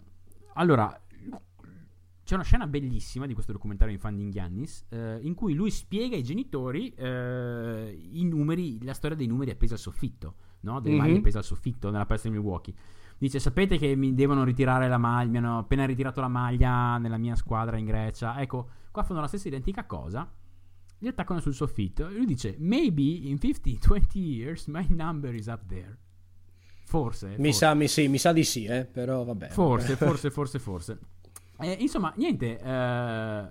allora, 0.54 1.00
c'è 2.30 2.36
una 2.36 2.44
scena 2.44 2.68
bellissima 2.68 3.26
di 3.26 3.34
questo 3.34 3.50
documentario 3.50 3.92
in 3.92 3.98
Finding 3.98 4.30
Giannis 4.32 4.84
eh, 4.90 5.18
in 5.22 5.34
cui 5.34 5.52
lui 5.52 5.68
spiega 5.72 6.14
ai 6.14 6.22
genitori 6.22 6.94
eh, 6.94 8.08
i 8.12 8.24
numeri, 8.24 8.80
la 8.84 8.94
storia 8.94 9.16
dei 9.16 9.26
numeri 9.26 9.50
appesi 9.50 9.72
al 9.72 9.80
soffitto, 9.80 10.34
no? 10.60 10.78
delle 10.78 10.94
Mhm. 10.94 11.00
maglie 11.00 11.18
appese 11.18 11.38
al 11.38 11.44
soffitto 11.44 11.90
nella 11.90 12.06
palestra 12.06 12.30
di 12.30 12.36
Milwaukee. 12.36 12.72
Dice: 13.18 13.40
Sapete 13.40 13.78
che 13.78 13.96
mi 13.96 14.14
devono 14.14 14.44
ritirare 14.44 14.86
la 14.86 14.96
maglia? 14.96 15.28
Mi 15.28 15.36
hanno 15.38 15.58
appena 15.58 15.84
ritirato 15.84 16.20
la 16.20 16.28
maglia 16.28 16.98
nella 16.98 17.18
mia 17.18 17.34
squadra 17.34 17.76
in 17.78 17.84
Grecia. 17.84 18.40
Ecco, 18.40 18.68
qua 18.92 19.02
fanno 19.02 19.18
la 19.20 19.26
stessa 19.26 19.48
identica 19.48 19.84
cosa. 19.84 20.32
Li 20.98 21.08
attaccano 21.08 21.40
sul 21.40 21.52
soffitto. 21.52 22.06
E 22.08 22.12
lui 22.14 22.26
dice: 22.26 22.54
Maybe 22.60 23.02
in 23.02 23.38
50-20 23.42 24.18
years 24.18 24.66
my 24.68 24.86
number 24.90 25.34
is 25.34 25.46
up 25.48 25.66
there. 25.66 25.98
Forse. 26.84 27.26
Mi 27.26 27.34
forse. 27.34 27.52
sa, 27.52 27.74
mi, 27.74 27.88
sì, 27.88 28.06
mi 28.06 28.18
sa 28.18 28.32
di 28.32 28.44
sì, 28.44 28.66
eh, 28.66 28.84
però 28.84 29.24
vabbè. 29.24 29.48
Forse, 29.48 29.96
forse, 29.98 30.30
forse, 30.30 30.58
forse. 30.60 30.98
Eh, 31.62 31.76
insomma, 31.80 32.12
niente. 32.16 32.58
Eh, 32.58 32.64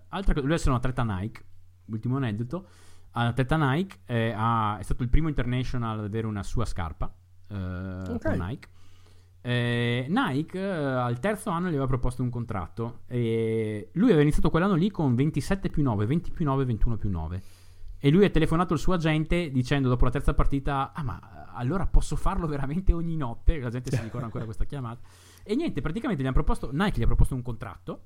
altra 0.08 0.34
cosa, 0.34 0.46
lui 0.46 0.56
è 0.56 0.68
un 0.70 0.74
atleta 0.76 1.04
Nike. 1.04 1.44
Ultimo 1.86 2.18
aneddoto. 2.18 2.68
Atleta 3.12 3.58
Nike 3.58 4.00
eh, 4.06 4.34
ha- 4.36 4.78
è 4.78 4.84
stato 4.84 5.04
il 5.04 5.10
primo 5.10 5.28
international 5.28 6.00
ad 6.00 6.06
avere 6.06 6.28
una 6.28 6.44
sua 6.44 6.66
scarpa. 6.66 7.14
eh, 7.48 7.56
Ok. 7.56 8.22
con 8.22 8.38
Nike. 8.48 8.68
Eh, 9.42 10.06
Nike 10.10 10.60
eh, 10.60 10.68
al 10.70 11.18
terzo 11.20 11.50
anno 11.50 11.68
gli 11.68 11.72
aveva 11.72 11.88
proposto 11.88 12.22
un 12.22 12.30
contratto. 12.30 13.02
E 13.08 13.90
lui 13.94 14.08
aveva 14.08 14.22
iniziato 14.22 14.50
quell'anno 14.50 14.76
lì 14.76 14.92
con 14.92 15.16
27 15.16 15.70
più 15.70 15.82
9, 15.82 16.06
20 16.06 16.32
più 16.32 16.46
9, 16.46 16.66
21 16.66 16.98
più 16.98 17.10
9. 17.10 17.42
E 17.98 18.10
lui 18.12 18.24
ha 18.26 18.30
telefonato 18.30 18.74
il 18.74 18.80
suo 18.80 18.94
agente 18.94 19.50
dicendo 19.50 19.90
dopo 19.90 20.06
la 20.06 20.12
terza 20.12 20.34
partita: 20.34 20.92
Ah, 20.94 21.04
ma 21.04 21.48
allora 21.54 21.86
posso 21.88 22.16
farlo 22.16 22.48
veramente 22.48 22.94
ogni 22.94 23.16
notte? 23.18 23.60
La 23.60 23.70
gente 23.70 23.90
si 23.92 24.02
ricorda 24.02 24.26
ancora 24.26 24.46
questa 24.46 24.66
chiamata. 24.66 25.00
E 25.44 25.56
niente, 25.56 25.82
praticamente 25.82 26.22
gli 26.22 26.26
hanno 26.26 26.36
proposto, 26.36 26.70
Nike 26.72 27.00
gli 27.00 27.04
ha 27.04 27.08
proposto 27.08 27.36
un 27.36 27.42
contratto. 27.42 28.04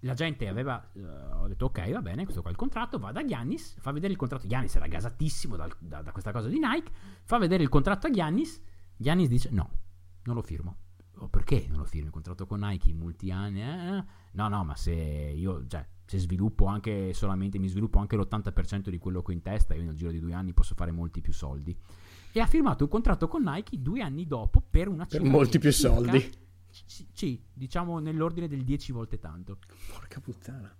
La 0.00 0.14
gente 0.14 0.48
aveva, 0.48 0.82
eh, 0.94 1.02
ho 1.02 1.46
detto 1.46 1.66
ok, 1.66 1.90
va 1.92 2.00
bene, 2.00 2.22
questo 2.24 2.40
qua 2.40 2.50
è 2.50 2.52
il 2.54 2.58
contratto, 2.58 2.98
va 2.98 3.12
da 3.12 3.22
Giannis, 3.24 3.76
fa 3.80 3.92
vedere 3.92 4.12
il 4.12 4.18
contratto. 4.18 4.46
Giannis 4.46 4.74
era 4.74 4.86
gasatissimo 4.86 5.56
dal- 5.56 5.76
da, 5.78 6.00
da 6.00 6.10
questa 6.10 6.32
cosa 6.32 6.48
di 6.48 6.58
Nike, 6.58 6.90
fa 7.22 7.36
vedere 7.36 7.62
il 7.62 7.68
contratto 7.68 8.06
a 8.06 8.10
Giannis. 8.10 8.60
Giannis 8.96 9.28
dice 9.28 9.50
no, 9.50 9.70
non 10.24 10.34
lo 10.34 10.42
firmo. 10.42 10.76
Oh, 11.16 11.28
perché 11.28 11.66
non 11.68 11.80
lo 11.80 11.84
firmi 11.84 12.06
il 12.06 12.12
contratto 12.12 12.46
con 12.46 12.60
Nike 12.60 12.88
in 12.88 12.96
molti 12.96 13.30
anni? 13.30 13.60
eh? 13.60 14.04
No, 14.32 14.48
no, 14.48 14.64
ma 14.64 14.74
se 14.74 14.92
io, 14.92 15.66
cioè, 15.66 15.86
se 16.06 16.18
sviluppo 16.18 16.64
anche 16.64 17.12
solamente, 17.12 17.58
mi 17.58 17.68
sviluppo 17.68 17.98
anche 17.98 18.16
l'80% 18.16 18.88
di 18.88 18.96
quello 18.96 19.20
che 19.20 19.32
ho 19.32 19.34
in 19.34 19.42
testa, 19.42 19.74
io 19.74 19.82
nel 19.82 19.96
giro 19.96 20.10
di 20.10 20.18
due 20.18 20.32
anni 20.32 20.54
posso 20.54 20.74
fare 20.74 20.92
molti 20.92 21.20
più 21.20 21.34
soldi. 21.34 21.76
E 22.32 22.40
ha 22.40 22.46
firmato 22.46 22.84
un 22.84 22.90
contratto 22.90 23.28
con 23.28 23.42
Nike 23.42 23.82
due 23.82 24.00
anni 24.00 24.26
dopo 24.26 24.62
per 24.62 24.88
una 24.88 25.04
Per 25.04 25.20
cifra 25.20 25.30
molti 25.30 25.50
di 25.52 25.58
più 25.58 25.72
soldi. 25.72 26.30
Sì, 26.70 27.06
sì, 27.12 27.42
diciamo 27.52 27.98
nell'ordine 27.98 28.48
del 28.48 28.62
10 28.64 28.92
volte 28.92 29.18
tanto. 29.18 29.58
Porca 29.92 30.20
puttana. 30.20 30.74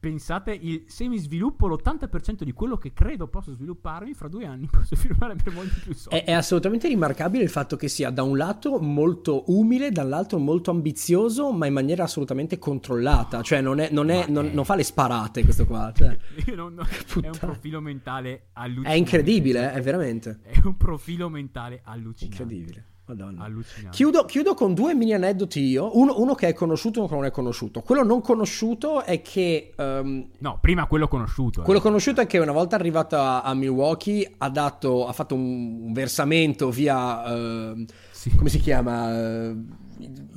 Pensate, 0.00 0.52
il- 0.52 0.84
se 0.86 1.08
mi 1.08 1.18
sviluppo 1.18 1.66
l'80% 1.66 2.44
di 2.44 2.52
quello 2.52 2.76
che 2.76 2.92
credo 2.92 3.26
posso 3.26 3.52
svilupparmi, 3.52 4.14
fra 4.14 4.28
due 4.28 4.46
anni 4.46 4.66
posso 4.70 4.94
firmare 4.94 5.34
per 5.34 5.52
molti 5.52 5.80
più 5.80 5.92
soldi. 5.92 6.20
È, 6.20 6.24
è 6.24 6.32
assolutamente 6.32 6.86
rimarcabile 6.86 7.42
il 7.42 7.50
fatto 7.50 7.74
che 7.74 7.88
sia 7.88 8.10
da 8.10 8.22
un 8.22 8.36
lato 8.36 8.78
molto 8.78 9.42
umile, 9.50 9.90
dall'altro 9.90 10.38
molto 10.38 10.70
ambizioso, 10.70 11.50
ma 11.50 11.66
in 11.66 11.72
maniera 11.72 12.04
assolutamente 12.04 12.58
controllata. 12.58 13.42
Cioè, 13.42 13.60
non, 13.60 13.80
è- 13.80 13.90
non 13.90 14.08
è- 14.10 14.28
non- 14.28 14.50
non 14.52 14.64
fa 14.64 14.76
le 14.76 14.84
sparate 14.84 15.42
questo 15.42 15.66
qua. 15.66 15.92
cioè. 15.92 16.16
Io 16.46 16.54
non- 16.54 16.78
è 17.20 17.26
un 17.26 17.36
profilo 17.36 17.80
mentale 17.80 18.50
allucinante. 18.52 18.92
È 18.92 18.96
incredibile, 18.96 19.72
eh, 19.72 19.78
è 19.78 19.80
veramente 19.82 20.38
È 20.44 20.60
un 20.62 20.76
profilo 20.76 21.28
mentale 21.28 21.80
allucinante. 21.82 22.42
incredibile. 22.42 22.86
Madonna. 23.08 23.44
Allucinante. 23.44 23.96
Chiudo, 23.96 24.24
chiudo 24.24 24.54
con 24.54 24.74
due 24.74 24.94
mini 24.94 25.14
aneddoti 25.14 25.60
io. 25.60 25.96
Uno, 25.96 26.18
uno 26.20 26.34
che 26.34 26.48
è 26.48 26.52
conosciuto 26.52 26.96
e 26.96 27.00
uno 27.00 27.08
che 27.08 27.14
non 27.16 27.24
è 27.24 27.30
conosciuto. 27.30 27.80
Quello 27.80 28.02
non 28.02 28.20
conosciuto 28.20 29.02
è 29.02 29.22
che 29.22 29.72
ehm, 29.76 30.28
No, 30.38 30.58
prima 30.60 30.86
quello 30.86 31.08
conosciuto. 31.08 31.60
eh. 31.60 31.64
Quello 31.64 31.80
conosciuto 31.80 32.20
è 32.20 32.26
che 32.26 32.38
una 32.38 32.52
volta 32.52 32.76
arrivato 32.76 33.16
a, 33.16 33.52
Milwaukee 33.54 34.34
ha, 34.38 34.50
dato, 34.50 35.06
ha 35.06 35.12
fatto 35.12 35.34
un, 35.34 35.92
versamento 35.92 36.70
via... 36.70 37.24
ehm, 37.26 37.84
Sì. 38.18 38.34
come 38.34 38.48
si 38.48 38.58
chiama? 38.58 39.56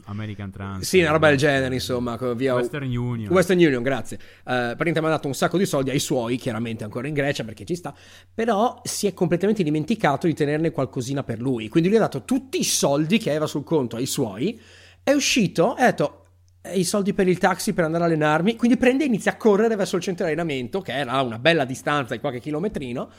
American 0.05 0.51
Trans. 0.51 0.87
sì, 0.87 0.99
una 0.99 1.11
roba 1.11 1.29
del 1.29 1.37
genere, 1.37 1.73
insomma, 1.73 2.15
via 2.35 2.53
Western 2.53 2.95
Union. 2.95 3.31
Western 3.31 3.57
Union, 3.59 3.81
grazie. 3.81 4.17
Eh, 4.17 4.21
praticamente 4.43 5.01
mi 5.01 5.07
ha 5.07 5.09
dato 5.09 5.27
un 5.27 5.33
sacco 5.33 5.57
di 5.57 5.65
soldi 5.65 5.89
ai 5.89 5.99
suoi, 5.99 6.37
chiaramente 6.37 6.83
ancora 6.83 7.07
in 7.07 7.13
Grecia 7.13 7.43
perché 7.43 7.65
ci 7.65 7.75
sta, 7.75 7.93
però 8.33 8.79
si 8.83 9.07
è 9.07 9.13
completamente 9.13 9.63
dimenticato 9.63 10.27
di 10.27 10.33
tenerne 10.33 10.71
qualcosina 10.71 11.23
per 11.23 11.39
lui. 11.39 11.69
Quindi 11.69 11.89
lui 11.89 11.97
ha 11.97 12.01
dato 12.01 12.23
tutti 12.23 12.59
i 12.59 12.63
soldi 12.63 13.17
che 13.17 13.29
aveva 13.29 13.47
sul 13.47 13.63
conto 13.63 13.95
ai 13.95 14.05
suoi, 14.05 14.59
è 15.03 15.11
uscito 15.11 15.75
e 15.77 15.81
ha 15.83 15.85
detto 15.87 16.25
"Eh, 16.61 16.77
i 16.79 16.83
soldi 16.83 17.13
per 17.13 17.27
il 17.27 17.39
taxi 17.39 17.73
per 17.73 17.85
andare 17.85 18.03
a 18.03 18.07
allenarmi, 18.07 18.55
quindi 18.55 18.77
prende 18.77 19.03
e 19.03 19.07
inizia 19.07 19.31
a 19.31 19.37
correre 19.37 19.75
verso 19.75 19.95
il 19.95 20.03
centro 20.03 20.25
di 20.25 20.31
allenamento, 20.31 20.81
che 20.81 20.93
era 20.93 21.13
a 21.13 21.21
una 21.23 21.39
bella 21.39 21.65
distanza 21.65 22.13
di 22.13 22.19
qualche 22.19 22.39
chilometrino, 22.39 23.09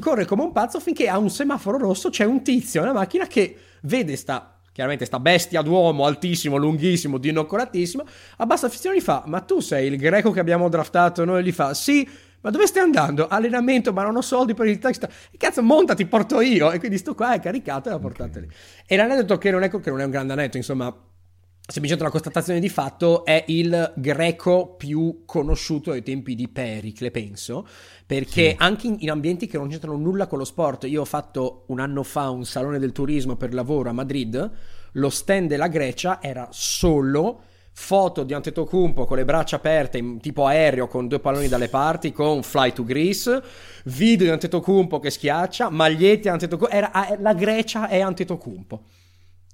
corre 0.00 0.24
come 0.24 0.42
un 0.42 0.52
pazzo 0.52 0.80
finché 0.80 1.08
a 1.08 1.18
un 1.18 1.30
semaforo 1.30 1.78
rosso 1.78 2.10
c'è 2.10 2.24
un 2.24 2.42
tizio 2.42 2.80
nella 2.80 2.92
macchina 2.92 3.26
che 3.26 3.56
vede 3.82 4.16
sta 4.16 4.58
chiaramente 4.72 5.06
sta 5.06 5.18
bestia 5.18 5.60
d'uomo 5.60 6.04
altissimo, 6.04 6.56
lunghissimo, 6.56 7.18
dinoccolatissimo, 7.18 8.04
abbassa 8.36 8.66
il 8.66 8.72
fischio 8.72 8.92
e 8.92 8.96
gli 8.96 9.00
fa 9.00 9.24
"Ma 9.26 9.40
tu 9.40 9.58
sei 9.58 9.88
il 9.88 9.96
greco 9.96 10.30
che 10.30 10.38
abbiamo 10.38 10.68
draftato?" 10.68 11.24
Noi 11.24 11.42
gli 11.42 11.52
fa 11.52 11.74
"Sì". 11.74 12.08
Ma 12.40 12.50
dove 12.50 12.68
stai 12.68 12.84
andando? 12.84 13.26
Allenamento, 13.26 13.92
ma 13.92 14.04
non 14.04 14.14
ho 14.14 14.20
soldi 14.20 14.54
per 14.54 14.68
il 14.68 14.78
taxi. 14.78 15.00
E 15.32 15.36
cazzo, 15.36 15.60
monta, 15.60 15.94
ti 15.94 16.06
porto 16.06 16.40
io. 16.40 16.70
E 16.70 16.78
quindi 16.78 16.96
sto 16.96 17.16
qua 17.16 17.34
è 17.34 17.40
caricato 17.40 17.88
e 17.88 17.92
la 17.92 17.98
portate 17.98 18.40
lì. 18.40 18.48
E 18.86 18.94
l'aneddoto 18.94 19.38
che 19.38 19.50
non 19.50 19.64
è, 19.64 19.68
che 19.68 19.90
non 19.90 20.00
è 20.00 20.04
un 20.04 20.10
grande 20.10 20.34
aneddoto, 20.34 20.56
insomma, 20.56 20.96
semplicemente 21.70 22.02
una 22.02 22.10
constatazione 22.10 22.60
di 22.60 22.70
fatto, 22.70 23.26
è 23.26 23.44
il 23.48 23.92
greco 23.96 24.74
più 24.78 25.24
conosciuto 25.26 25.90
ai 25.90 26.02
tempi 26.02 26.34
di 26.34 26.48
Pericle, 26.48 27.10
penso, 27.10 27.68
perché 28.06 28.50
Sì. 28.50 28.56
anche 28.56 28.86
in, 28.86 28.96
in 29.00 29.10
ambienti 29.10 29.46
che 29.46 29.58
non 29.58 29.68
c'entrano 29.68 29.98
nulla 29.98 30.26
con 30.26 30.38
lo 30.38 30.46
sport, 30.46 30.84
io 30.84 31.02
ho 31.02 31.04
fatto 31.04 31.64
un 31.66 31.80
anno 31.80 32.02
fa 32.02 32.30
un 32.30 32.46
salone 32.46 32.78
del 32.78 32.92
turismo 32.92 33.36
per 33.36 33.52
lavoro 33.52 33.90
a 33.90 33.92
Madrid, 33.92 34.50
lo 34.92 35.10
stand 35.10 35.48
della 35.48 35.68
Grecia 35.68 36.22
era 36.22 36.48
solo 36.50 37.42
foto 37.70 38.24
di 38.24 38.32
Antetokounmpo 38.32 39.04
con 39.04 39.18
le 39.18 39.26
braccia 39.26 39.56
aperte 39.56 39.98
in 39.98 40.20
tipo 40.20 40.46
aereo 40.46 40.88
con 40.88 41.06
due 41.06 41.20
palloni 41.20 41.48
dalle 41.48 41.68
parti 41.68 42.12
con 42.12 42.42
Fly 42.42 42.72
to 42.72 42.82
Greece, 42.82 43.42
video 43.84 44.26
di 44.26 44.32
Antetokounmpo 44.32 44.98
che 45.00 45.10
schiaccia, 45.10 45.68
magliette 45.68 46.30
Antetokounmpo, 46.30 46.74
era, 46.74 46.90
la 47.20 47.34
Grecia 47.34 47.88
è 47.88 48.00
Antetokounmpo 48.00 48.82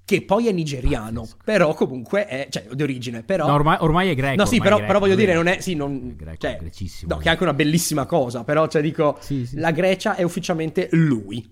che 0.05 0.22
poi 0.22 0.48
è 0.48 0.52
nigeriano, 0.52 1.26
però 1.44 1.72
comunque 1.74 2.26
è, 2.26 2.48
cioè, 2.50 2.66
di 2.72 2.82
origine, 2.82 3.22
però... 3.22 3.46
No, 3.46 3.55
ormai, 3.55 3.78
ormai 3.80 4.11
è 4.11 4.14
greco. 4.14 4.36
No, 4.42 4.46
sì, 4.46 4.61
però, 4.61 4.78
è 4.78 4.84
però 4.84 4.98
voglio 4.98 5.14
greco, 5.14 5.30
dire, 5.30 5.42
non 5.42 5.52
è, 5.52 5.61
sì, 5.61 5.74
non, 5.74 6.11
è 6.11 6.14
greco, 6.14 6.36
cioè, 6.38 6.59
grecissimo. 6.59 7.14
no, 7.14 7.20
che 7.20 7.28
è 7.28 7.30
anche 7.30 7.42
una 7.42 7.55
bellissima 7.55 8.05
cosa, 8.05 8.44
però, 8.44 8.66
cioè, 8.68 8.82
dico, 8.82 9.16
Sì, 9.20 9.46
sì. 9.46 9.57
la 9.59 9.70
Grecia 9.70 10.14
è 10.14 10.22
ufficialmente 10.22 10.88
lui. 10.92 11.50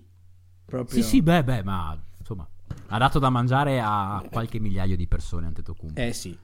Proprio. 0.65 1.01
Sì, 1.01 1.07
sì, 1.07 1.21
beh, 1.23 1.43
beh, 1.43 1.63
ma 1.63 1.99
insomma, 2.19 2.47
ha 2.87 2.97
dato 2.97 3.17
da 3.19 3.29
mangiare 3.29 3.79
a 3.83 4.23
qualche 4.31 4.59
migliaio 4.59 4.95
di 4.95 5.07
persone 5.07 5.47
Antetokounmpo. 5.47 5.99
Eh 5.99 6.13
sì, 6.13 6.37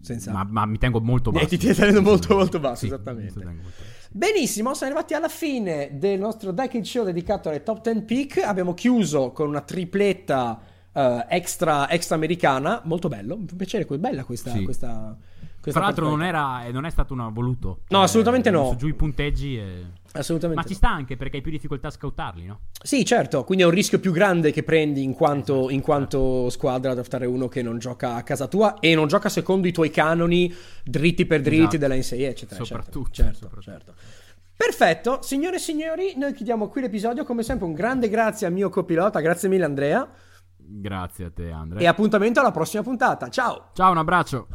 senza... 0.00 0.32
ma, 0.32 0.44
ma 0.48 0.66
mi 0.66 0.78
tengo 0.78 1.00
molto 1.00 1.30
Eh, 1.30 1.34
basso. 1.34 1.46
ti 1.46 1.58
tieni 1.58 1.74
tenendo 1.76 2.02
molto, 2.02 2.34
molto 2.34 2.58
basso, 2.58 2.80
Sì, 2.80 2.86
esattamente. 2.86 3.44
molto 3.44 3.60
basso. 3.60 4.00
Benissimo, 4.10 4.74
siamo 4.74 4.92
arrivati 4.92 5.14
alla 5.14 5.28
fine 5.28 5.90
del 5.92 6.18
nostro 6.18 6.50
Decade 6.52 6.84
Show 6.84 7.04
dedicato 7.04 7.48
alle 7.48 7.62
top 7.62 7.82
10 7.82 8.02
pick. 8.02 8.38
Abbiamo 8.38 8.74
chiuso 8.74 9.30
con 9.32 9.48
una 9.48 9.60
tripletta 9.62 10.60
eh, 10.92 11.26
extra, 11.28 11.88
extra 11.90 12.14
americana. 12.16 12.80
Molto 12.84 13.08
bello, 13.08 13.36
mi 13.36 13.46
fa 13.46 13.56
piacere, 13.56 13.84
bella 13.98 14.24
questa. 14.24 14.50
Sì. 14.52 14.64
questa, 14.64 15.16
Tra 15.60 15.80
l'altro 15.80 16.08
non, 16.08 16.22
era, 16.22 16.68
non 16.70 16.84
è 16.84 16.90
stato 16.90 17.14
un 17.14 17.30
voluto. 17.32 17.80
No, 17.88 18.02
assolutamente 18.02 18.48
Eh, 18.48 18.52
no. 18.52 18.62
messo 18.64 18.76
giù 18.76 18.88
i 18.88 18.94
punteggi 18.94 19.56
e... 19.58 20.00
Assolutamente. 20.14 20.60
Ma 20.62 20.68
ci 20.68 20.74
sta 20.74 20.90
anche 20.90 21.16
perché 21.16 21.36
hai 21.36 21.42
più 21.42 21.50
difficoltà 21.50 21.88
a 21.88 21.90
scoutarli, 21.90 22.44
no? 22.44 22.60
Sì, 22.82 23.02
certo, 23.02 23.44
quindi 23.44 23.64
è 23.64 23.66
un 23.66 23.72
rischio 23.72 23.98
più 23.98 24.12
grande 24.12 24.52
che 24.52 24.62
prendi 24.62 25.02
in 25.02 25.14
quanto, 25.14 25.70
in 25.70 25.80
quanto 25.80 26.50
squadra 26.50 26.90
a 26.90 26.94
draftare 26.94 27.24
uno 27.24 27.48
che 27.48 27.62
non 27.62 27.78
gioca 27.78 28.16
a 28.16 28.22
casa 28.22 28.46
tua 28.46 28.78
e 28.78 28.94
non 28.94 29.08
gioca 29.08 29.30
secondo 29.30 29.66
i 29.68 29.72
tuoi 29.72 29.88
canoni 29.88 30.54
dritti 30.84 31.24
per 31.24 31.40
dritti 31.40 31.60
Esatto. 31.60 31.76
della 31.78 31.94
NCAA, 31.94 32.28
eccetera. 32.28 32.62
Soprattutto, 32.62 33.10
Certo, 33.10 33.34
soprattutto. 33.38 33.62
certo. 33.62 33.94
Perfetto, 34.54 35.20
signore 35.22 35.56
e 35.56 35.58
signori, 35.58 36.12
noi 36.16 36.34
chiudiamo 36.34 36.68
qui 36.68 36.82
l'episodio. 36.82 37.24
Come 37.24 37.42
sempre, 37.42 37.66
un 37.66 37.72
grande 37.72 38.08
grazie 38.10 38.46
al 38.46 38.52
mio 38.52 38.68
copilota, 38.68 39.18
grazie 39.20 39.48
mille, 39.48 39.64
Andrea. 39.64 40.06
Grazie 40.80 41.26
a 41.26 41.30
te, 41.30 41.50
Andre. 41.50 41.80
E 41.80 41.86
appuntamento 41.86 42.40
alla 42.40 42.50
prossima 42.50 42.82
puntata. 42.82 43.28
Ciao! 43.28 43.70
Ciao, 43.74 43.90
un 43.90 43.98
abbraccio. 43.98 44.46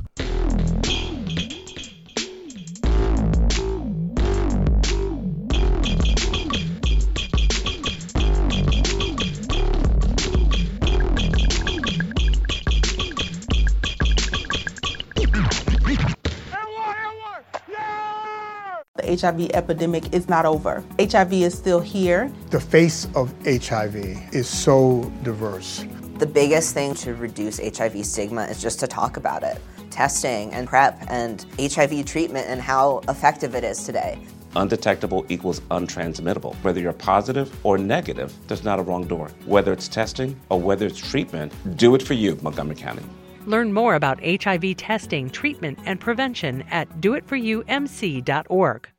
The 18.96 19.16
HIV 19.16 19.52
epidemic 19.54 20.14
is 20.14 20.28
not 20.28 20.46
over. 20.46 20.84
HIV 21.00 21.34
is 21.34 21.54
still 21.54 21.80
here. 21.80 22.32
The 22.50 22.60
face 22.60 23.08
of 23.14 23.32
HIV 23.46 24.34
is 24.34 24.50
so 24.50 25.10
diverse. 25.24 25.86
The 26.20 26.26
biggest 26.26 26.74
thing 26.74 26.96
to 26.96 27.14
reduce 27.14 27.60
HIV 27.60 28.04
stigma 28.04 28.46
is 28.46 28.60
just 28.60 28.80
to 28.80 28.88
talk 28.88 29.18
about 29.18 29.44
it. 29.44 29.62
Testing 29.92 30.52
and 30.52 30.68
PrEP 30.68 31.00
and 31.10 31.46
HIV 31.60 32.06
treatment 32.06 32.48
and 32.48 32.60
how 32.60 33.02
effective 33.08 33.54
it 33.54 33.64
is 33.64 33.84
today. 33.84 34.18
undetectable 34.56 35.24
equals 35.30 35.60
untransmittable. 35.70 36.56
Whether 36.64 36.80
you're 36.80 36.92
positive 36.94 37.54
or 37.64 37.78
negative, 37.78 38.34
there's 38.48 38.64
not 38.64 38.80
a 38.80 38.82
wrong 38.82 39.06
door. 39.06 39.30
Whether 39.46 39.72
it's 39.72 39.88
testing 39.88 40.36
or 40.50 40.60
whether 40.60 40.88
it's 40.88 40.98
treatment, 40.98 41.54
do 41.78 41.94
it 41.94 42.02
for 42.02 42.16
you, 42.16 42.40
Montgomery 42.42 42.76
County. 42.76 43.04
Learn 43.46 43.72
more 43.72 43.94
about 43.94 44.20
HIV 44.26 44.78
testing, 44.78 45.30
treatment, 45.30 45.78
and 45.86 46.00
prevention 46.00 46.64
at 46.72 46.90
doitforyoumc.org. 47.00 48.90